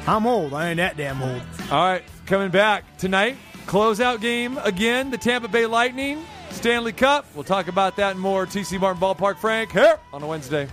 I'm 0.07 0.27
old. 0.27 0.55
I 0.55 0.69
ain't 0.71 0.77
that 0.79 0.97
damn 0.97 1.23
old. 1.23 1.43
All 1.71 1.85
right. 1.85 2.03
Coming 2.27 2.51
back 2.51 2.97
tonight, 2.99 3.37
Closeout 3.67 4.21
game 4.21 4.59
again, 4.59 5.11
the 5.11 5.19
Tampa 5.19 5.49
Bay 5.49 5.67
Lightning, 5.67 6.25
Stanley 6.51 6.93
Cup. 6.93 7.27
We'll 7.35 7.45
talk 7.45 7.69
about 7.69 7.97
that 7.97 8.13
and 8.13 8.21
more. 8.21 8.47
TC 8.47 8.81
Martin 8.81 9.01
Ballpark 9.01 9.39
Frank 9.39 9.73
here 9.73 9.99
on 10.13 10.23
a 10.23 10.27
Wednesday. 10.27 10.69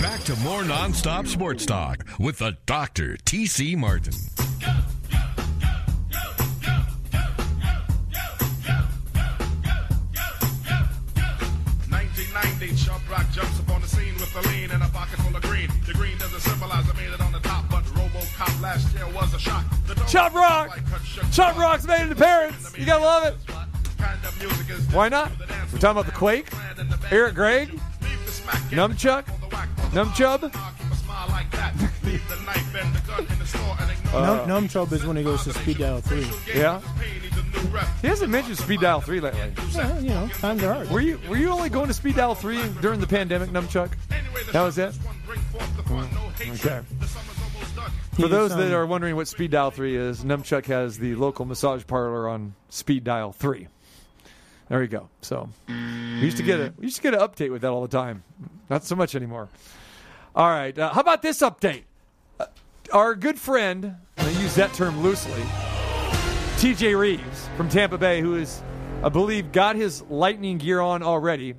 Back 0.00 0.20
to 0.24 0.36
more 0.40 0.62
nonstop 0.62 1.26
sports 1.26 1.66
talk 1.66 2.04
with 2.18 2.38
the 2.38 2.56
Doctor 2.66 3.16
T.C. 3.24 3.74
Martin. 3.76 4.14
Doesn't 16.18 16.40
symbolize 16.40 16.84
I 16.88 16.92
made 16.94 17.12
it 17.12 17.20
on 17.20 17.32
the 17.32 17.40
top, 17.40 17.68
but 17.70 17.84
RoboCop 17.84 18.60
last 18.62 18.94
year 18.94 19.06
was 19.14 19.34
a 19.34 19.38
shock. 19.38 19.64
Chop 20.08 20.34
Rock! 20.34 20.70
Like 20.70 20.90
cut, 20.90 21.02
shook, 21.02 21.30
Chop. 21.30 21.56
Rock's 21.58 21.86
made 21.86 22.00
an 22.00 22.12
appearance. 22.12 22.76
You 22.76 22.86
gotta 22.86 23.04
love 23.04 23.24
it. 23.24 23.36
Kind 23.98 24.24
of 24.24 24.38
music 24.38 24.70
is 24.70 24.86
Why 24.92 25.08
not? 25.08 25.30
We're 25.38 25.78
talking 25.78 25.90
about 25.90 26.06
the 26.06 26.12
Quake, 26.12 26.48
Eric 27.10 27.34
Gregg, 27.34 27.70
Leave 27.70 28.24
the 28.24 28.30
smack 28.32 28.72
in 28.72 28.78
Numchuck, 28.78 29.26
the 29.26 29.54
whack. 29.54 29.68
Numchub. 29.92 30.40
Keep 30.40 30.92
a 30.92 30.96
smile 30.96 31.28
like 31.28 31.50
that. 31.52 31.74
Leave 32.04 32.26
the 32.28 32.36
knife 32.44 32.74
and 32.74 32.94
the 32.94 33.00
gun 33.06 33.26
in 33.26 33.38
the 33.38 33.46
store 33.46 33.76
and 33.80 33.90
ignore 33.90 34.22
Num, 34.22 34.48
Num 34.48 34.68
Chub 34.68 34.92
is 34.92 35.04
when 35.04 35.16
he 35.16 35.22
goes 35.24 35.44
to 35.44 35.52
speed 35.52 35.78
dial 35.78 36.00
three. 36.00 36.26
Yeah. 36.54 36.80
Pain. 37.52 37.62
Needs 37.62 37.64
a 37.64 37.68
new 37.68 37.74
rep. 37.74 37.86
He 38.00 38.06
hasn't 38.08 38.30
mentioned 38.30 38.58
Speed 38.58 38.80
Dial 38.80 39.00
3 39.00 39.20
lately. 39.20 39.52
Yeah, 39.72 39.98
you 40.00 40.08
know, 40.10 40.28
times 40.28 40.62
are 40.62 40.74
hard. 40.74 40.90
Were 40.90 41.00
you 41.00 41.20
were 41.28 41.36
you 41.36 41.48
only 41.50 41.68
going 41.68 41.88
to 41.88 41.94
Speed 41.94 42.16
Dial 42.16 42.34
3 42.34 42.68
during 42.80 43.00
the 43.00 43.06
pandemic, 43.06 43.50
Numchuck? 43.50 43.92
That 44.52 44.62
was 44.62 44.78
it? 44.78 44.94
one 44.94 45.16
bring 45.26 45.40
forth 45.40 45.76
the 45.76 45.82
fun, 45.82 46.08
no 46.14 46.20
hatred. 46.30 46.60
Okay. 46.60 46.86
The 47.00 47.06
summer's 47.06 47.36
almost 47.42 47.76
done. 47.76 47.90
For 48.12 48.28
those 48.28 48.56
that 48.56 48.68
um, 48.68 48.72
are 48.72 48.86
wondering 48.86 49.14
what 49.16 49.28
Speed 49.28 49.50
Dial 49.50 49.70
3 49.70 49.96
is, 49.96 50.24
Numchuck 50.24 50.66
has 50.66 50.98
the 50.98 51.14
local 51.16 51.44
massage 51.44 51.86
parlor 51.86 52.28
on 52.28 52.54
Speed 52.70 53.04
Dial 53.04 53.32
3. 53.32 53.68
There 54.68 54.82
you 54.82 54.88
go. 54.88 55.08
So 55.22 55.48
we 55.68 55.74
used 56.20 56.36
to 56.38 56.42
get 56.42 56.60
a 56.60 56.72
we 56.76 56.84
used 56.84 56.96
to 56.96 57.02
get 57.02 57.14
an 57.14 57.20
update 57.20 57.50
with 57.50 57.62
that 57.62 57.70
all 57.70 57.82
the 57.82 57.88
time. 57.88 58.22
Not 58.68 58.84
so 58.84 58.96
much 58.96 59.14
anymore. 59.14 59.48
All 60.34 60.48
right. 60.48 60.78
Uh, 60.78 60.92
how 60.92 61.00
about 61.00 61.22
this 61.22 61.40
update? 61.40 61.84
Uh, 62.38 62.46
our 62.92 63.14
good 63.14 63.38
friend, 63.38 63.96
and 64.16 64.26
I 64.26 64.30
use 64.40 64.54
that 64.56 64.72
term 64.74 65.02
loosely, 65.02 65.42
TJ 66.58 66.98
Reeves 66.98 67.37
from 67.58 67.68
Tampa 67.68 67.98
Bay, 67.98 68.20
who 68.20 68.36
is, 68.36 68.62
I 69.02 69.08
believe, 69.08 69.50
got 69.50 69.74
his 69.74 70.00
lightning 70.02 70.58
gear 70.58 70.80
on 70.80 71.02
already. 71.02 71.56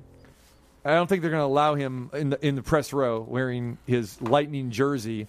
I 0.82 0.94
don't 0.94 1.06
think 1.06 1.20
they're 1.20 1.30
going 1.30 1.42
to 1.42 1.46
allow 1.46 1.74
him 1.74 2.08
in 2.14 2.30
the 2.30 2.46
in 2.46 2.54
the 2.54 2.62
press 2.62 2.94
row 2.94 3.20
wearing 3.20 3.76
his 3.86 4.18
lightning 4.22 4.70
jersey 4.70 5.26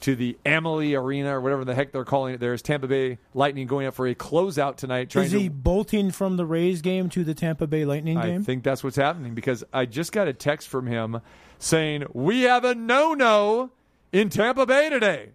to 0.00 0.16
the 0.16 0.38
Amalie 0.46 0.94
Arena 0.94 1.36
or 1.36 1.42
whatever 1.42 1.66
the 1.66 1.74
heck 1.74 1.92
they're 1.92 2.06
calling 2.06 2.32
it. 2.32 2.40
There's 2.40 2.62
Tampa 2.62 2.86
Bay 2.86 3.18
Lightning 3.34 3.66
going 3.66 3.86
up 3.86 3.92
for 3.92 4.06
a 4.06 4.14
closeout 4.14 4.76
tonight. 4.76 5.10
Trying 5.10 5.26
Is 5.26 5.32
he 5.32 5.48
to, 5.48 5.54
bolting 5.54 6.10
from 6.10 6.38
the 6.38 6.46
Rays 6.46 6.80
game 6.80 7.10
to 7.10 7.22
the 7.22 7.34
Tampa 7.34 7.66
Bay 7.66 7.84
Lightning 7.84 8.16
I 8.16 8.28
game? 8.28 8.40
I 8.40 8.44
think 8.44 8.64
that's 8.64 8.82
what's 8.82 8.96
happening 8.96 9.34
because 9.34 9.62
I 9.74 9.84
just 9.84 10.10
got 10.10 10.26
a 10.26 10.32
text 10.32 10.68
from 10.68 10.86
him 10.86 11.20
saying 11.58 12.06
we 12.14 12.42
have 12.42 12.64
a 12.64 12.74
no-no 12.74 13.72
in 14.10 14.30
Tampa 14.30 14.64
Bay 14.64 14.88
today. 14.88 15.32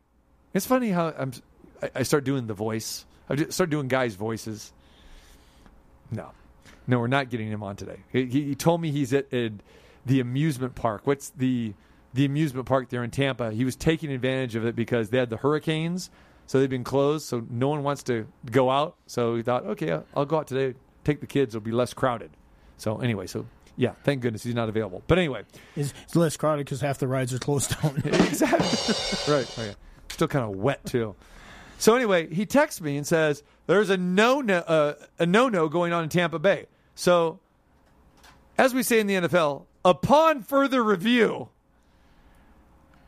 It's 0.55 0.65
funny 0.65 0.89
how 0.89 1.13
I'm. 1.15 1.31
I, 1.83 1.91
I 1.97 2.01
start 2.01 2.23
doing 2.23 2.47
the 2.47 2.55
voice. 2.55 3.05
I 3.29 3.35
start 3.49 3.69
doing 3.69 3.87
guys' 3.87 4.15
voices. 4.15 4.73
No, 6.11 6.31
no, 6.87 6.99
we're 6.99 7.07
not 7.07 7.29
getting 7.29 7.49
him 7.49 7.63
on 7.63 7.75
today. 7.75 7.99
He, 8.11 8.25
he 8.25 8.55
told 8.55 8.81
me 8.81 8.91
he's 8.91 9.13
at, 9.13 9.31
at 9.33 9.53
the 10.05 10.19
amusement 10.19 10.75
park. 10.75 11.05
What's 11.05 11.29
the 11.29 11.73
the 12.13 12.25
amusement 12.25 12.65
park 12.65 12.89
there 12.89 13.03
in 13.03 13.11
Tampa? 13.11 13.51
He 13.51 13.63
was 13.63 13.75
taking 13.75 14.11
advantage 14.11 14.55
of 14.55 14.65
it 14.65 14.75
because 14.75 15.09
they 15.09 15.19
had 15.19 15.29
the 15.29 15.37
hurricanes, 15.37 16.09
so 16.47 16.59
they've 16.59 16.69
been 16.69 16.83
closed. 16.83 17.27
So 17.27 17.45
no 17.49 17.69
one 17.69 17.83
wants 17.83 18.03
to 18.03 18.27
go 18.49 18.69
out. 18.69 18.95
So 19.05 19.35
he 19.35 19.43
thought, 19.43 19.65
okay, 19.65 19.91
I'll, 19.91 20.05
I'll 20.15 20.25
go 20.25 20.37
out 20.37 20.47
today. 20.47 20.77
Take 21.03 21.21
the 21.21 21.27
kids. 21.27 21.53
It'll 21.53 21.63
be 21.63 21.71
less 21.71 21.93
crowded. 21.93 22.31
So 22.77 22.97
anyway, 22.97 23.27
so 23.27 23.45
yeah, 23.79 23.93
thank 24.03 24.21
goodness 24.21 24.43
he's 24.43 24.55
not 24.55 24.67
available. 24.67 25.03
But 25.07 25.19
anyway, 25.19 25.43
It's, 25.75 25.93
less 26.15 26.35
crowded 26.35 26.65
because 26.65 26.81
half 26.81 26.97
the 26.97 27.07
rides 27.07 27.33
are 27.33 27.39
closed 27.39 27.81
down. 27.81 27.95
exactly. 28.03 28.57
right. 29.33 29.57
right. 29.57 29.75
Still 30.09 30.27
kind 30.27 30.43
of 30.43 30.59
wet 30.59 30.85
too. 30.85 31.15
So 31.77 31.95
anyway, 31.95 32.33
he 32.33 32.45
texts 32.45 32.81
me 32.81 32.97
and 32.97 33.07
says 33.07 33.41
there's 33.69 33.91
a 33.91 33.97
no 33.97 34.41
no 34.41 34.57
uh, 34.57 34.93
a 35.19 35.27
no 35.27 35.47
no 35.47 35.69
going 35.69 35.93
on 35.93 36.03
in 36.03 36.09
Tampa 36.09 36.39
Bay. 36.39 36.65
So 36.95 37.39
as 38.57 38.73
we 38.73 38.81
say 38.81 38.99
in 38.99 39.05
the 39.05 39.13
NFL, 39.13 39.65
upon 39.85 40.41
further 40.41 40.83
review, 40.83 41.49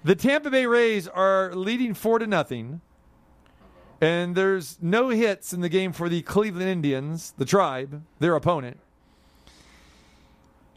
the 0.04 0.14
Tampa 0.16 0.52
Bay 0.52 0.68
Rays 0.68 1.08
are 1.08 1.56
leading 1.56 1.96
four 1.96 2.20
to 2.20 2.28
nothing. 2.28 2.82
And 4.00 4.36
there's 4.36 4.78
no 4.82 5.10
hits 5.10 5.52
in 5.52 5.62
the 5.62 5.70
game 5.70 5.94
for 5.94 6.10
the 6.10 6.22
Cleveland 6.22 6.70
Indians, 6.70 7.34
the 7.38 7.46
tribe, 7.46 8.04
their 8.20 8.36
opponent. 8.36 8.80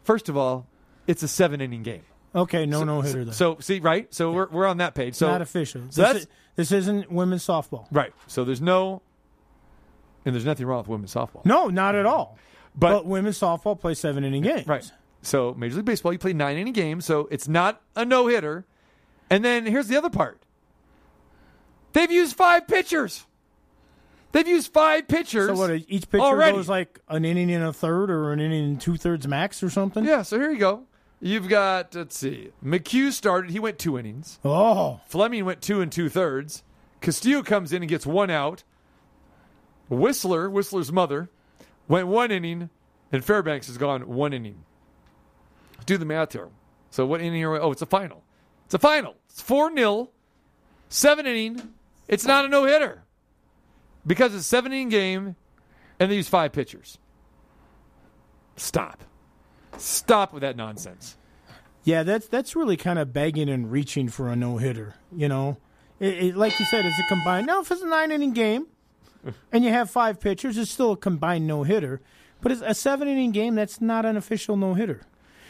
First 0.03 0.29
of 0.29 0.37
all, 0.37 0.67
it's 1.07 1.21
a 1.23 1.27
seven 1.27 1.61
inning 1.61 1.83
game. 1.83 2.03
Okay, 2.35 2.65
no 2.65 2.83
no 2.83 3.01
hitter. 3.01 3.31
So 3.33 3.57
see, 3.59 3.79
right? 3.79 4.11
So 4.13 4.31
we're 4.31 4.47
we're 4.49 4.65
on 4.65 4.77
that 4.77 4.95
page. 4.95 5.13
So 5.13 5.27
not 5.27 5.41
official. 5.41 5.81
So 5.89 6.01
this, 6.01 6.23
is, 6.23 6.27
this 6.55 6.71
isn't 6.71 7.11
women's 7.11 7.45
softball. 7.45 7.85
right. 7.91 8.13
So 8.27 8.43
there's 8.43 8.61
no, 8.61 9.01
and 10.25 10.33
there's 10.35 10.45
nothing 10.45 10.65
wrong 10.65 10.79
with 10.79 10.87
women's 10.87 11.13
softball. 11.13 11.45
No, 11.45 11.67
not 11.67 11.95
at 11.95 12.05
all. 12.05 12.37
But- 12.77 12.91
But, 12.91 13.05
women's 13.05 13.39
softball 13.39 13.79
plays 13.79 13.99
seven 13.99 14.23
inning 14.25 14.43
games. 14.43 14.67
Right. 14.67 14.91
So 15.21 15.53
Major 15.57 15.77
League 15.77 15.85
Baseball, 15.85 16.11
you 16.13 16.19
play 16.19 16.33
nine 16.33 16.57
inning 16.57 16.73
games, 16.73 17.05
so 17.05 17.27
it's 17.31 17.47
not 17.47 17.81
a 17.95 18.03
no 18.05 18.27
hitter. 18.27 18.65
And 19.29 19.43
then 19.45 19.65
here's 19.65 19.87
the 19.87 19.97
other 19.97 20.09
part. 20.09 20.41
They've 21.93 22.11
used 22.11 22.35
five 22.35 22.67
pitchers. 22.67 23.25
They've 24.33 24.47
used 24.47 24.73
five 24.73 25.07
pitchers. 25.07 25.47
So 25.47 25.55
what? 25.55 25.71
Each 25.87 26.09
pitcher 26.09 26.21
already. 26.23 26.57
goes 26.57 26.67
like 26.67 26.99
an 27.07 27.23
inning 27.23 27.49
and 27.51 27.63
a 27.63 27.71
third, 27.71 28.11
or 28.11 28.33
an 28.33 28.41
inning 28.41 28.65
and 28.65 28.81
two 28.81 28.97
thirds 28.97 29.27
max, 29.27 29.63
or 29.63 29.69
something. 29.69 30.03
Yeah. 30.03 30.23
So 30.23 30.37
here 30.37 30.51
you 30.51 30.59
go. 30.59 30.83
You've 31.21 31.47
got 31.47 31.95
let's 31.95 32.17
see. 32.17 32.51
McHugh 32.63 33.13
started. 33.13 33.51
He 33.51 33.59
went 33.59 33.79
two 33.79 33.97
innings. 33.97 34.39
Oh, 34.43 34.99
Fleming 35.07 35.45
went 35.45 35.61
two 35.61 35.79
and 35.79 35.89
two 35.91 36.09
thirds. 36.09 36.63
Castillo 36.99 37.43
comes 37.43 37.71
in 37.71 37.81
and 37.81 37.89
gets 37.89 38.05
one 38.05 38.29
out. 38.29 38.63
Whistler, 39.89 40.49
Whistler's 40.49 40.91
mother, 40.91 41.29
went 41.87 42.07
one 42.07 42.31
inning, 42.31 42.69
and 43.11 43.23
Fairbanks 43.23 43.67
has 43.67 43.77
gone 43.77 44.07
one 44.07 44.33
inning. 44.33 44.63
Do 45.85 45.97
the 45.97 46.05
math 46.05 46.33
here. 46.33 46.49
So 46.89 47.05
what 47.05 47.21
inning 47.21 47.43
are 47.43 47.51
we? 47.51 47.59
Oh, 47.59 47.71
it's 47.71 47.81
a 47.81 47.85
final. 47.85 48.23
It's 48.65 48.73
a 48.73 48.79
final. 48.79 49.15
It's 49.29 49.41
4 49.41 49.75
0, 49.75 50.09
seven 50.89 51.25
inning. 51.27 51.73
It's 52.07 52.25
not 52.25 52.45
a 52.45 52.47
no 52.47 52.65
hitter 52.65 53.03
because 54.05 54.33
it's 54.33 54.45
a 54.45 54.47
seven 54.47 54.71
inning 54.71 54.89
game 54.89 55.35
and 55.99 56.11
they 56.11 56.15
use 56.15 56.27
five 56.29 56.51
pitchers. 56.51 56.97
Stop. 58.55 59.03
Stop 59.77 60.33
with 60.33 60.41
that 60.41 60.55
nonsense. 60.55 61.17
yeah. 61.83 62.03
That's 62.03 62.27
that's 62.27 62.55
really 62.55 62.77
kind 62.77 62.97
of 62.99 63.11
begging 63.11 63.49
and 63.49 63.71
reaching 63.71 64.07
for 64.07 64.29
a 64.29 64.35
no 64.35 64.57
hitter. 64.57 64.95
You 65.11 65.27
know, 65.27 65.57
it, 65.99 66.13
it, 66.13 66.37
like 66.37 66.57
you 66.59 66.65
said, 66.65 66.85
it's 66.85 66.99
a 66.99 67.07
combined. 67.07 67.47
Now, 67.47 67.61
if 67.61 67.71
it's 67.71 67.81
a 67.81 67.87
nine 67.87 68.11
inning 68.11 68.31
game, 68.33 68.67
and 69.51 69.63
you 69.63 69.71
have 69.71 69.89
five 69.89 70.19
pitchers, 70.19 70.57
it's 70.57 70.71
still 70.71 70.91
a 70.91 70.97
combined 70.97 71.47
no 71.47 71.63
hitter. 71.63 72.01
But 72.41 72.51
it's 72.51 72.61
a 72.63 72.73
seven 72.75 73.07
inning 73.07 73.31
game. 73.31 73.55
That's 73.55 73.81
not 73.81 74.05
an 74.05 74.17
official 74.17 74.57
no 74.57 74.73
hitter. 74.73 75.01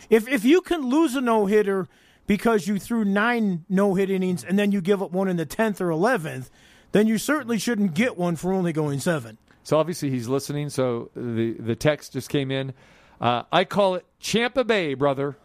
If 0.10 0.28
if 0.28 0.46
you 0.46 0.62
can 0.62 0.82
lose 0.90 1.16
a 1.16 1.22
no 1.22 1.46
hitter 1.46 1.88
because 2.28 2.68
you 2.68 2.80
threw 2.80 3.04
nine 3.04 3.66
no 3.70 3.96
hit 3.96 4.10
innings 4.10 4.44
and 4.44 4.58
then 4.58 4.72
you 4.72 4.82
give 4.82 5.02
up 5.02 5.12
one 5.12 5.28
in 5.28 5.38
the 5.38 5.46
tenth 5.46 5.82
or 5.82 5.90
eleventh, 5.90 6.50
then 6.92 7.08
you 7.08 7.18
certainly 7.18 7.58
shouldn't 7.58 7.94
get 7.94 8.18
one 8.18 8.36
for 8.36 8.54
only 8.54 8.72
going 8.72 9.00
seven. 9.00 9.38
So 9.64 9.78
obviously 9.78 10.10
he's 10.10 10.28
listening. 10.28 10.70
So 10.70 11.10
the 11.16 11.54
the 11.54 11.76
text 11.76 12.14
just 12.14 12.30
came 12.30 12.52
in. 12.52 12.74
Uh, 13.20 13.44
I 13.52 13.64
call 13.64 13.96
it 13.96 14.06
Champa 14.20 14.64
Bay, 14.64 14.94
brother. 14.94 15.38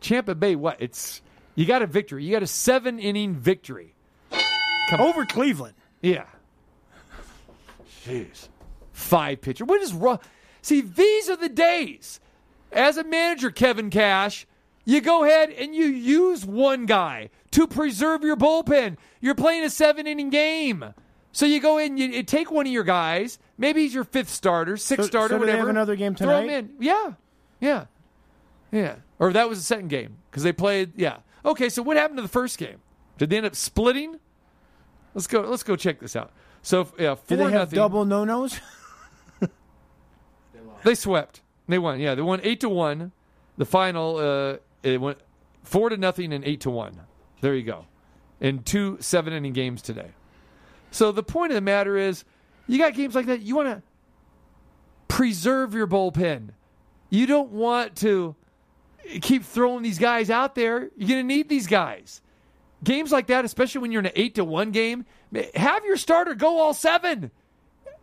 Champa 0.00 0.34
Bay. 0.34 0.54
What? 0.54 0.80
It's 0.80 1.20
you 1.54 1.66
got 1.66 1.82
a 1.82 1.86
victory. 1.86 2.24
You 2.24 2.32
got 2.32 2.42
a 2.42 2.46
seven 2.46 2.98
inning 2.98 3.34
victory. 3.34 3.94
Over 4.98 5.24
Cleveland. 5.24 5.74
Yeah. 6.02 6.26
Jeez. 8.04 8.48
Five 8.92 9.40
pitcher. 9.40 9.64
What 9.64 9.80
is 9.80 9.92
wrong? 9.92 10.18
See, 10.60 10.80
these 10.80 11.28
are 11.30 11.36
the 11.36 11.48
days. 11.48 12.20
As 12.72 12.96
a 12.96 13.04
manager, 13.04 13.50
Kevin 13.50 13.90
Cash, 13.90 14.46
you 14.84 15.00
go 15.00 15.24
ahead 15.24 15.50
and 15.50 15.74
you 15.74 15.84
use 15.86 16.44
one 16.44 16.86
guy 16.86 17.30
to 17.52 17.66
preserve 17.66 18.22
your 18.22 18.36
bullpen. 18.36 18.96
You're 19.20 19.34
playing 19.34 19.64
a 19.64 19.70
seven 19.70 20.06
inning 20.06 20.30
game. 20.30 20.84
So 21.32 21.46
you 21.46 21.60
go 21.60 21.78
in, 21.78 21.96
you, 21.96 22.08
you 22.08 22.22
take 22.22 22.50
one 22.50 22.66
of 22.66 22.72
your 22.72 22.84
guys. 22.84 23.38
Maybe 23.56 23.82
he's 23.82 23.94
your 23.94 24.04
fifth 24.04 24.28
starter, 24.30 24.76
sixth 24.76 25.04
So- 25.04 25.08
starter, 25.10 25.34
so 25.34 25.38
do 25.38 25.46
they 25.46 25.52
whatever. 25.52 25.58
have 25.60 25.68
another 25.68 25.96
game 25.96 26.14
tonight. 26.14 26.32
Throw 26.40 26.42
him 26.42 26.50
in. 26.50 26.70
Yeah. 26.80 27.12
Yeah. 27.60 27.84
Yeah. 28.70 28.96
Or 29.18 29.32
that 29.32 29.48
was 29.48 29.58
the 29.58 29.64
second 29.64 29.88
game 29.88 30.16
because 30.30 30.42
they 30.42 30.52
played. 30.52 30.92
Yeah. 30.96 31.18
Okay. 31.44 31.68
So 31.68 31.82
what 31.82 31.96
happened 31.96 32.18
to 32.18 32.22
the 32.22 32.28
first 32.28 32.58
game? 32.58 32.78
Did 33.18 33.30
they 33.30 33.36
end 33.36 33.46
up 33.46 33.54
splitting? 33.54 34.18
Let's 35.14 35.26
go. 35.26 35.42
Let's 35.42 35.62
go 35.62 35.76
check 35.76 36.00
this 36.00 36.16
out. 36.16 36.32
So 36.62 36.88
yeah, 36.98 37.14
four 37.16 37.24
Did 37.26 37.38
they 37.38 37.42
have 37.44 37.52
nothing. 37.52 37.76
double 37.76 38.04
no 38.04 38.24
nos? 38.24 38.58
They 40.84 40.94
swept. 40.96 41.42
They 41.68 41.78
won. 41.78 42.00
Yeah, 42.00 42.14
they 42.16 42.22
won 42.22 42.40
eight 42.42 42.60
to 42.60 42.68
one. 42.68 43.12
The 43.56 43.64
final, 43.64 44.16
uh, 44.16 44.56
it 44.82 45.00
went 45.00 45.18
four 45.62 45.88
to 45.90 45.96
nothing 45.96 46.32
and 46.32 46.44
eight 46.44 46.60
to 46.62 46.70
one. 46.70 46.98
There 47.40 47.54
you 47.54 47.62
go. 47.62 47.86
In 48.40 48.64
two 48.64 48.96
seven 49.00 49.32
inning 49.32 49.52
games 49.52 49.80
today. 49.80 50.10
So 50.90 51.12
the 51.12 51.22
point 51.22 51.52
of 51.52 51.54
the 51.54 51.60
matter 51.60 51.96
is, 51.96 52.24
You 52.66 52.78
got 52.78 52.94
games 52.94 53.14
like 53.14 53.26
that. 53.26 53.42
You 53.42 53.54
want 53.56 53.68
to 53.68 53.82
preserve 55.08 55.74
your 55.74 55.86
bullpen. 55.86 56.48
You 57.10 57.26
don't 57.26 57.50
want 57.52 57.96
to 57.98 58.34
keep 59.20 59.44
throwing 59.44 59.82
these 59.82 59.98
guys 59.98 60.30
out 60.30 60.54
there. 60.56 60.90
You're 60.96 61.08
going 61.08 61.20
to 61.20 61.34
need 61.34 61.48
these 61.48 61.66
guys. 61.68 62.22
Games 62.84 63.12
like 63.12 63.28
that, 63.28 63.44
especially 63.44 63.80
when 63.80 63.92
you're 63.92 64.00
in 64.00 64.06
an 64.06 64.12
eight 64.16 64.34
to 64.36 64.44
one 64.44 64.70
game, 64.70 65.06
have 65.54 65.84
your 65.84 65.96
starter 65.96 66.34
go 66.34 66.58
all 66.58 66.74
seven. 66.74 67.30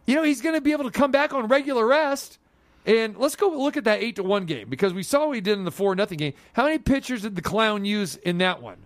You 0.05 0.15
know 0.15 0.23
he's 0.23 0.41
going 0.41 0.55
to 0.55 0.61
be 0.61 0.71
able 0.71 0.86
to 0.86 0.91
come 0.91 1.11
back 1.11 1.34
on 1.34 1.47
regular 1.47 1.86
rest. 1.86 2.39
And 2.86 3.17
let's 3.17 3.36
go 3.36 3.49
look 3.49 3.77
at 3.77 3.84
that 3.84 4.01
eight 4.01 4.15
to 4.15 4.23
one 4.23 4.45
game 4.45 4.69
because 4.69 4.93
we 4.93 5.03
saw 5.03 5.27
what 5.27 5.36
he 5.36 5.41
did 5.41 5.57
in 5.57 5.65
the 5.65 5.71
four 5.71 5.95
nothing 5.95 6.17
game. 6.17 6.34
How 6.53 6.63
many 6.63 6.80
pitchers 6.80 7.23
did 7.23 7.36
the 7.36 7.41
clown 7.41 7.86
use 7.86 8.15
in 8.15 8.38
that 8.39 8.61
one? 8.61 8.77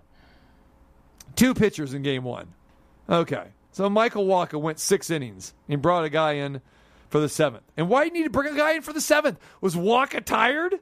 Two 1.36 1.54
pitchers 1.54 1.94
in 1.94 2.02
game 2.02 2.24
one. 2.24 2.54
Okay. 3.10 3.46
So 3.72 3.90
Michael 3.90 4.26
Wacha 4.26 4.60
went 4.60 4.80
six 4.80 5.10
innings 5.10 5.54
and 5.70 5.82
brought 5.82 6.06
a 6.06 6.10
guy 6.10 6.34
in 6.34 6.62
for 7.10 7.20
the 7.20 7.30
seventh. 7.30 7.64
And 7.78 7.88
why 7.88 8.04
did 8.04 8.14
you 8.14 8.20
need 8.20 8.26
to 8.26 8.30
bring 8.32 8.54
a 8.54 8.58
guy 8.58 8.74
in 8.74 8.82
for 8.82 8.94
the 8.94 9.02
seventh? 9.02 9.40
Was 9.62 9.76
Wacha 9.76 10.26
tired? 10.26 10.80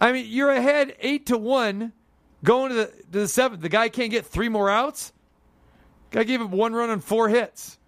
I 0.00 0.12
mean, 0.12 0.26
you're 0.28 0.50
ahead 0.50 0.94
eight 1.00 1.26
to 1.26 1.36
one 1.38 1.92
going 2.44 2.70
to 2.70 2.74
the, 2.74 2.86
to 2.86 3.18
the 3.20 3.28
seventh. 3.28 3.62
The 3.62 3.68
guy 3.68 3.88
can't 3.88 4.10
get 4.10 4.26
three 4.26 4.48
more 4.48 4.70
outs. 4.70 5.12
Guy 6.10 6.24
gave 6.24 6.40
him 6.40 6.50
one 6.50 6.74
run 6.74 6.90
on 6.90 7.00
four 7.00 7.28
hits. 7.28 7.78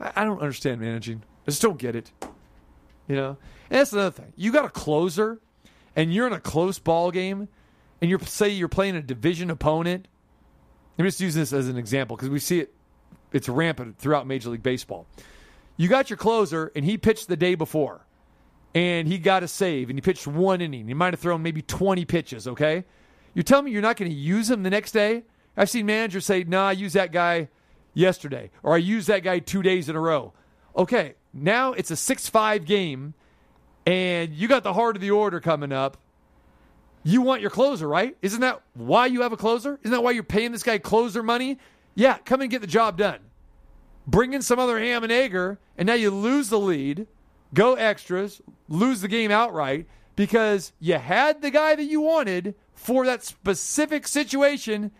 I, 0.00 0.12
I 0.16 0.24
don't 0.24 0.40
understand 0.40 0.80
managing. 0.80 1.22
I 1.46 1.50
just 1.50 1.62
don't 1.62 1.78
get 1.78 1.94
it. 1.96 2.10
You 3.08 3.14
know, 3.14 3.36
and 3.70 3.80
that's 3.80 3.92
another 3.92 4.10
thing. 4.10 4.32
You 4.36 4.52
got 4.52 4.64
a 4.64 4.68
closer, 4.70 5.38
and 5.94 6.12
you're 6.12 6.26
in 6.26 6.32
a 6.32 6.40
close 6.40 6.78
ball 6.78 7.10
game, 7.10 7.48
and 8.00 8.10
you're 8.10 8.18
say 8.20 8.48
you're 8.48 8.68
playing 8.68 8.96
a 8.96 9.02
division 9.02 9.50
opponent. 9.50 10.08
Me 10.98 11.04
just 11.04 11.20
use 11.20 11.34
this 11.34 11.52
as 11.52 11.68
an 11.68 11.76
example 11.76 12.16
because 12.16 12.30
we 12.30 12.38
see 12.38 12.60
it. 12.60 12.72
It's 13.32 13.48
rampant 13.48 13.98
throughout 13.98 14.26
Major 14.26 14.50
League 14.50 14.62
Baseball. 14.62 15.06
You 15.76 15.88
got 15.88 16.08
your 16.08 16.16
closer, 16.16 16.72
and 16.74 16.84
he 16.84 16.96
pitched 16.96 17.28
the 17.28 17.36
day 17.36 17.54
before, 17.54 18.06
and 18.74 19.06
he 19.06 19.18
got 19.18 19.42
a 19.42 19.48
save, 19.48 19.90
and 19.90 19.96
he 19.96 20.00
pitched 20.00 20.26
one 20.26 20.60
inning. 20.60 20.88
He 20.88 20.94
might 20.94 21.12
have 21.12 21.20
thrown 21.20 21.42
maybe 21.42 21.60
20 21.62 22.04
pitches. 22.06 22.48
Okay, 22.48 22.84
you're 23.36 23.42
telling 23.42 23.66
me 23.66 23.70
you're 23.70 23.82
not 23.82 23.98
going 23.98 24.10
to 24.10 24.16
use 24.16 24.50
him 24.50 24.62
the 24.62 24.70
next 24.70 24.92
day? 24.92 25.22
I've 25.58 25.68
seen 25.68 25.84
managers 25.84 26.24
say, 26.24 26.42
"Nah, 26.42 26.68
I 26.68 26.72
used 26.72 26.94
that 26.94 27.12
guy 27.12 27.48
yesterday, 27.92 28.50
or 28.62 28.72
I 28.72 28.78
used 28.78 29.08
that 29.08 29.22
guy 29.22 29.40
two 29.40 29.62
days 29.62 29.90
in 29.90 29.94
a 29.94 30.00
row." 30.00 30.32
Okay, 30.74 31.16
now 31.34 31.74
it's 31.74 31.90
a 31.90 31.96
six-five 31.96 32.64
game, 32.64 33.12
and 33.84 34.32
you 34.32 34.48
got 34.48 34.62
the 34.62 34.72
heart 34.72 34.96
of 34.96 35.02
the 35.02 35.10
order 35.10 35.38
coming 35.38 35.70
up. 35.70 35.98
You 37.02 37.20
want 37.20 37.42
your 37.42 37.50
closer, 37.50 37.86
right? 37.86 38.16
Isn't 38.22 38.40
that 38.40 38.62
why 38.72 39.04
you 39.04 39.20
have 39.20 39.34
a 39.34 39.36
closer? 39.36 39.78
Isn't 39.82 39.92
that 39.92 40.02
why 40.02 40.12
you're 40.12 40.22
paying 40.22 40.52
this 40.52 40.62
guy 40.62 40.78
closer 40.78 41.22
money? 41.22 41.58
Yeah, 41.94 42.16
come 42.16 42.40
and 42.40 42.50
get 42.50 42.62
the 42.62 42.66
job 42.66 42.96
done. 42.96 43.20
Bring 44.06 44.32
in 44.32 44.40
some 44.40 44.58
other 44.58 44.78
ham 44.78 45.02
and 45.02 45.12
egger, 45.12 45.58
and 45.76 45.86
now 45.86 45.92
you 45.92 46.10
lose 46.10 46.48
the 46.48 46.58
lead, 46.58 47.06
go 47.52 47.74
extras, 47.74 48.40
lose 48.66 49.02
the 49.02 49.08
game 49.08 49.30
outright 49.30 49.86
because 50.16 50.72
you 50.80 50.94
had 50.94 51.42
the 51.42 51.50
guy 51.50 51.74
that 51.74 51.84
you 51.84 52.00
wanted 52.00 52.54
for 52.76 53.04
that 53.06 53.24
specific 53.24 54.06
situation. 54.06 54.92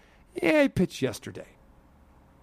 Yeah, 0.43 0.62
he 0.62 0.68
pitched 0.68 1.01
yesterday. 1.01 1.47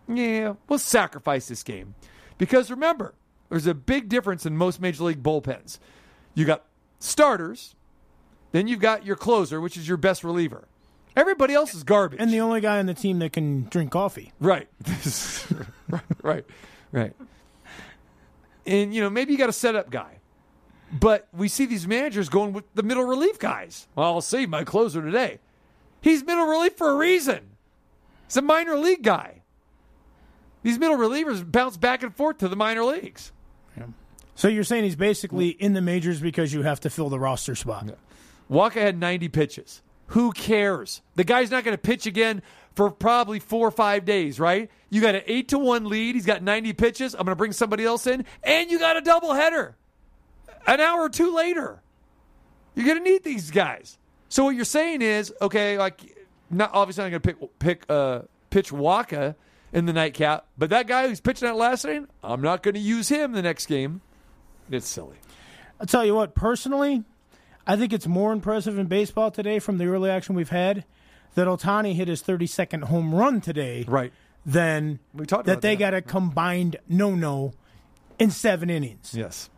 Yeah, 0.08 0.54
we'll 0.70 0.80
sacrifice 0.80 1.48
this 1.48 1.64
game. 1.64 1.96
Because 2.38 2.72
remember, 2.72 3.16
there's 3.50 3.68
a 3.68 3.74
big 3.74 4.08
difference 4.08 4.46
in 4.46 4.56
most 4.56 4.80
major 4.80 5.04
league 5.04 5.22
bullpens. 5.22 5.80
You 6.34 6.46
got 6.46 6.66
starters, 7.00 7.76
then 8.52 8.68
you've 8.68 8.80
got 8.80 9.06
your 9.06 9.16
closer, 9.16 9.60
which 9.60 9.78
is 9.78 9.88
your 9.88 9.98
best 9.98 10.24
reliever. 10.24 10.68
Everybody 11.16 11.54
else 11.54 11.76
is 11.76 11.84
garbage. 11.84 12.20
And 12.20 12.32
the 12.32 12.40
only 12.40 12.62
guy 12.62 12.80
on 12.80 12.88
the 12.88 12.94
team 12.94 13.20
that 13.20 13.34
can 13.34 13.66
drink 13.70 13.92
coffee. 13.92 14.32
Right. 14.40 14.68
right. 16.24 16.46
Right. 16.92 17.14
And, 18.66 18.94
you 18.94 19.02
know, 19.02 19.10
maybe 19.10 19.32
you 19.32 19.38
got 19.38 19.50
a 19.50 19.54
setup 19.54 19.92
guy. 19.92 20.20
But 20.94 21.28
we 21.34 21.48
see 21.48 21.66
these 21.66 21.88
managers 21.88 22.30
going 22.30 22.54
with 22.54 22.66
the 22.76 22.84
middle 22.84 23.04
relief 23.04 23.40
guys. 23.40 23.88
Well, 23.96 24.14
I'll 24.14 24.22
save 24.22 24.50
my 24.50 24.64
closer 24.64 25.02
today. 25.02 25.40
He's 26.02 26.24
middle 26.24 26.46
relief 26.46 26.78
for 26.78 26.90
a 26.90 26.96
reason. 26.96 27.52
He's 28.28 28.38
a 28.38 28.42
minor 28.42 28.78
league 28.78 29.02
guy. 29.02 29.42
These 30.62 30.78
middle 30.80 30.98
relievers 30.98 31.50
bounce 31.50 31.78
back 31.78 32.04
and 32.04 32.16
forth 32.16 32.38
to 32.40 32.48
the 32.48 32.56
minor 32.56 32.84
leagues. 32.84 33.32
So 34.36 34.48
you're 34.48 34.64
saying 34.64 34.84
he's 34.84 34.96
basically 34.96 35.50
in 35.50 35.74
the 35.74 35.82
majors 35.82 36.20
because 36.20 36.54
you 36.54 36.64
have 36.64 36.80
to 36.82 36.90
fill 36.90 37.10
the 37.10 37.20
roster 37.20 37.54
spot. 37.54 37.88
Wacha 38.50 38.74
had 38.74 39.00
90 39.00 39.30
pitches. 39.30 39.82
Who 40.08 40.32
cares? 40.32 41.02
The 41.16 41.24
guy's 41.24 41.52
not 41.52 41.64
going 41.64 41.76
to 41.78 41.82
pitch 41.82 42.08
again 42.08 42.42
for 42.76 42.90
probably 42.90 43.40
four 43.40 43.68
or 43.68 43.72
five 43.72 44.06
days, 44.06 44.40
right? 44.40 44.72
You 44.90 45.02
got 45.02 45.14
an 45.14 45.22
eight 45.28 45.50
to 45.50 45.60
one 45.60 45.86
lead. 45.86 46.16
He's 46.16 46.26
got 46.26 46.42
90 46.42 46.74
pitches. 46.74 47.14
I'm 47.14 47.20
going 47.20 47.32
to 47.32 47.36
bring 47.36 47.52
somebody 47.52 47.84
else 47.84 48.08
in, 48.08 48.26
and 48.44 48.72
you 48.72 48.80
got 48.80 48.98
a 48.98 49.02
doubleheader 49.02 49.76
an 50.68 50.80
hour 50.80 51.02
or 51.02 51.10
two 51.10 51.34
later. 51.36 51.82
You're 52.76 52.86
going 52.86 52.98
to 52.98 53.04
need 53.04 53.24
these 53.24 53.52
guys. 53.52 53.98
So 54.30 54.46
what 54.46 54.56
you're 54.56 54.66
saying 54.66 55.02
is, 55.02 55.34
okay, 55.42 55.78
like, 55.78 56.02
not 56.50 56.72
obviously 56.74 57.04
I'm 57.04 57.12
going 57.12 57.22
to 57.22 57.34
pick 57.34 57.60
pick 57.60 57.86
uh, 57.90 58.22
pitch 58.50 58.72
Wacha 58.72 59.36
in 59.72 59.86
the 59.86 59.94
nightcap, 59.94 60.46
but 60.58 60.70
that 60.72 60.88
guy 60.88 61.08
who's 61.08 61.20
pitching 61.20 61.48
that 61.48 61.56
last 61.56 61.86
inning, 61.86 62.08
I'm 62.24 62.42
not 62.42 62.64
going 62.64 62.76
to 62.76 62.80
use 62.80 63.10
him 63.10 63.34
the 63.34 63.42
next 63.42 63.66
game. 63.68 64.02
It's 64.72 64.88
silly. 64.88 65.18
I'll 65.80 65.88
tell 65.88 66.06
you 66.06 66.16
what, 66.16 66.36
personally, 66.36 67.04
I 67.68 67.76
think 67.76 67.94
it's 67.94 68.08
more 68.08 68.32
impressive 68.32 68.78
in 68.78 68.88
baseball 68.88 69.32
today 69.32 69.60
from 69.60 69.78
the 69.78 69.86
early 69.86 70.10
action 70.10 70.36
we've 70.36 70.50
had 70.50 70.86
that 71.36 71.48
Ohtani 71.48 71.94
hit 71.96 72.08
his 72.08 72.22
32nd 72.22 72.86
home 72.86 73.14
run 73.14 73.42
today. 73.42 73.86
Right. 73.88 74.14
Than 74.46 75.00
We 75.14 75.26
talked 75.26 75.46
that 75.46 75.62
they 75.62 75.76
that. 75.76 75.80
got 75.80 75.94
a 75.94 76.02
combined 76.02 76.76
no-no 76.88 77.54
in 78.20 78.30
seven 78.30 78.70
innings. 78.70 79.14
Yes. 79.16 79.50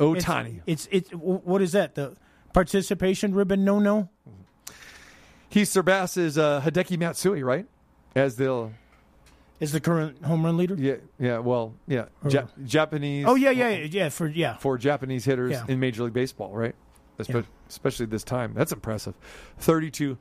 It's- 0.00 0.24
Ohtani. 0.24 0.60
It's 0.66 0.88
it's 0.90 1.10
what 1.10 1.62
is 1.62 1.72
that? 1.72 1.94
The 1.94 2.16
participation 2.52 3.34
ribbon 3.34 3.64
no-no? 3.64 4.08
He 5.48 5.64
surpasses 5.64 6.36
uh, 6.36 6.60
Hideki 6.64 6.98
Matsui, 6.98 7.42
right? 7.42 7.66
As 8.16 8.36
the 8.36 8.70
Is 9.60 9.72
the 9.72 9.80
current 9.80 10.24
home 10.24 10.44
run 10.44 10.56
leader? 10.56 10.74
yeah 10.76 10.96
yeah 11.18 11.38
well 11.38 11.74
yeah 11.86 12.06
ja- 12.28 12.46
Japanese. 12.64 13.24
Oh 13.28 13.34
yeah, 13.36 13.50
yeah, 13.50 13.68
yeah, 13.70 13.84
yeah. 13.84 14.08
For 14.08 14.26
yeah, 14.26 14.56
for 14.56 14.76
Japanese 14.78 15.24
hitters 15.24 15.52
Yeah. 15.52 15.64
in 15.68 15.78
Major 15.80 16.04
League 16.04 16.12
Baseball, 16.12 16.52
right? 16.54 16.74
Espe- 17.18 17.34
Yeah. 17.34 17.42
Especially 17.68 18.06
this 18.06 18.24
time. 18.24 18.52
That's 18.54 18.72
impressive. 18.72 19.14
32 19.58 20.18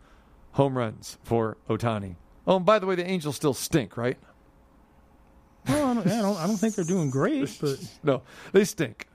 home 0.53 0.77
runs 0.77 1.17
for 1.23 1.57
Ohtani. 1.67 2.15
Oh, 2.45 2.57
and 2.57 2.65
by 2.65 2.77
the 2.77 2.85
way, 2.85 2.93
the 2.95 3.05
Angels 3.07 3.35
still 3.35 3.53
stink, 3.55 3.97
right? 3.97 4.17
Well, 5.67 5.87
I, 5.91 5.93
don't, 5.93 6.07
I 6.07 6.21
don't. 6.21 6.37
I 6.37 6.47
don't 6.47 6.57
think 6.57 6.75
they're 6.75 6.85
doing 6.85 7.09
great, 7.09 7.57
but 7.61 7.79
No, 8.03 8.21
they 8.51 8.63
stink. 8.65 9.07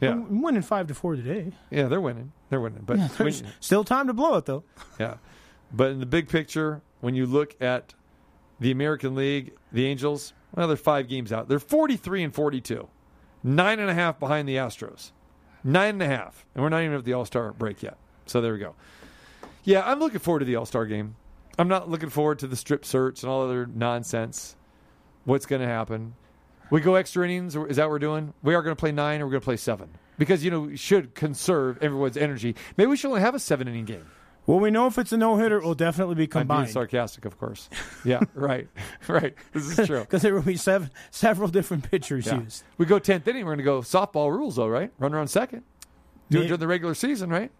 Yeah, 0.00 0.10
I'm 0.12 0.42
winning 0.42 0.62
five 0.62 0.86
to 0.88 0.94
four 0.94 1.16
today. 1.16 1.52
yeah, 1.70 1.86
they're 1.86 2.00
winning. 2.00 2.32
They're 2.50 2.60
winning. 2.60 2.82
But 2.84 2.96
There's 3.16 3.42
when- 3.42 3.52
still 3.60 3.84
time 3.84 4.06
to 4.08 4.12
blow 4.12 4.36
it 4.36 4.44
though. 4.46 4.64
yeah, 5.00 5.16
but 5.72 5.90
in 5.92 6.00
the 6.00 6.06
big 6.06 6.28
picture, 6.28 6.82
when 7.00 7.14
you 7.14 7.26
look 7.26 7.54
at 7.62 7.94
the 8.60 8.70
American 8.70 9.14
League, 9.14 9.52
the 9.72 9.86
Angels, 9.86 10.32
well, 10.54 10.68
they're 10.68 10.76
five 10.76 11.08
games 11.08 11.32
out. 11.32 11.48
They're 11.48 11.58
43 11.58 12.24
and 12.24 12.34
42, 12.34 12.88
nine 13.42 13.78
and 13.78 13.88
a 13.90 13.94
half 13.94 14.18
behind 14.18 14.48
the 14.48 14.56
Astros, 14.56 15.12
nine 15.62 15.94
and 15.94 16.02
a 16.02 16.06
half, 16.06 16.44
and 16.54 16.62
we're 16.62 16.68
not 16.70 16.82
even 16.82 16.96
at 16.96 17.04
the 17.04 17.12
All 17.12 17.24
Star 17.24 17.52
break 17.52 17.82
yet. 17.82 17.96
So 18.26 18.40
there 18.40 18.52
we 18.52 18.58
go. 18.58 18.74
Yeah, 19.64 19.82
I'm 19.88 19.98
looking 20.00 20.18
forward 20.20 20.40
to 20.40 20.44
the 20.44 20.56
All 20.56 20.66
Star 20.66 20.86
game. 20.86 21.16
I'm 21.58 21.68
not 21.68 21.88
looking 21.88 22.10
forward 22.10 22.40
to 22.40 22.46
the 22.48 22.56
strip 22.56 22.84
search 22.84 23.22
and 23.22 23.30
all 23.30 23.44
other 23.44 23.64
nonsense. 23.66 24.56
What's 25.24 25.46
going 25.46 25.62
to 25.62 25.68
happen? 25.68 26.14
We 26.70 26.80
go 26.80 26.94
extra 26.96 27.24
innings. 27.24 27.54
Is 27.56 27.76
that 27.76 27.84
what 27.84 27.90
we're 27.90 27.98
doing? 27.98 28.32
We 28.42 28.54
are 28.54 28.62
going 28.62 28.74
to 28.74 28.80
play 28.80 28.92
nine, 28.92 29.20
or 29.20 29.26
we're 29.26 29.32
going 29.32 29.40
to 29.42 29.44
play 29.44 29.56
seven 29.56 29.90
because 30.18 30.44
you 30.44 30.50
know 30.50 30.60
we 30.62 30.76
should 30.76 31.14
conserve 31.14 31.78
everyone's 31.82 32.16
energy. 32.16 32.56
Maybe 32.76 32.88
we 32.88 32.96
should 32.96 33.08
only 33.08 33.20
have 33.20 33.34
a 33.34 33.38
seven 33.38 33.68
inning 33.68 33.84
game. 33.84 34.06
Well, 34.46 34.60
we 34.60 34.70
know 34.70 34.86
if 34.86 34.98
it's 34.98 35.10
a 35.12 35.16
no 35.16 35.36
hitter, 35.36 35.56
it 35.58 35.64
will 35.64 35.74
definitely 35.74 36.16
be 36.16 36.24
I'm 36.24 36.28
being 36.28 36.40
combined 36.42 36.70
sarcastic, 36.70 37.24
of 37.24 37.38
course. 37.38 37.70
Yeah, 38.04 38.20
right, 38.34 38.68
right. 39.08 39.34
This 39.52 39.78
is 39.78 39.86
true. 39.86 40.00
because 40.02 40.20
there 40.22 40.34
will 40.34 40.42
be 40.42 40.56
seven, 40.56 40.90
several 41.10 41.48
different 41.48 41.90
pitchers 41.90 42.26
Yeah. 42.26 42.40
used. 42.40 42.62
We 42.76 42.84
go 42.84 42.98
tenth 42.98 43.26
inning. 43.26 43.44
We're 43.46 43.52
going 43.56 43.58
to 43.58 43.64
go 43.64 43.80
softball 43.80 44.30
rules, 44.30 44.56
though, 44.56 44.68
right? 44.68 44.90
Run 44.98 45.14
around 45.14 45.28
second. 45.28 45.62
Do 46.30 46.40
it 46.42 46.46
during 46.46 46.60
the 46.60 46.66
regular 46.66 46.94
season, 46.94 47.30
right? 47.30 47.50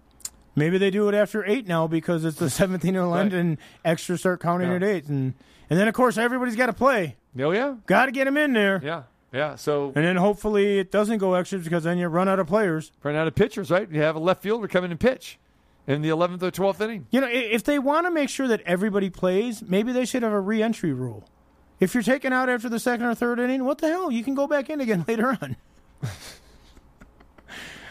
Maybe 0.56 0.76
they 0.78 0.90
do 0.90 1.08
it 1.08 1.14
after 1.14 1.44
eight 1.46 1.66
now 1.66 1.86
because 1.86 2.24
it's 2.24 2.38
the 2.38 2.46
17th 2.46 2.92
will 2.92 3.14
end 3.14 3.32
Right. 3.32 3.40
and 3.40 3.58
extra 3.84 4.16
start 4.18 4.40
counting 4.40 4.68
Yeah. 4.68 4.76
at 4.76 4.82
eight, 4.82 5.06
and 5.06 5.34
and 5.70 5.78
then 5.78 5.88
of 5.88 5.94
course 5.94 6.16
everybody's 6.18 6.54
got 6.56 6.66
to 6.66 6.72
play. 6.74 7.16
Oh 7.38 7.50
yeah, 7.50 7.76
Got 7.86 8.06
to 8.06 8.12
get 8.12 8.26
him 8.26 8.36
in 8.36 8.52
there, 8.52 8.80
yeah, 8.84 9.02
yeah. 9.32 9.56
So 9.56 9.92
and 9.94 10.04
then 10.04 10.16
hopefully 10.16 10.78
it 10.78 10.90
doesn't 10.92 11.18
go 11.18 11.34
extra 11.34 11.58
because 11.58 11.84
then 11.84 11.98
you 11.98 12.06
run 12.08 12.28
out 12.28 12.38
of 12.38 12.46
players. 12.46 12.92
run 13.02 13.16
out 13.16 13.26
of 13.26 13.34
pitchers, 13.34 13.70
right? 13.70 13.90
You 13.90 14.00
have 14.02 14.16
a 14.16 14.20
left 14.20 14.42
fielder 14.42 14.68
come 14.68 14.84
in 14.84 14.90
and 14.90 15.00
pitch 15.00 15.38
in 15.86 16.02
the 16.02 16.08
eleventh 16.10 16.42
or 16.42 16.50
twelfth 16.50 16.80
inning. 16.80 17.06
You 17.10 17.20
know, 17.20 17.28
if 17.30 17.64
they 17.64 17.78
want 17.78 18.06
to 18.06 18.10
make 18.10 18.28
sure 18.28 18.46
that 18.48 18.60
everybody 18.62 19.10
plays, 19.10 19.62
maybe 19.62 19.92
they 19.92 20.04
should 20.04 20.22
have 20.22 20.32
a 20.32 20.40
re-entry 20.40 20.92
rule. 20.92 21.28
If 21.80 21.92
you're 21.92 22.04
taken 22.04 22.32
out 22.32 22.48
after 22.48 22.68
the 22.68 22.78
second 22.78 23.06
or 23.06 23.14
third 23.14 23.40
inning, 23.40 23.64
what 23.64 23.78
the 23.78 23.88
hell? 23.88 24.10
You 24.10 24.22
can 24.22 24.34
go 24.34 24.46
back 24.46 24.70
in 24.70 24.80
again 24.80 25.04
later 25.08 25.36
on. 25.42 25.56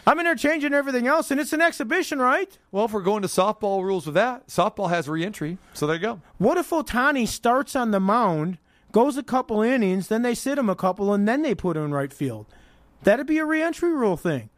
I'm 0.06 0.18
in 0.18 0.24
there 0.26 0.34
changing 0.34 0.74
everything 0.74 1.06
else, 1.06 1.30
and 1.30 1.40
it's 1.40 1.54
an 1.54 1.62
exhibition, 1.62 2.18
right? 2.18 2.58
Well, 2.70 2.84
if 2.84 2.92
we're 2.92 3.00
going 3.00 3.22
to 3.22 3.28
softball 3.28 3.82
rules 3.82 4.04
with 4.04 4.14
that, 4.16 4.48
softball 4.48 4.90
has 4.90 5.08
reentry. 5.08 5.56
So 5.72 5.86
there 5.86 5.96
you 5.96 6.02
go. 6.02 6.20
What 6.36 6.58
if 6.58 6.68
Ohtani 6.70 7.26
starts 7.26 7.74
on 7.74 7.90
the 7.90 8.00
mound, 8.00 8.58
goes 8.94 9.18
a 9.18 9.22
couple 9.22 9.60
innings, 9.60 10.08
then 10.08 10.22
they 10.22 10.34
sit 10.34 10.56
him 10.56 10.70
a 10.70 10.76
couple, 10.76 11.12
and 11.12 11.28
then 11.28 11.42
they 11.42 11.54
put 11.54 11.76
him 11.76 11.84
in 11.84 11.92
right 11.92 12.12
field. 12.12 12.46
That'd 13.02 13.26
be 13.26 13.36
a 13.38 13.44
reentry 13.44 13.92
rule 13.92 14.16
thing. 14.16 14.48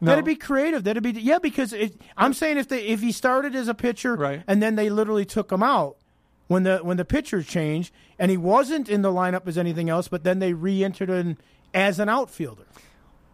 That'd 0.00 0.24
be 0.24 0.36
creative. 0.36 0.84
That'd 0.84 1.02
be 1.02 1.10
yeah, 1.10 1.38
because 1.40 1.74
it, 1.74 2.00
I'm 2.16 2.32
saying 2.32 2.56
if 2.56 2.68
they 2.68 2.86
if 2.86 3.00
he 3.02 3.12
started 3.12 3.54
as 3.54 3.68
a 3.68 3.74
pitcher 3.74 4.16
Right. 4.16 4.42
and 4.46 4.62
then 4.62 4.76
they 4.76 4.88
literally 4.88 5.26
took 5.26 5.52
him 5.52 5.62
out 5.62 5.98
when 6.46 6.62
the 6.62 6.78
when 6.78 6.96
the 6.96 7.04
pitchers 7.04 7.46
changed 7.46 7.92
and 8.18 8.30
he 8.30 8.38
wasn't 8.38 8.88
in 8.88 9.02
the 9.02 9.12
lineup 9.12 9.46
as 9.46 9.58
anything 9.58 9.90
else, 9.90 10.08
but 10.08 10.24
then 10.24 10.38
they 10.38 10.54
re-entered 10.54 11.10
him 11.10 11.36
as 11.74 11.98
an 11.98 12.08
outfielder. 12.08 12.64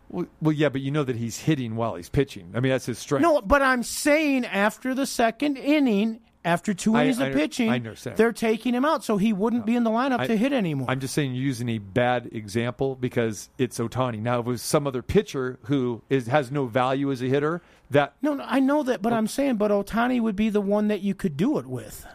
Well, 0.08 0.26
well, 0.40 0.52
yeah, 0.52 0.68
but 0.68 0.80
you 0.80 0.90
know 0.90 1.04
that 1.04 1.14
he's 1.16 1.38
hitting 1.38 1.76
while 1.76 1.94
he's 1.94 2.08
pitching. 2.08 2.50
I 2.54 2.58
mean, 2.60 2.72
that's 2.72 2.86
his 2.86 2.98
strength. 2.98 3.22
No, 3.22 3.40
but 3.42 3.62
I'm 3.62 3.84
saying 3.84 4.44
after 4.44 4.92
the 4.92 5.06
second 5.06 5.56
inning, 5.58 6.18
after 6.46 6.72
two 6.72 6.96
innings 6.96 7.18
of 7.18 7.32
pitching, 7.32 7.68
I 7.68 7.74
understand. 7.74 8.16
they're 8.16 8.32
taking 8.32 8.72
him 8.72 8.84
out, 8.84 9.02
so 9.02 9.16
he 9.16 9.32
wouldn't 9.32 9.66
be 9.66 9.74
in 9.74 9.82
the 9.82 9.90
lineup 9.90 10.20
I- 10.20 10.26
to 10.28 10.36
hit 10.36 10.52
anymore. 10.52 10.88
I'm 10.88 11.00
just 11.00 11.12
saying 11.12 11.34
you're 11.34 11.44
using 11.44 11.68
a 11.68 11.78
bad 11.78 12.28
example 12.32 12.94
because 12.94 13.50
it's 13.58 13.78
Ohtani. 13.78 14.20
Now, 14.20 14.38
if 14.38 14.46
it 14.46 14.48
was 14.48 14.62
some 14.62 14.86
other 14.86 15.02
pitcher 15.02 15.58
who 15.64 16.02
is 16.08 16.28
has 16.28 16.52
no 16.52 16.66
value 16.66 17.10
as 17.10 17.20
a 17.20 17.26
hitter, 17.26 17.62
that 17.90 18.14
no, 18.22 18.34
no, 18.34 18.44
I 18.46 18.60
know 18.60 18.84
that, 18.84 19.02
but 19.02 19.12
I'm 19.12 19.26
saying, 19.26 19.56
but 19.56 19.72
Ohtani 19.72 20.20
would 20.20 20.36
be 20.36 20.48
the 20.48 20.60
one 20.60 20.86
that 20.86 21.00
you 21.00 21.14
could 21.14 21.36
do 21.36 21.58
it 21.58 21.66
with. 21.66 22.06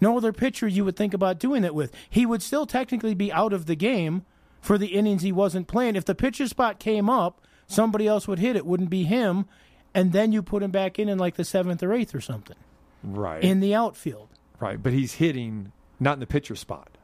No 0.00 0.16
other 0.16 0.32
pitcher 0.32 0.68
you 0.68 0.84
would 0.84 0.96
think 0.96 1.14
about 1.14 1.40
doing 1.40 1.64
it 1.64 1.74
with. 1.74 1.92
He 2.08 2.26
would 2.26 2.42
still 2.42 2.66
technically 2.66 3.14
be 3.14 3.32
out 3.32 3.54
of 3.54 3.64
the 3.64 3.74
game 3.74 4.26
for 4.60 4.76
the 4.76 4.88
innings 4.88 5.22
he 5.22 5.32
wasn't 5.32 5.66
playing. 5.66 5.96
If 5.96 6.04
the 6.04 6.14
pitcher 6.14 6.46
spot 6.46 6.78
came 6.78 7.08
up, 7.08 7.40
somebody 7.66 8.06
else 8.06 8.28
would 8.28 8.38
hit 8.38 8.56
it. 8.56 8.66
Wouldn't 8.66 8.90
be 8.90 9.04
him, 9.04 9.46
and 9.94 10.12
then 10.12 10.32
you 10.32 10.42
put 10.42 10.62
him 10.62 10.70
back 10.70 10.98
in 10.98 11.08
in 11.08 11.16
like 11.18 11.36
the 11.36 11.44
seventh 11.44 11.82
or 11.82 11.94
eighth 11.94 12.14
or 12.14 12.20
something 12.20 12.56
right, 13.02 13.42
in 13.42 13.60
the 13.60 13.74
outfield. 13.74 14.28
right, 14.60 14.82
but 14.82 14.92
he's 14.92 15.14
hitting 15.14 15.72
not 16.00 16.14
in 16.14 16.20
the 16.20 16.26
pitcher 16.26 16.54
spot. 16.56 16.88
You 16.92 16.98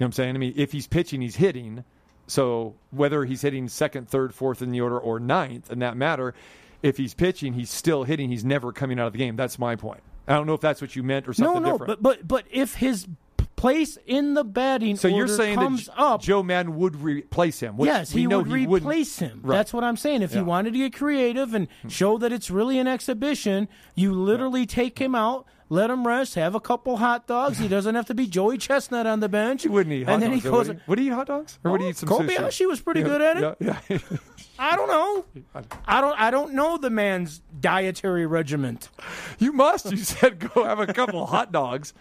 know 0.00 0.04
what 0.04 0.06
I'm 0.06 0.12
saying? 0.12 0.34
I 0.34 0.38
mean, 0.38 0.54
if 0.56 0.72
he's 0.72 0.86
pitching, 0.86 1.20
he's 1.20 1.36
hitting. 1.36 1.84
So 2.26 2.74
whether 2.90 3.24
he's 3.24 3.42
hitting 3.42 3.68
second, 3.68 4.08
third, 4.08 4.34
fourth 4.34 4.62
in 4.62 4.70
the 4.70 4.80
order 4.80 4.98
or 4.98 5.20
ninth, 5.20 5.70
in 5.70 5.78
that 5.80 5.96
matter, 5.96 6.34
if 6.82 6.96
he's 6.96 7.14
pitching, 7.14 7.52
he's 7.54 7.70
still 7.70 8.04
hitting. 8.04 8.28
He's 8.30 8.44
never 8.44 8.72
coming 8.72 8.98
out 8.98 9.06
of 9.08 9.12
the 9.12 9.18
game. 9.18 9.36
That's 9.36 9.58
my 9.58 9.76
point. 9.76 10.02
I 10.26 10.34
don't 10.34 10.46
know 10.46 10.54
if 10.54 10.60
that's 10.60 10.80
what 10.80 10.96
you 10.96 11.02
meant 11.02 11.26
or 11.26 11.30
No, 11.30 11.32
something 11.34 11.62
no, 11.62 11.72
different. 11.72 12.02
but 12.02 12.18
but 12.18 12.26
but 12.28 12.44
if 12.50 12.74
his 12.76 13.06
place 13.64 13.98
in 14.06 14.34
the 14.34 14.44
batting 14.44 14.94
so 14.96 15.08
you're 15.08 15.20
order 15.22 15.36
saying 15.36 15.54
comes 15.56 15.86
that 15.86 15.98
up, 15.98 16.20
Joe 16.20 16.42
Maddon 16.42 16.76
would 16.76 16.96
replace 16.96 17.60
him? 17.60 17.76
Which 17.78 17.88
yes, 17.88 18.12
we 18.12 18.22
he 18.22 18.26
know 18.26 18.38
would 18.38 18.46
he 18.48 18.66
wouldn't. 18.66 18.86
replace 18.86 19.18
him. 19.18 19.40
Right. 19.42 19.56
That's 19.56 19.72
what 19.72 19.82
I'm 19.82 19.96
saying. 19.96 20.20
If 20.22 20.32
Yeah. 20.32 20.40
you 20.40 20.44
wanted 20.44 20.72
to 20.74 20.78
get 20.78 20.94
creative 20.94 21.54
and 21.54 21.68
hmm. 21.82 21.88
show 21.88 22.18
that 22.18 22.30
it's 22.30 22.50
really 22.50 22.78
an 22.78 22.86
exhibition, 22.86 23.68
you 23.94 24.12
literally 24.12 24.66
take 24.66 24.98
him 24.98 25.14
out. 25.14 25.46
Let 25.70 25.88
him 25.88 26.06
rest. 26.06 26.34
Have 26.34 26.54
a 26.54 26.60
couple 26.60 26.98
hot 26.98 27.26
dogs. 27.26 27.56
He 27.56 27.68
doesn't 27.76 27.94
have 27.94 28.04
to 28.06 28.14
be 28.14 28.26
Joey 28.26 28.58
Chestnut 28.58 29.06
on 29.06 29.20
the 29.20 29.30
bench. 29.30 29.62
He 29.62 29.68
wouldn't 29.68 29.94
eat 29.94 30.04
hot 30.04 30.12
and 30.12 30.22
then 30.22 30.30
dogs. 30.32 30.42
he 30.44 30.50
goes. 30.50 30.68
would, 30.68 30.76
he? 30.76 30.82
would 30.86 30.98
he 30.98 31.06
eat 31.06 31.12
hot 31.12 31.26
dogs? 31.26 31.58
Or 31.64 31.70
would 31.72 31.80
he 31.80 31.88
eat 31.88 31.96
some 31.96 32.10
Kobayashi 32.10 32.64
sushi? 32.64 32.68
was 32.68 32.80
pretty 32.82 33.00
Yeah, 33.00 33.06
good 33.06 33.22
at 33.22 33.36
it. 33.38 33.56
Yeah, 33.60 33.80
yeah. 33.88 33.98
I 34.58 34.76
don't 34.76 34.88
know. 34.88 35.24
I 35.86 36.00
don't. 36.02 36.20
I 36.20 36.30
don't 36.30 36.52
know 36.52 36.76
the 36.76 36.90
man's 36.90 37.40
dietary 37.58 38.26
regiment. 38.26 38.90
you 39.38 39.52
must. 39.52 39.90
You 39.90 39.96
said 39.96 40.38
go 40.52 40.64
have 40.64 40.80
a 40.80 40.92
couple 40.92 41.24
hot 41.26 41.50
dogs. 41.50 41.94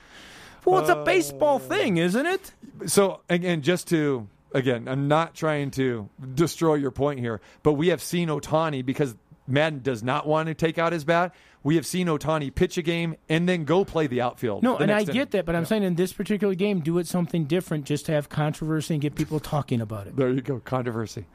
Well, 0.66 0.80
it's 0.82 0.90
a 0.90 0.98
Uh, 0.98 1.04
baseball 1.04 1.60
thing, 1.60 1.98
isn't 1.98 2.26
it? 2.26 2.52
So 2.86 3.22
again, 3.30 3.62
just 3.62 3.88
to 3.90 4.28
again, 4.54 4.88
I'm 4.88 5.08
not 5.08 5.34
trying 5.34 5.72
to 5.72 6.10
destroy 6.36 6.76
your 6.76 6.92
point 6.92 7.20
here, 7.20 7.42
but 7.64 7.74
we 7.74 7.88
have 7.88 8.02
seen 8.02 8.30
Ohtani 8.30 8.86
because 8.86 9.16
Maddon 9.48 9.82
does 9.82 10.04
not 10.04 10.26
want 10.28 10.48
to 10.48 10.54
take 10.54 10.78
out 10.78 10.94
his 10.94 11.04
bat. 11.04 11.34
We 11.64 11.76
have 11.76 11.86
seen 11.86 12.08
Ohtani 12.08 12.54
pitch 12.54 12.78
a 12.78 12.82
game 12.82 13.16
and 13.30 13.48
then 13.50 13.64
go 13.66 13.84
play 13.86 14.08
the 14.08 14.22
outfield. 14.22 14.64
No, 14.64 14.78
the 14.78 14.84
and 14.84 14.92
I 14.92 15.02
inning. 15.02 15.14
get 15.14 15.32
that, 15.32 15.46
but 15.46 15.56
I'm 15.56 15.66
saying 15.66 15.84
in 15.84 15.96
this 15.96 16.14
particular 16.14 16.56
game, 16.56 16.82
do 16.82 16.98
it 16.98 17.08
something 17.08 17.46
different 17.46 17.86
just 17.86 18.06
to 18.08 18.12
have 18.14 18.30
controversy 18.30 18.94
and 18.96 19.02
get 19.02 19.16
people 19.16 19.40
talking 19.40 19.82
about 19.82 20.08
it. 20.08 20.16
There 20.16 20.30
you 20.30 20.42
go, 20.42 20.60
controversy. 20.60 21.26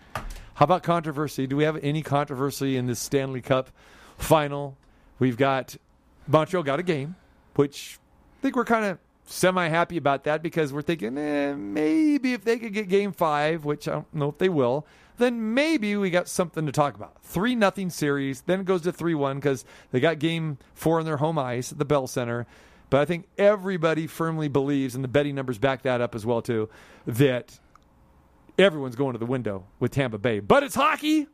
How 0.55 0.65
about 0.65 0.83
controversy? 0.83 1.47
Do 1.47 1.57
we 1.57 1.65
have 1.65 1.79
any 1.83 2.03
controversy 2.03 2.77
in 2.77 2.87
this 2.87 2.99
Stanley 2.99 3.41
Cup 3.41 3.71
final? 4.17 4.77
We've 5.19 5.37
got 5.37 5.77
Montreal 6.27 6.63
got 6.63 6.79
a 6.79 6.83
game, 6.83 7.17
which 7.57 7.99
I 8.39 8.43
think 8.43 8.57
we're 8.57 8.65
kind 8.65 8.85
of 8.85 8.99
semi 9.29 9.69
happy 9.69 9.97
about 9.97 10.25
that 10.25 10.43
because 10.43 10.73
we're 10.73 10.83
thinking 10.83 11.17
eh, 11.19 11.55
maybe 11.55 12.33
if 12.33 12.45
they 12.45 12.59
could 12.59 12.73
get 12.73 12.89
game 12.89 13.13
five, 13.13 13.65
which 13.65 13.87
I 13.87 13.93
don't 13.93 14.15
know 14.15 14.31
if 14.31 14.39
they 14.39 14.49
will, 14.49 14.87
then 15.19 15.55
maybe 15.55 15.97
we 15.97 16.11
got 16.11 16.29
something 16.29 16.65
to 16.67 16.73
talk 16.73 16.95
about. 16.95 17.23
Three 17.23 17.55
nothing 17.55 17.91
series, 17.91 18.43
then 18.43 18.61
it 18.61 18.67
goes 18.67 18.83
to 18.83 18.93
three 18.93 19.15
one 19.15 19.37
because 19.37 19.65
they 19.91 20.01
got 20.01 20.19
game 20.19 20.59
four 20.75 20.99
in 21.01 21.07
their 21.07 21.19
home 21.19 21.39
ice 21.39 21.73
at 21.73 21.79
the 21.79 21.85
Bell 21.85 22.07
Center. 22.07 22.47
But 22.91 23.01
I 23.01 23.05
think 23.05 23.27
everybody 23.37 24.07
firmly 24.07 24.49
believes, 24.49 24.95
and 24.95 25.05
the 25.05 25.09
betting 25.09 25.35
numbers 25.35 25.59
back 25.59 25.83
that 25.83 26.01
up 26.01 26.15
as 26.15 26.25
well 26.25 26.41
too, 26.41 26.71
that 27.07 27.59
everyone's 28.59 28.97
going 28.97 29.13
to 29.13 29.19
the 29.19 29.27
window 29.27 29.65
with 29.79 29.91
Tampa 29.91 30.19
Bay. 30.19 30.41
But 30.41 30.63
it's 30.63 30.75
hockey, 30.75 31.27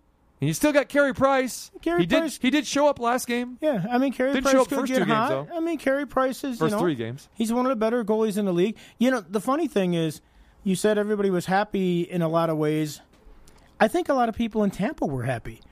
and 0.45 0.49
you 0.51 0.53
still 0.53 0.73
got 0.73 0.91
Carey 0.91 1.15
Price. 1.15 1.71
Carey 1.81 2.03
he 2.03 2.07
Price- 2.07 2.35
did. 2.35 2.43
He 2.43 2.51
did 2.51 2.67
show 2.67 2.87
up 2.87 3.01
last 3.01 3.27
game. 3.27 3.57
Yeah, 3.63 3.87
I 3.91 3.97
mean, 3.97 4.13
Carey 4.13 4.35
Didn't 4.35 4.45
Price 4.45 4.53
show 4.53 4.61
up 4.61 4.69
could 4.69 4.81
first 4.81 4.93
get 4.93 4.99
two 4.99 5.07
games, 5.07 5.17
hot. 5.17 5.49
though. 5.49 5.57
I 5.57 5.61
mean, 5.61 5.79
Carey 5.79 6.07
Price 6.07 6.45
is 6.45 6.59
First 6.59 6.73
you 6.73 6.77
know, 6.77 6.81
three 6.81 6.95
games. 6.95 7.31
He's 7.33 7.51
one 7.51 7.65
of 7.65 7.71
the 7.71 7.77
better 7.77 8.05
goalies 8.05 8.37
in 8.37 8.45
the 8.45 8.53
league. 8.53 8.77
You 8.99 9.11
know, 9.11 9.23
the 9.23 9.41
funny 9.41 9.69
thing 9.69 9.95
is, 9.95 10.21
you 10.63 10.77
said 10.77 10.99
everybody 10.99 11.31
was 11.31 11.47
happy 11.47 12.03
in 12.03 12.21
a 12.21 12.29
lot 12.29 12.51
of 12.51 12.59
ways. 12.59 13.01
I 13.81 13.89
think 13.89 14.11
a 14.11 14.13
lot 14.15 14.29
of 14.29 14.35
people 14.35 14.63
in 14.65 14.71
Tampa 14.71 15.07
were 15.07 15.23
happy 15.23 15.63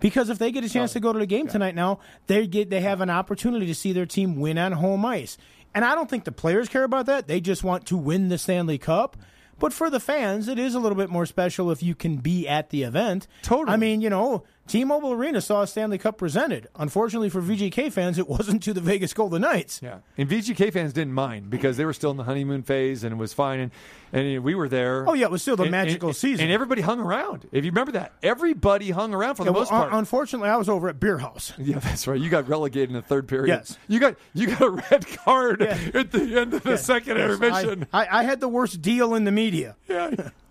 because 0.00 0.30
if 0.30 0.38
they 0.38 0.50
get 0.50 0.64
a 0.64 0.70
chance 0.70 0.92
oh, 0.92 0.94
to 0.94 1.00
go 1.00 1.12
to 1.12 1.18
the 1.18 1.26
game 1.26 1.46
tonight, 1.46 1.74
now 1.74 2.00
they 2.26 2.46
get 2.46 2.70
they 2.70 2.80
have 2.80 3.02
an 3.02 3.10
opportunity 3.10 3.66
to 3.66 3.74
see 3.74 3.92
their 3.92 4.06
team 4.06 4.40
win 4.40 4.56
on 4.56 4.72
home 4.72 5.04
ice. 5.04 5.36
And 5.74 5.84
I 5.84 5.94
don't 5.94 6.08
think 6.08 6.24
the 6.24 6.32
players 6.32 6.70
care 6.70 6.84
about 6.84 7.04
that. 7.04 7.28
They 7.28 7.42
just 7.42 7.62
want 7.62 7.84
to 7.88 7.98
win 7.98 8.30
the 8.30 8.38
Stanley 8.38 8.78
Cup. 8.78 9.18
But 9.62 9.72
for 9.72 9.90
the 9.90 10.00
fans, 10.00 10.48
it 10.48 10.58
is 10.58 10.74
a 10.74 10.80
little 10.80 10.98
bit 10.98 11.08
more 11.08 11.24
special 11.24 11.70
if 11.70 11.84
you 11.84 11.94
can 11.94 12.16
be 12.16 12.48
at 12.48 12.70
the 12.70 12.82
event. 12.82 13.28
Totally. 13.42 13.72
I 13.72 13.76
mean, 13.76 14.00
you 14.00 14.10
know, 14.10 14.42
T-Mobile 14.72 15.12
Arena 15.12 15.42
saw 15.42 15.60
a 15.60 15.66
Stanley 15.66 15.98
Cup 15.98 16.16
presented. 16.16 16.66
Unfortunately 16.76 17.28
for 17.28 17.42
VGK 17.42 17.92
fans, 17.92 18.18
it 18.18 18.26
wasn't 18.26 18.62
to 18.62 18.72
the 18.72 18.80
Vegas 18.92 19.12
Golden 19.12 19.42
Knights. 19.42 19.80
Yeah, 19.82 19.98
and 20.16 20.26
VGK 20.26 20.72
fans 20.72 20.94
didn't 20.94 21.12
mind 21.12 21.50
because 21.50 21.76
they 21.76 21.84
were 21.84 21.92
still 21.92 22.10
in 22.10 22.16
the 22.16 22.24
honeymoon 22.24 22.62
phase 22.62 23.04
and 23.04 23.12
it 23.12 23.16
was 23.16 23.34
fine. 23.34 23.60
And, 23.60 23.70
and 24.14 24.42
we 24.42 24.54
were 24.54 24.70
there. 24.70 25.06
Oh, 25.06 25.12
yeah, 25.12 25.26
it 25.26 25.30
was 25.30 25.42
still 25.42 25.56
the 25.56 25.64
And- 25.64 25.72
magical 25.72 26.08
and- 26.08 26.16
season. 26.16 26.44
and 26.44 26.52
everybody 26.52 26.80
hung 26.80 27.00
around. 27.00 27.46
If 27.52 27.66
you 27.66 27.70
remember 27.70 27.92
that, 27.92 28.12
everybody 28.22 28.90
hung 28.92 29.12
around 29.12 29.34
for 29.34 29.42
Yeah, 29.42 29.46
the 29.48 29.52
well, 29.52 29.60
most 29.60 29.70
part. 29.70 29.92
unfortunately, 29.92 30.48
I 30.48 30.56
was 30.56 30.70
over 30.70 30.88
at 30.88 30.98
Beer 30.98 31.18
House. 31.18 31.52
yeah, 31.58 31.78
that's 31.78 32.06
right. 32.06 32.18
You 32.18 32.30
got 32.30 32.48
relegated 32.48 32.88
in 32.88 32.94
the 32.94 33.02
third 33.02 33.28
period. 33.28 33.48
Yes. 33.48 33.76
you 33.88 34.00
got 34.00 34.16
you 34.32 34.46
got 34.46 34.62
a 34.62 34.70
red 34.70 35.06
card 35.18 35.60
Yeah. 35.60 35.78
at 36.00 36.12
the 36.12 36.40
end 36.40 36.54
of 36.54 36.62
the 36.62 36.78
second 36.78 37.18
Yes, 37.18 37.30
intermission. 37.34 37.86
I, 37.92 38.04
I, 38.06 38.20
I 38.20 38.22
had 38.22 38.40
the 38.40 38.48
worst 38.48 38.80
deal 38.80 39.14
in 39.14 39.24
the 39.24 39.32
media. 39.32 39.76
yeah. 39.86 40.30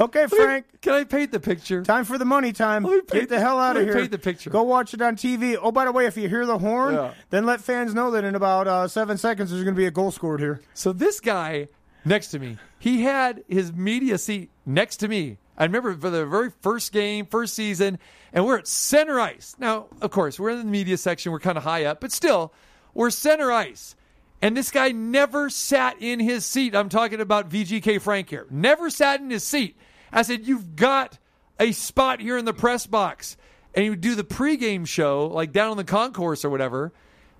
Okay, 0.00 0.26
Frank, 0.26 0.66
Can 0.82 0.92
I 0.94 1.04
paint 1.04 1.30
the 1.30 1.38
picture? 1.40 1.82
time 1.82 2.04
for 2.04 2.18
the 2.18 2.24
money 2.24 2.52
time. 2.52 2.82
Me 2.82 2.90
Get 2.90 3.08
paint- 3.08 3.28
the 3.28 3.38
hell 3.40 3.58
out 3.60 3.76
of 3.76 3.82
me 3.82 3.86
here. 3.88 3.94
paint 3.94 4.10
the 4.10 4.18
picture. 4.18 4.50
Go 4.50 4.62
watch 4.64 4.92
it 4.94 5.00
on 5.02 5.14
TV. 5.16 5.56
Oh, 5.60 5.70
by 5.70 5.84
the 5.84 5.92
way, 5.92 6.06
if 6.06 6.16
you 6.16 6.28
hear 6.28 6.44
the 6.46 6.58
horn, 6.58 6.94
Yeah. 6.94 7.12
then 7.30 7.46
let 7.46 7.60
fans 7.60 7.94
know 7.94 8.10
that 8.12 8.24
in 8.24 8.34
about 8.34 8.66
uh, 8.66 8.88
seven 8.88 9.16
seconds 9.18 9.50
there's 9.50 9.62
going 9.62 9.74
to 9.74 9.78
be 9.78 9.86
a 9.86 9.90
goal 9.92 10.10
scored 10.10 10.40
here. 10.40 10.60
So 10.74 10.92
this 10.92 11.20
guy 11.20 11.68
next 12.04 12.28
to 12.28 12.38
me, 12.38 12.58
he 12.78 13.02
had 13.02 13.44
his 13.48 13.72
media 13.72 14.18
seat 14.18 14.50
next 14.66 14.96
to 14.98 15.08
me. 15.08 15.38
I 15.56 15.62
remember 15.64 15.94
for 15.96 16.10
the 16.10 16.26
very 16.26 16.50
first 16.62 16.92
game, 16.92 17.26
first 17.26 17.54
season, 17.54 18.00
and 18.32 18.44
we're 18.44 18.58
at 18.58 18.66
center 18.66 19.20
ice. 19.20 19.54
Now, 19.60 19.86
of 20.00 20.10
course, 20.10 20.40
we're 20.40 20.50
in 20.50 20.58
the 20.58 20.64
media 20.64 20.96
section, 20.98 21.30
we're 21.30 21.38
kind 21.38 21.56
of 21.56 21.62
high 21.62 21.84
up, 21.84 22.00
but 22.00 22.10
still, 22.10 22.52
we're 22.92 23.10
center 23.10 23.52
ice. 23.52 23.94
And 24.44 24.54
this 24.54 24.70
guy 24.70 24.90
never 24.90 25.48
sat 25.48 25.96
in 26.02 26.20
his 26.20 26.44
seat. 26.44 26.74
I'm 26.76 26.90
talking 26.90 27.18
about 27.18 27.48
VGK 27.48 27.98
Frank 27.98 28.28
here. 28.28 28.46
Never 28.50 28.90
sat 28.90 29.20
in 29.20 29.30
his 29.30 29.42
seat. 29.42 29.74
I 30.12 30.20
said, 30.20 30.46
You've 30.46 30.76
got 30.76 31.18
a 31.58 31.72
spot 31.72 32.20
here 32.20 32.36
in 32.36 32.44
the 32.44 32.52
press 32.52 32.86
box. 32.86 33.38
And 33.72 33.84
he 33.84 33.88
would 33.88 34.02
do 34.02 34.14
the 34.14 34.22
pregame 34.22 34.86
show, 34.86 35.28
like 35.28 35.52
down 35.52 35.70
on 35.70 35.78
the 35.78 35.84
concourse 35.84 36.44
or 36.44 36.50
whatever. 36.50 36.92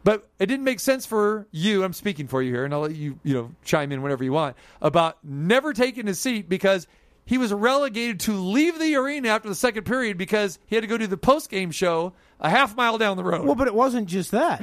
But 0.02 0.30
it 0.38 0.46
didn't 0.46 0.64
make 0.64 0.80
sense 0.80 1.05
for 1.05 1.46
you. 1.50 1.84
I'm 1.84 1.92
speaking 1.92 2.26
for 2.26 2.40
you 2.40 2.50
here, 2.50 2.64
and 2.64 2.72
I'll 2.72 2.80
let 2.80 2.94
you, 2.94 3.18
you 3.22 3.34
know, 3.34 3.50
chime 3.66 3.92
in 3.92 4.00
whenever 4.00 4.24
you 4.24 4.32
want 4.32 4.57
about 4.80 5.22
never 5.22 5.74
taking 5.74 6.07
his 6.07 6.18
seat 6.18 6.48
because 6.48 6.86
he 7.26 7.36
was 7.36 7.52
relegated 7.52 8.20
to 8.20 8.32
leave 8.32 8.78
the 8.78 8.96
arena 8.96 9.28
after 9.28 9.50
the 9.50 9.55
second 9.55 9.84
period 9.84 10.16
because 10.16 10.59
he 10.64 10.74
had 10.74 10.80
to 10.80 10.88
go 10.88 10.96
do 10.96 11.07
the 11.07 11.18
post 11.18 11.50
game 11.50 11.70
show 11.70 12.14
a 12.40 12.48
half 12.48 12.74
mile 12.74 12.96
down 12.96 13.18
the 13.18 13.24
road. 13.24 13.44
Well, 13.44 13.57
but 13.57 13.68
it 13.68 13.74
wasn't 13.74 14.09
just 14.09 14.30
that. 14.30 14.62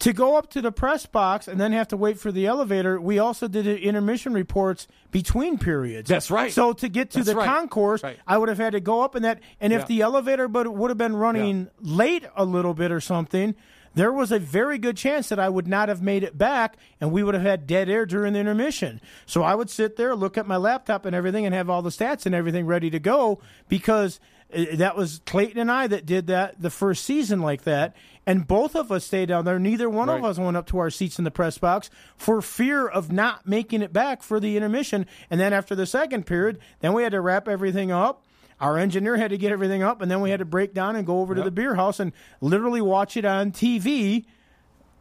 To 0.00 0.12
go 0.12 0.36
up 0.36 0.50
to 0.50 0.60
the 0.62 0.72
press 0.72 1.06
box 1.06 1.48
and 1.48 1.60
then 1.60 1.72
have 1.72 1.88
to 1.88 1.96
wait 1.96 2.18
for 2.18 2.32
the 2.32 2.46
elevator, 2.46 3.00
we 3.00 3.18
also 3.18 3.48
did 3.48 3.66
intermission 3.66 4.32
reports 4.32 4.86
between 5.10 5.58
periods. 5.58 6.08
That's 6.08 6.30
right. 6.30 6.52
So 6.52 6.72
to 6.74 6.88
get 6.88 7.10
to 7.12 7.18
That's 7.18 7.28
the 7.30 7.36
right. 7.36 7.46
concourse, 7.46 8.02
Right. 8.02 8.18
I 8.26 8.38
would 8.38 8.48
have 8.48 8.58
had 8.58 8.72
to 8.72 8.80
go 8.80 9.02
up 9.02 9.16
in 9.16 9.22
that. 9.22 9.40
And 9.60 9.72
if 9.72 9.80
Yeah. 9.82 9.86
the 9.86 10.00
elevator 10.02 10.48
but 10.48 10.68
would 10.72 10.90
have 10.90 10.98
been 10.98 11.16
running 11.16 11.68
late 11.80 12.24
a 12.36 12.44
little 12.44 12.74
bit 12.74 12.90
or 12.90 13.00
something, 13.00 13.54
there 13.94 14.12
was 14.12 14.30
a 14.30 14.38
very 14.38 14.78
good 14.78 14.96
chance 14.96 15.28
that 15.30 15.38
I 15.40 15.48
would 15.48 15.66
not 15.66 15.88
have 15.88 16.00
made 16.02 16.22
it 16.22 16.38
back, 16.38 16.76
and 17.00 17.10
we 17.10 17.22
would 17.24 17.34
have 17.34 17.42
had 17.42 17.66
dead 17.66 17.88
air 17.88 18.06
during 18.06 18.34
the 18.34 18.38
intermission. 18.38 19.00
So 19.26 19.42
I 19.42 19.54
would 19.54 19.70
sit 19.70 19.96
there, 19.96 20.14
look 20.14 20.38
at 20.38 20.46
my 20.46 20.56
laptop 20.56 21.04
and 21.04 21.16
everything, 21.16 21.44
and 21.46 21.54
have 21.54 21.68
all 21.68 21.82
the 21.82 21.90
stats 21.90 22.24
and 22.26 22.34
everything 22.34 22.66
ready 22.66 22.90
to 22.90 23.00
go 23.00 23.40
because 23.68 24.20
Uh, 24.52 24.76
that 24.76 24.96
was 24.96 25.20
Clayton 25.26 25.58
and 25.58 25.70
I 25.70 25.86
that 25.86 26.06
did 26.06 26.26
that 26.28 26.60
the 26.60 26.70
first 26.70 27.04
season 27.04 27.40
like 27.40 27.62
that, 27.64 27.94
and 28.26 28.46
both 28.46 28.74
of 28.74 28.90
us 28.90 29.04
stayed 29.04 29.26
down 29.26 29.44
there. 29.44 29.58
Neither 29.58 29.90
one 29.90 30.08
of 30.08 30.24
us 30.24 30.38
went 30.38 30.56
up 30.56 30.66
to 30.68 30.78
our 30.78 30.90
seats 30.90 31.18
in 31.18 31.24
the 31.24 31.30
press 31.30 31.58
box 31.58 31.90
for 32.16 32.40
fear 32.40 32.86
of 32.86 33.12
not 33.12 33.46
making 33.46 33.82
it 33.82 33.92
back 33.92 34.22
for 34.22 34.40
the 34.40 34.56
intermission. 34.56 35.06
And 35.30 35.38
then 35.40 35.52
after 35.52 35.74
the 35.74 35.86
second 35.86 36.24
period, 36.26 36.58
then 36.80 36.92
we 36.94 37.02
had 37.02 37.12
to 37.12 37.20
wrap 37.20 37.46
everything 37.48 37.90
up. 37.90 38.24
Our 38.60 38.76
engineer 38.76 39.16
had 39.16 39.30
to 39.30 39.38
get 39.38 39.52
everything 39.52 39.82
up, 39.82 40.02
and 40.02 40.10
then 40.10 40.20
we 40.20 40.30
had 40.30 40.40
to 40.40 40.44
break 40.44 40.74
down 40.74 40.96
and 40.96 41.06
go 41.06 41.20
over 41.20 41.34
to 41.34 41.42
the 41.42 41.50
beer 41.50 41.76
house 41.76 42.00
and 42.00 42.12
literally 42.40 42.80
watch 42.80 43.16
it 43.16 43.24
on 43.24 43.52
TV 43.52 44.24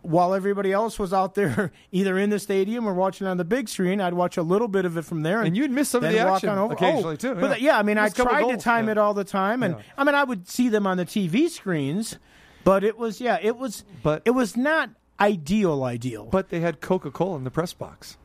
while 0.07 0.33
everybody 0.33 0.71
else 0.71 0.97
was 0.97 1.13
out 1.13 1.35
there 1.35 1.71
either 1.91 2.17
in 2.17 2.29
the 2.29 2.39
stadium 2.39 2.87
or 2.87 2.93
watching 2.93 3.27
on 3.27 3.37
the 3.37 3.43
big 3.45 3.67
screen. 3.69 3.99
I'd 4.01 4.13
watch 4.13 4.37
a 4.37 4.41
little 4.41 4.67
bit 4.67 4.85
of 4.85 4.97
it 4.97 5.03
from 5.03 5.23
there, 5.23 5.41
And 5.41 5.55
you'd 5.55 5.71
miss 5.71 5.89
some 5.89 6.03
of 6.03 6.11
the 6.11 6.19
action 6.19 6.49
on 6.49 6.57
over. 6.57 6.73
Oh, 6.73 6.75
occasionally, 6.77 7.13
Oh, 7.13 7.15
too, 7.17 7.35
But 7.35 7.41
yeah. 7.41 7.47
th- 7.53 7.61
yeah, 7.61 7.77
I 7.77 7.83
mean, 7.83 7.97
I 7.97 8.03
Miss 8.05 8.13
a 8.19 8.23
tried 8.23 8.49
to 8.49 8.57
time 8.57 8.85
yeah. 8.85 8.91
it 8.93 8.97
all 8.97 9.13
the 9.13 9.23
time, 9.23 9.63
and 9.63 9.75
Yeah. 9.75 9.81
I 9.97 10.03
mean, 10.03 10.15
I 10.15 10.23
would 10.23 10.47
see 10.47 10.69
them 10.69 10.87
on 10.87 10.97
the 10.97 11.05
TV 11.05 11.49
screens, 11.49 12.17
but 12.63 12.83
it 12.83 12.97
was 12.97 13.19
yeah, 13.21 13.37
it 13.41 13.57
was, 13.57 13.83
But- 14.03 14.21
it 14.25 14.31
was 14.31 14.55
not 14.57 14.89
ideal. 15.19 15.83
Ideal, 15.83 16.25
But 16.31 16.49
they 16.49 16.59
had 16.61 16.79
Coca 16.81 17.11
Cola 17.11 17.37
in 17.37 17.43
the 17.43 17.51
press 17.51 17.73
box. 17.73 18.17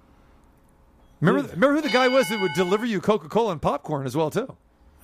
Remember, 1.20 1.42
remember 1.50 1.74
who 1.76 1.80
the 1.82 1.88
guy 1.88 2.08
was 2.08 2.28
that 2.28 2.40
would 2.40 2.52
deliver 2.54 2.84
you 2.84 3.00
Coca 3.00 3.28
Cola 3.28 3.52
and 3.52 3.62
popcorn 3.62 4.06
as 4.06 4.16
well 4.16 4.30
too. 4.30 4.56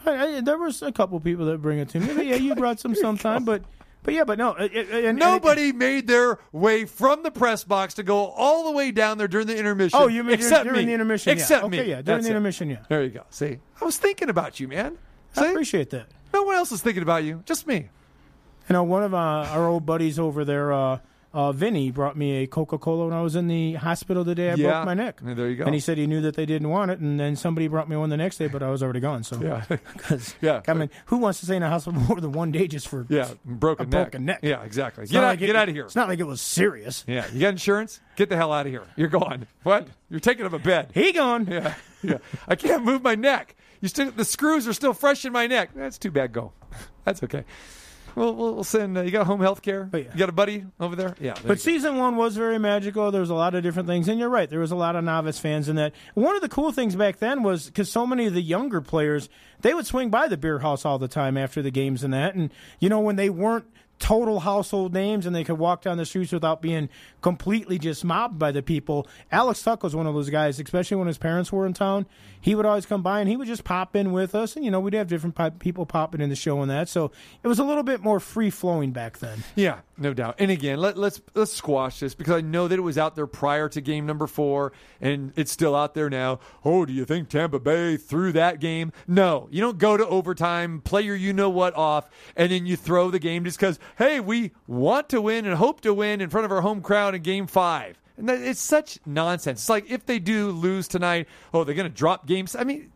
I, 0.04 0.36
I, 0.36 0.40
there 0.40 0.58
was 0.58 0.82
a 0.82 0.90
couple 0.92 1.18
people 1.20 1.46
that 1.46 1.62
bring 1.62 1.78
it 1.78 1.88
to 1.90 2.00
me. 2.00 2.12
But 2.14 2.26
yeah, 2.26 2.36
you 2.36 2.54
brought 2.56 2.80
some 2.80 2.94
sometime, 2.96 3.44
but 3.44 3.62
but 4.08 4.14
yeah, 4.14 4.24
but 4.24 4.38
no, 4.38 4.54
it, 4.54 4.74
it, 4.74 4.88
and- 4.88 5.04
and 5.04 5.18
it- 5.18 5.20
Nobody 5.20 5.70
made 5.70 6.06
their 6.06 6.38
way 6.50 6.86
from 6.86 7.22
the 7.22 7.30
press 7.30 7.62
box 7.62 7.92
to 7.94 8.02
go 8.02 8.28
all 8.28 8.64
the 8.64 8.70
way 8.70 8.90
down 8.90 9.18
there 9.18 9.28
during 9.28 9.46
the 9.46 9.54
intermission. 9.54 9.98
Oh, 10.00 10.06
you 10.06 10.24
mean 10.24 10.32
except 10.32 10.64
during 10.64 10.78
me. 10.78 10.84
the 10.86 10.92
intermission? 10.94 11.30
Except 11.30 11.60
yeah. 11.60 11.66
Okay, 11.66 11.82
me. 11.82 11.90
yeah, 11.90 11.94
during 11.96 12.04
That's 12.04 12.24
the 12.24 12.30
intermission, 12.30 12.70
yeah. 12.70 12.84
There 12.88 13.04
you 13.04 13.10
go. 13.10 13.24
See, 13.28 13.58
I 13.78 13.84
was 13.84 13.98
thinking 13.98 14.30
about 14.30 14.60
you, 14.60 14.66
man. 14.66 14.96
I 15.36 15.48
appreciate 15.48 15.90
that. 15.90 16.06
No 16.32 16.44
one 16.44 16.54
else 16.56 16.72
is 16.72 16.80
thinking 16.80 17.02
about 17.02 17.22
you. 17.22 17.42
Just 17.44 17.66
me. 17.66 17.90
You 18.70 18.72
know, 18.72 18.82
one 18.82 19.02
of 19.02 19.12
uh, 19.12 19.18
our 19.18 19.68
old 19.68 19.84
buddies 19.84 20.18
over 20.18 20.42
there, 20.46 20.72
uh, 20.72 21.00
uh, 21.34 21.52
Vinny, 21.52 21.90
brought 21.90 22.16
me 22.16 22.42
a 22.42 22.46
Coca 22.46 22.78
Cola 22.78 23.04
when 23.06 23.14
I 23.14 23.20
was 23.22 23.36
in 23.36 23.48
the 23.48 23.74
hospital 23.74 24.24
the 24.24 24.34
day 24.34 24.50
I 24.50 24.54
Yeah. 24.54 24.70
broke 24.72 24.86
my 24.86 24.94
neck. 24.94 25.20
Yeah, 25.26 25.34
there 25.34 25.48
you 25.48 25.56
go. 25.56 25.64
And 25.64 25.74
he 25.74 25.80
said 25.80 25.98
he 25.98 26.06
knew 26.06 26.20
that 26.22 26.34
they 26.36 26.46
didn't 26.46 26.68
want 26.70 26.90
it, 26.90 27.00
and 27.00 27.20
then 27.20 27.36
somebody 27.36 27.68
brought 27.68 27.88
me 27.88 27.96
one 27.96 28.08
the 28.10 28.16
next 28.16 28.38
day, 28.38 28.46
but 28.48 28.62
I 28.62 28.70
was 28.70 28.82
already 28.82 29.00
gone. 29.00 29.22
So 29.24 29.40
Yeah. 29.40 29.64
'Cause, 29.98 30.34
Yeah. 30.40 30.62
I 30.66 30.74
mean, 30.74 30.90
who 31.06 31.18
wants 31.18 31.40
to 31.40 31.46
stay 31.46 31.56
in 31.56 31.62
a 31.62 31.68
hospital 31.68 32.00
more 32.08 32.20
than 32.20 32.32
one 32.32 32.50
day 32.50 32.66
just 32.66 32.88
for 32.88 33.06
Yeah, 33.08 33.28
broken 33.44 33.86
a 33.86 33.90
neck. 33.90 34.04
broken 34.10 34.24
neck? 34.24 34.40
Yeah, 34.42 34.62
exactly. 34.62 35.02
It's 35.04 35.12
Get 35.12 35.22
out, 35.22 35.28
like 35.28 35.40
it- 35.42 35.46
get 35.46 35.56
out 35.56 35.68
of 35.68 35.74
here. 35.74 35.84
It's 35.84 35.96
not 35.96 36.08
like 36.08 36.18
it 36.18 36.26
was 36.26 36.40
serious. 36.40 37.04
Yeah, 37.06 37.26
you 37.32 37.40
got 37.40 37.48
insurance? 37.50 38.00
Get 38.16 38.28
the 38.30 38.36
hell 38.36 38.52
out 38.52 38.66
of 38.66 38.72
here. 38.72 38.82
You're 38.96 39.08
gone. 39.08 39.46
What? 39.62 39.88
You're 40.10 40.20
taking 40.20 40.46
up 40.46 40.52
a 40.54 40.58
bed. 40.58 40.90
He 40.94 41.12
gone. 41.12 41.46
Yeah, 41.46 41.74
yeah. 42.02 42.18
I 42.48 42.54
can't 42.56 42.84
move 42.84 43.02
my 43.02 43.14
neck. 43.14 43.54
You 43.80 43.88
still 43.88 44.10
the 44.10 44.24
screws 44.24 44.66
are 44.66 44.72
still 44.72 44.92
fresh 44.94 45.24
in 45.24 45.32
my 45.32 45.46
neck. 45.46 45.70
That's 45.74 45.98
too 45.98 46.10
bad. 46.10 46.32
Go. 46.32 46.52
That's 47.04 47.22
okay. 47.22 47.44
Well, 48.18 48.34
we'll, 48.34 48.64
send. 48.64 48.98
Uh, 48.98 49.02
you 49.02 49.10
got 49.10 49.26
home 49.26 49.40
health 49.40 49.62
care? 49.62 49.88
Oh, 49.92 49.96
yeah. 49.96 50.10
You 50.12 50.18
got 50.18 50.28
a 50.28 50.32
buddy 50.32 50.64
over 50.80 50.96
there? 50.96 51.14
Yeah. 51.20 51.34
there 51.34 51.42
But 51.46 51.60
season 51.60 51.96
one 51.96 52.16
was 52.16 52.36
very 52.36 52.58
magical. 52.58 53.10
There 53.10 53.20
was 53.20 53.30
a 53.30 53.34
lot 53.34 53.54
of 53.54 53.62
different 53.62 53.88
things, 53.88 54.08
and 54.08 54.18
you're 54.18 54.28
right. 54.28 54.50
There 54.50 54.60
was 54.60 54.72
a 54.72 54.76
lot 54.76 54.96
of 54.96 55.04
novice 55.04 55.38
fans 55.38 55.68
in 55.68 55.76
that. 55.76 55.92
One 56.14 56.34
of 56.34 56.42
the 56.42 56.48
cool 56.48 56.72
things 56.72 56.96
back 56.96 57.18
then 57.18 57.42
was 57.42 57.66
because 57.66 57.90
so 57.90 58.06
many 58.06 58.26
of 58.26 58.34
the 58.34 58.42
younger 58.42 58.80
players 58.80 59.28
they 59.60 59.74
would 59.74 59.86
swing 59.86 60.10
by 60.10 60.28
the 60.28 60.36
beer 60.36 60.60
house 60.60 60.84
all 60.84 60.98
the 60.98 61.08
time 61.08 61.36
after 61.36 61.62
the 61.62 61.70
games 61.70 62.04
and 62.04 62.14
that, 62.14 62.34
and 62.34 62.52
you 62.78 62.88
know 62.88 63.00
when 63.00 63.16
they 63.16 63.30
weren't 63.30 63.66
total 63.98 64.40
household 64.40 64.92
names 64.94 65.26
and 65.26 65.34
they 65.34 65.44
could 65.44 65.58
walk 65.58 65.82
down 65.82 65.96
the 65.96 66.06
streets 66.06 66.32
without 66.32 66.62
being 66.62 66.88
completely 67.20 67.78
just 67.78 68.04
mobbed 68.04 68.38
by 68.38 68.52
the 68.52 68.62
people. 68.62 69.08
Alex 69.32 69.62
Tuch 69.62 69.82
was 69.82 69.94
one 69.94 70.06
of 70.06 70.14
those 70.14 70.30
guys, 70.30 70.60
especially 70.60 70.96
when 70.96 71.08
his 71.08 71.18
parents 71.18 71.50
were 71.50 71.66
in 71.66 71.72
town. 71.72 72.06
He 72.40 72.54
would 72.54 72.66
always 72.66 72.86
come 72.86 73.02
by 73.02 73.20
and 73.20 73.28
he 73.28 73.36
would 73.36 73.48
just 73.48 73.64
pop 73.64 73.96
in 73.96 74.12
with 74.12 74.34
us, 74.34 74.56
and 74.56 74.64
you 74.64 74.70
know 74.70 74.80
we'd 74.80 74.94
have 74.94 75.08
different 75.08 75.58
people 75.58 75.86
popping 75.86 76.20
in 76.20 76.28
the 76.28 76.36
show 76.36 76.60
and 76.60 76.70
that. 76.70 76.88
So 76.88 77.10
it 77.42 77.48
was 77.48 77.58
a 77.58 77.64
little 77.64 77.82
bit 77.82 78.02
more 78.02 78.20
free 78.20 78.50
flowing 78.50 78.92
back 78.92 79.18
then. 79.18 79.44
Yeah, 79.54 79.80
no 79.96 80.14
doubt. 80.14 80.36
And 80.38 80.50
again, 80.50 80.78
let, 80.78 80.96
let's 80.96 81.20
let's 81.34 81.52
squash 81.52 82.00
this 82.00 82.14
because 82.14 82.34
I 82.34 82.40
know 82.40 82.68
that 82.68 82.78
it 82.78 82.82
was 82.82 82.98
out 82.98 83.16
there 83.16 83.26
prior 83.26 83.68
to 83.70 83.80
game 83.80 84.06
number 84.06 84.26
four, 84.26 84.72
and 85.00 85.32
it's 85.36 85.52
still 85.52 85.74
out 85.74 85.94
there 85.94 86.10
now. 86.10 86.40
Oh, 86.64 86.84
do 86.86 86.92
you 86.92 87.04
think 87.04 87.28
Tampa 87.28 87.58
Bay 87.58 87.96
threw 87.96 88.32
that 88.32 88.60
game? 88.60 88.92
No, 89.06 89.48
you 89.50 89.60
don't 89.60 89.78
go 89.78 89.96
to 89.96 90.06
overtime, 90.06 90.80
play 90.80 91.02
your 91.02 91.16
you 91.16 91.32
know 91.32 91.50
what 91.50 91.74
off, 91.74 92.08
and 92.36 92.52
then 92.52 92.66
you 92.66 92.76
throw 92.76 93.10
the 93.10 93.18
game 93.18 93.44
just 93.44 93.58
because 93.58 93.78
hey, 93.98 94.20
we 94.20 94.52
want 94.66 95.08
to 95.10 95.20
win 95.20 95.46
and 95.46 95.56
hope 95.56 95.80
to 95.82 95.92
win 95.94 96.20
in 96.20 96.30
front 96.30 96.44
of 96.44 96.52
our 96.52 96.60
home 96.60 96.80
crowd 96.80 97.14
in 97.14 97.22
game 97.22 97.46
five. 97.46 97.98
And 98.18 98.28
it's 98.28 98.60
such 98.60 98.98
nonsense. 99.06 99.60
It's 99.60 99.68
like 99.68 99.90
if 99.90 100.04
they 100.04 100.18
do 100.18 100.50
lose 100.50 100.88
tonight, 100.88 101.28
oh, 101.54 101.64
they're 101.64 101.74
going 101.74 101.90
to 101.90 101.96
drop 101.96 102.26
games. 102.26 102.56
I 102.56 102.64
mean, 102.64 102.92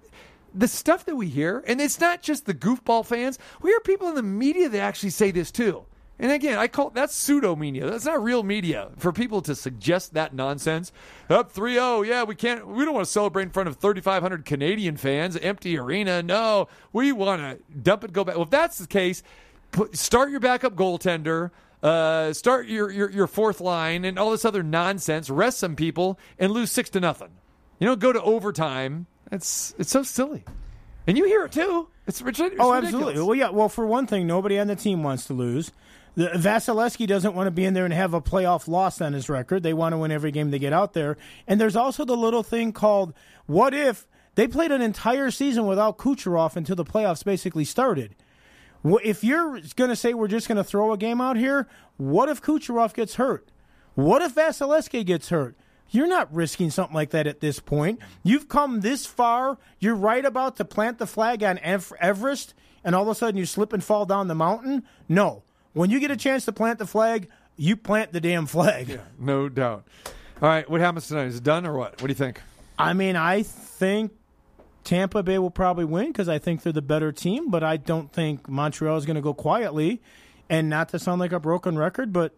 the 0.54 0.68
stuff 0.68 1.04
that 1.06 1.16
we 1.16 1.28
hear, 1.28 1.62
and 1.66 1.80
it's 1.80 2.00
not 2.00 2.22
just 2.22 2.44
the 2.46 2.54
goofball 2.54 3.06
fans. 3.06 3.38
We 3.62 3.70
hear 3.70 3.80
people 3.80 4.08
in 4.08 4.14
the 4.16 4.22
media 4.22 4.68
that 4.68 4.80
actually 4.80 5.10
say 5.10 5.30
this 5.30 5.50
too. 5.50 5.84
And 6.18 6.30
again, 6.30 6.58
I 6.58 6.68
call 6.68 6.90
that's 6.90 7.14
pseudo 7.14 7.56
media. 7.56 7.90
That's 7.90 8.04
not 8.04 8.22
real 8.22 8.42
media 8.42 8.90
for 8.96 9.12
people 9.12 9.42
to 9.42 9.54
suggest 9.54 10.14
that 10.14 10.34
nonsense. 10.34 10.92
Up 11.30 11.52
3-0, 11.52 12.06
yeah, 12.06 12.22
we 12.22 12.34
can't. 12.34 12.66
We 12.66 12.84
don't 12.84 12.94
want 12.94 13.06
to 13.06 13.10
celebrate 13.10 13.44
in 13.44 13.50
front 13.50 13.68
of 13.68 13.76
3,500 13.76 14.44
Canadian 14.44 14.96
fans, 14.96 15.36
empty 15.38 15.76
arena. 15.78 16.22
No, 16.22 16.68
we 16.92 17.10
want 17.12 17.40
to 17.40 17.74
dump 17.74 18.04
it, 18.04 18.12
go 18.12 18.24
back. 18.24 18.36
Well, 18.36 18.44
if 18.44 18.50
that's 18.50 18.78
the 18.78 18.86
case, 18.86 19.22
put, 19.72 19.96
start 19.96 20.30
your 20.30 20.40
backup 20.40 20.76
goaltender. 20.76 21.50
Uh, 21.82 22.32
start 22.32 22.66
your, 22.68 22.90
your 22.92 23.10
your 23.10 23.26
fourth 23.26 23.60
line 23.60 24.04
and 24.04 24.18
all 24.18 24.30
this 24.30 24.44
other 24.44 24.62
nonsense. 24.62 25.28
Rest 25.28 25.58
some 25.58 25.74
people 25.76 26.18
and 26.38 26.52
lose 26.52 26.70
six 26.70 26.88
to 26.90 27.00
nothing. 27.00 27.30
You 27.80 27.86
know, 27.88 27.96
go 27.96 28.12
to 28.12 28.22
overtime. 28.22 29.06
It's 29.32 29.74
it's 29.78 29.90
so 29.90 30.02
silly, 30.02 30.44
and 31.06 31.18
you 31.18 31.24
hear 31.24 31.44
it 31.44 31.52
too. 31.52 31.88
It's, 32.06 32.20
it's 32.20 32.40
Oh, 32.40 32.44
ridiculous. 32.44 32.84
absolutely. 32.84 33.22
Well, 33.22 33.34
yeah. 33.34 33.50
Well, 33.50 33.68
for 33.68 33.86
one 33.86 34.06
thing, 34.06 34.26
nobody 34.26 34.58
on 34.58 34.66
the 34.68 34.76
team 34.76 35.02
wants 35.02 35.26
to 35.26 35.32
lose. 35.34 35.72
The, 36.14 36.28
Vasilevskiy 36.28 37.06
doesn't 37.06 37.34
want 37.34 37.46
to 37.46 37.50
be 37.50 37.64
in 37.64 37.74
there 37.74 37.84
and 37.86 37.94
have 37.94 38.12
a 38.12 38.20
playoff 38.20 38.68
loss 38.68 39.00
on 39.00 39.12
his 39.14 39.28
record. 39.30 39.62
They 39.62 39.72
want 39.72 39.94
to 39.94 39.98
win 39.98 40.10
every 40.12 40.30
game 40.30 40.50
they 40.50 40.58
get 40.58 40.72
out 40.74 40.92
there. 40.92 41.16
And 41.48 41.60
there's 41.60 41.74
also 41.76 42.04
the 42.04 42.16
little 42.16 42.42
thing 42.42 42.72
called 42.72 43.14
what 43.46 43.72
if 43.72 44.06
they 44.34 44.46
played 44.46 44.72
an 44.72 44.82
entire 44.82 45.30
season 45.30 45.66
without 45.66 45.96
Kucherov 45.98 46.54
until 46.56 46.76
the 46.76 46.84
playoffs 46.84 47.24
basically 47.24 47.64
started. 47.64 48.14
If 48.84 49.22
you're 49.22 49.60
going 49.76 49.90
to 49.90 49.96
say 49.96 50.14
we're 50.14 50.28
just 50.28 50.48
going 50.48 50.56
to 50.56 50.64
throw 50.64 50.92
a 50.92 50.96
game 50.96 51.20
out 51.20 51.36
here, 51.36 51.68
what 51.96 52.28
if 52.28 52.42
Kucherov 52.42 52.94
gets 52.94 53.14
hurt? 53.14 53.48
What 53.94 54.22
if 54.22 54.34
Vasilevskiy 54.34 55.04
gets 55.06 55.28
hurt? 55.28 55.56
You're 55.90 56.08
not 56.08 56.34
risking 56.34 56.70
something 56.70 56.94
like 56.94 57.10
that 57.10 57.26
at 57.26 57.40
this 57.40 57.60
point. 57.60 58.00
You've 58.22 58.48
come 58.48 58.80
this 58.80 59.04
far. 59.04 59.58
You're 59.78 59.94
right 59.94 60.24
about 60.24 60.56
to 60.56 60.64
plant 60.64 60.98
the 60.98 61.06
flag 61.06 61.42
on 61.42 61.58
Everest, 61.58 62.54
and 62.82 62.94
all 62.94 63.02
of 63.02 63.08
a 63.08 63.14
sudden 63.14 63.36
you 63.36 63.44
slip 63.44 63.74
and 63.74 63.84
fall 63.84 64.06
down 64.06 64.28
the 64.28 64.34
mountain. 64.34 64.84
No. 65.08 65.42
When 65.74 65.90
you 65.90 66.00
get 66.00 66.10
a 66.10 66.16
chance 66.16 66.46
to 66.46 66.52
plant 66.52 66.78
the 66.78 66.86
flag, 66.86 67.28
you 67.56 67.76
plant 67.76 68.12
the 68.12 68.20
damn 68.20 68.46
flag. 68.46 68.88
Yeah, 68.88 69.02
no 69.18 69.50
doubt. 69.50 69.84
All 70.40 70.48
right, 70.48 70.68
what 70.68 70.80
happens 70.80 71.08
tonight? 71.08 71.26
Is 71.26 71.36
it 71.36 71.44
done 71.44 71.66
or 71.66 71.76
what? 71.76 72.00
What 72.00 72.08
do 72.08 72.08
you 72.08 72.14
think? 72.14 72.40
I 72.78 72.94
mean, 72.94 73.14
I 73.14 73.42
think 73.42 74.12
Tampa 74.84 75.22
Bay 75.22 75.38
will 75.38 75.50
probably 75.50 75.84
win 75.84 76.08
because 76.08 76.28
I 76.28 76.38
think 76.38 76.62
they're 76.62 76.72
the 76.72 76.82
better 76.82 77.12
team, 77.12 77.50
but 77.50 77.62
I 77.62 77.76
don't 77.76 78.12
think 78.12 78.48
Montreal 78.48 78.96
is 78.96 79.06
going 79.06 79.16
to 79.16 79.22
go 79.22 79.34
quietly. 79.34 80.00
And 80.50 80.68
not 80.68 80.90
to 80.90 80.98
sound 80.98 81.20
like 81.20 81.32
a 81.32 81.40
broken 81.40 81.78
record, 81.78 82.12
but 82.12 82.34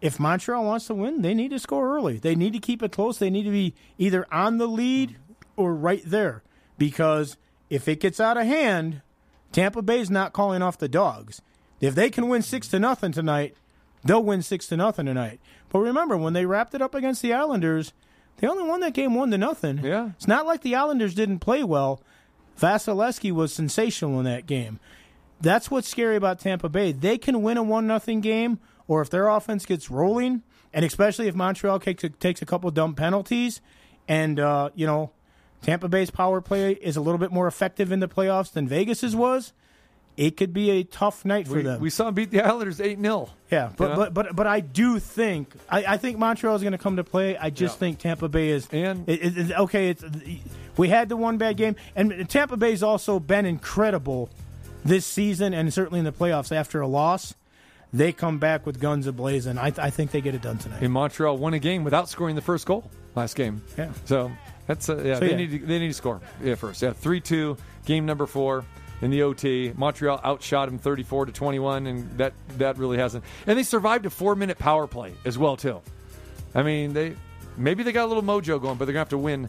if 0.00 0.20
Montreal 0.20 0.64
wants 0.64 0.88
to 0.88 0.94
win, 0.94 1.22
they 1.22 1.32
need 1.32 1.50
to 1.50 1.58
score 1.58 1.96
early. 1.96 2.18
They 2.18 2.34
need 2.34 2.52
to 2.52 2.58
keep 2.58 2.82
it 2.82 2.92
close. 2.92 3.18
They 3.18 3.30
need 3.30 3.44
to 3.44 3.50
be 3.50 3.74
either 3.98 4.26
on 4.30 4.58
the 4.58 4.66
lead 4.66 5.16
or 5.56 5.74
right 5.74 6.02
there 6.04 6.42
because 6.76 7.36
if 7.70 7.88
it 7.88 8.00
gets 8.00 8.20
out 8.20 8.36
of 8.36 8.46
hand, 8.46 9.00
Tampa 9.52 9.80
Bay's 9.80 10.10
not 10.10 10.32
calling 10.32 10.60
off 10.60 10.76
the 10.78 10.88
dogs. 10.88 11.40
If 11.80 11.94
they 11.94 12.10
can 12.10 12.28
win 12.28 12.42
six 12.42 12.68
to 12.68 12.78
nothing 12.78 13.12
tonight, 13.12 13.54
they'll 14.04 14.22
win 14.22 14.42
six 14.42 14.66
to 14.68 14.76
nothing 14.76 15.06
tonight. 15.06 15.40
But 15.70 15.80
remember, 15.80 16.16
when 16.16 16.32
they 16.32 16.46
wrapped 16.46 16.74
it 16.74 16.82
up 16.82 16.94
against 16.94 17.22
the 17.22 17.32
Islanders, 17.32 17.92
they 18.38 18.46
only 18.46 18.64
won 18.64 18.80
that 18.80 18.94
game 18.94 19.14
one 19.14 19.30
to 19.30 19.38
nothing. 19.38 19.78
Yeah. 19.82 20.10
It's 20.16 20.28
not 20.28 20.46
like 20.46 20.62
the 20.62 20.74
Islanders 20.74 21.14
didn't 21.14 21.38
play 21.38 21.64
well. 21.64 22.00
Vasilevskiy 22.60 23.32
was 23.32 23.52
sensational 23.52 24.18
in 24.18 24.24
that 24.24 24.46
game. 24.46 24.78
That's 25.40 25.70
what's 25.70 25.88
scary 25.88 26.16
about 26.16 26.40
Tampa 26.40 26.68
Bay. 26.68 26.92
They 26.92 27.18
can 27.18 27.42
win 27.42 27.58
a 27.58 27.62
one 27.62 27.86
nothing 27.86 28.20
game, 28.20 28.58
or 28.88 29.02
if 29.02 29.10
their 29.10 29.28
offense 29.28 29.66
gets 29.66 29.90
rolling, 29.90 30.42
and 30.72 30.84
especially 30.84 31.28
if 31.28 31.34
Montreal 31.34 31.80
takes 31.80 32.04
a, 32.04 32.08
takes 32.08 32.40
a 32.40 32.46
couple 32.46 32.70
dumb 32.70 32.94
penalties, 32.94 33.60
and 34.08 34.40
uh, 34.40 34.70
you 34.74 34.86
know 34.86 35.10
Tampa 35.60 35.88
Bay's 35.88 36.10
power 36.10 36.40
play 36.40 36.72
is 36.72 36.96
a 36.96 37.00
little 37.00 37.18
bit 37.18 37.32
more 37.32 37.46
effective 37.46 37.92
in 37.92 38.00
the 38.00 38.08
playoffs 38.08 38.52
than 38.52 38.66
Vegas's 38.66 39.14
was. 39.14 39.52
It 40.16 40.36
could 40.38 40.52
be 40.54 40.70
a 40.70 40.82
tough 40.84 41.24
night 41.26 41.46
for 41.46 41.56
We, 41.56 41.62
them. 41.62 41.80
we 41.80 41.90
saw 41.90 42.06
them 42.06 42.14
beat 42.14 42.30
the 42.30 42.40
Islanders 42.42 42.80
eight 42.80 42.98
0 42.98 43.28
Yeah, 43.50 43.70
but, 43.76 43.84
You 43.84 43.88
know? 43.90 43.96
but 43.96 44.14
but 44.14 44.36
but 44.36 44.46
I 44.46 44.60
do 44.60 44.98
think 44.98 45.52
I, 45.68 45.84
I 45.84 45.96
think 45.98 46.18
Montreal 46.18 46.56
is 46.56 46.62
going 46.62 46.72
to 46.72 46.78
come 46.78 46.96
to 46.96 47.04
play. 47.04 47.36
I 47.36 47.50
just 47.50 47.74
Yeah. 47.76 47.78
think 47.80 47.98
Tampa 47.98 48.28
Bay 48.28 48.48
is 48.48 48.66
And- 48.72 49.08
it, 49.08 49.20
it- 49.22 49.38
it- 49.50 49.58
okay. 49.58 49.90
It's 49.90 50.02
we 50.78 50.88
had 50.88 51.08
the 51.08 51.16
one 51.16 51.36
bad 51.38 51.56
game, 51.56 51.76
and 51.94 52.28
Tampa 52.28 52.56
Bay's 52.56 52.82
also 52.82 53.18
been 53.20 53.46
incredible 53.46 54.30
this 54.84 55.04
season, 55.06 55.52
and 55.54 55.72
certainly 55.72 55.98
in 55.98 56.04
the 56.04 56.12
playoffs. 56.12 56.50
After 56.54 56.80
a 56.80 56.86
loss, 56.86 57.34
they 57.92 58.12
come 58.12 58.38
back 58.38 58.64
with 58.66 58.78
guns 58.80 59.06
ablazing. 59.06 59.58
I, 59.58 59.72
I 59.82 59.90
think 59.90 60.10
they 60.12 60.20
get 60.20 60.34
it 60.34 60.42
done 60.42 60.58
tonight. 60.58 60.82
In 60.82 60.92
Montreal, 60.92 61.36
won 61.38 61.54
a 61.54 61.58
game 61.58 61.82
without 61.84 62.08
scoring 62.08 62.36
the 62.36 62.42
first 62.42 62.66
goal 62.66 62.90
last 63.14 63.36
game. 63.36 63.62
Yeah. 63.78 63.90
So 64.06 64.30
that's 64.66 64.88
uh, 64.88 64.96
yeah. 65.04 65.14
So, 65.14 65.20
they 65.20 65.30
yeah. 65.30 65.36
need 65.36 65.50
to, 65.52 65.58
they 65.66 65.78
need 65.78 65.88
to 65.88 65.94
score 65.94 66.20
yeah 66.42 66.54
first. 66.54 66.80
Yeah, 66.82 66.92
three 66.92 67.20
two. 67.20 67.56
Game 67.84 68.04
number 68.06 68.26
four. 68.26 68.64
In 69.02 69.10
the 69.10 69.22
OT. 69.22 69.72
Montreal 69.76 70.20
outshot 70.24 70.68
them 70.68 70.78
34 70.78 71.26
to 71.26 71.32
21, 71.32 71.86
and 71.86 72.18
that 72.18 72.32
that 72.56 72.78
really 72.78 72.96
hasn't. 72.98 73.24
And 73.46 73.58
they 73.58 73.62
survived 73.62 74.06
a 74.06 74.10
four 74.10 74.34
minute 74.34 74.58
power 74.58 74.86
play 74.86 75.12
as 75.24 75.36
well 75.36 75.56
too. 75.56 75.82
I 76.54 76.62
mean, 76.62 76.94
they 76.94 77.14
maybe 77.58 77.82
they 77.82 77.92
got 77.92 78.06
a 78.06 78.08
little 78.08 78.22
mojo 78.22 78.60
going, 78.60 78.76
but 78.78 78.86
they're 78.86 78.94
gonna 78.94 79.00
have 79.00 79.10
to 79.10 79.18
win 79.18 79.48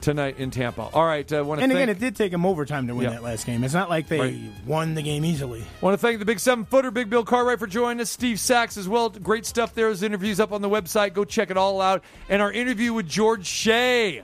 tonight 0.00 0.38
in 0.38 0.52
Tampa. 0.52 0.82
All 0.92 1.04
right, 1.04 1.30
uh, 1.32 1.38
And 1.50 1.58
thank, 1.58 1.72
again, 1.72 1.88
it 1.88 1.98
did 1.98 2.14
take 2.14 2.30
them 2.30 2.46
overtime 2.46 2.86
to 2.86 2.94
win 2.94 3.04
Yeah. 3.04 3.10
that 3.14 3.22
last 3.24 3.44
game. 3.46 3.64
It's 3.64 3.74
not 3.74 3.88
like 3.90 4.06
they 4.06 4.20
Right. 4.20 4.38
won 4.64 4.94
the 4.94 5.02
game 5.02 5.24
easily. 5.24 5.64
Want 5.80 5.94
to 5.94 5.98
thank 5.98 6.20
the 6.20 6.24
big 6.24 6.38
seven 6.38 6.64
footer, 6.64 6.92
Big 6.92 7.10
Bill 7.10 7.24
Cartwright, 7.24 7.58
for 7.58 7.66
joining 7.66 8.00
us. 8.00 8.10
Steve 8.10 8.38
Sax 8.38 8.76
as 8.76 8.88
well. 8.88 9.08
Great 9.08 9.46
stuff 9.46 9.74
there. 9.74 9.88
His 9.88 10.04
interviews 10.04 10.38
up 10.38 10.52
on 10.52 10.62
the 10.62 10.68
website. 10.68 11.12
Go 11.14 11.24
check 11.24 11.50
it 11.50 11.56
all 11.56 11.80
out. 11.80 12.04
And 12.28 12.40
our 12.40 12.52
interview 12.52 12.92
with 12.92 13.08
George 13.08 13.46
Shea 13.46 14.22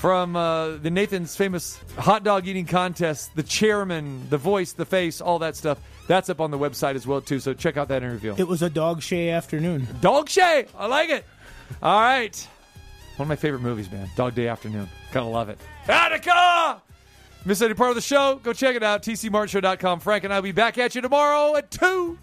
from 0.00 0.34
uh, 0.34 0.78
the 0.78 0.90
Nathan's 0.90 1.36
famous 1.36 1.78
hot 1.98 2.24
dog 2.24 2.46
eating 2.46 2.64
contest, 2.64 3.36
the 3.36 3.42
chairman, 3.42 4.26
the 4.30 4.38
voice, 4.38 4.72
the 4.72 4.86
face, 4.86 5.20
all 5.20 5.38
that 5.40 5.56
stuff. 5.56 5.78
That's 6.08 6.30
up 6.30 6.40
on 6.40 6.50
the 6.50 6.58
website 6.58 6.94
as 6.94 7.06
well 7.06 7.20
too. 7.20 7.38
So 7.38 7.52
check 7.52 7.76
out 7.76 7.88
that 7.88 8.02
interview. 8.02 8.34
It 8.38 8.48
was 8.48 8.62
a 8.62 8.70
dog 8.70 9.02
shay 9.02 9.28
afternoon. 9.28 9.86
Dog 10.00 10.30
Shay, 10.30 10.66
I 10.74 10.86
like 10.86 11.10
it. 11.10 11.26
All 11.82 12.00
right, 12.00 12.48
one 13.16 13.26
of 13.26 13.28
my 13.28 13.36
favorite 13.36 13.60
movies, 13.60 13.92
man. 13.92 14.08
Dog 14.16 14.34
Day 14.34 14.48
Afternoon. 14.48 14.88
Gotta 15.12 15.26
love 15.26 15.50
it. 15.50 15.60
Attica. 15.86 16.80
Miss 17.44 17.60
any 17.60 17.74
part 17.74 17.90
of 17.90 17.96
the 17.96 18.00
show? 18.00 18.40
Go 18.42 18.54
check 18.54 18.76
it 18.76 18.82
out. 18.82 19.02
TCMartinshow.com. 19.02 20.00
Frank 20.00 20.24
and 20.24 20.32
I'll 20.32 20.40
be 20.40 20.52
back 20.52 20.78
at 20.78 20.94
you 20.94 21.02
tomorrow 21.02 21.54
at 21.56 21.70
2. 21.70 22.18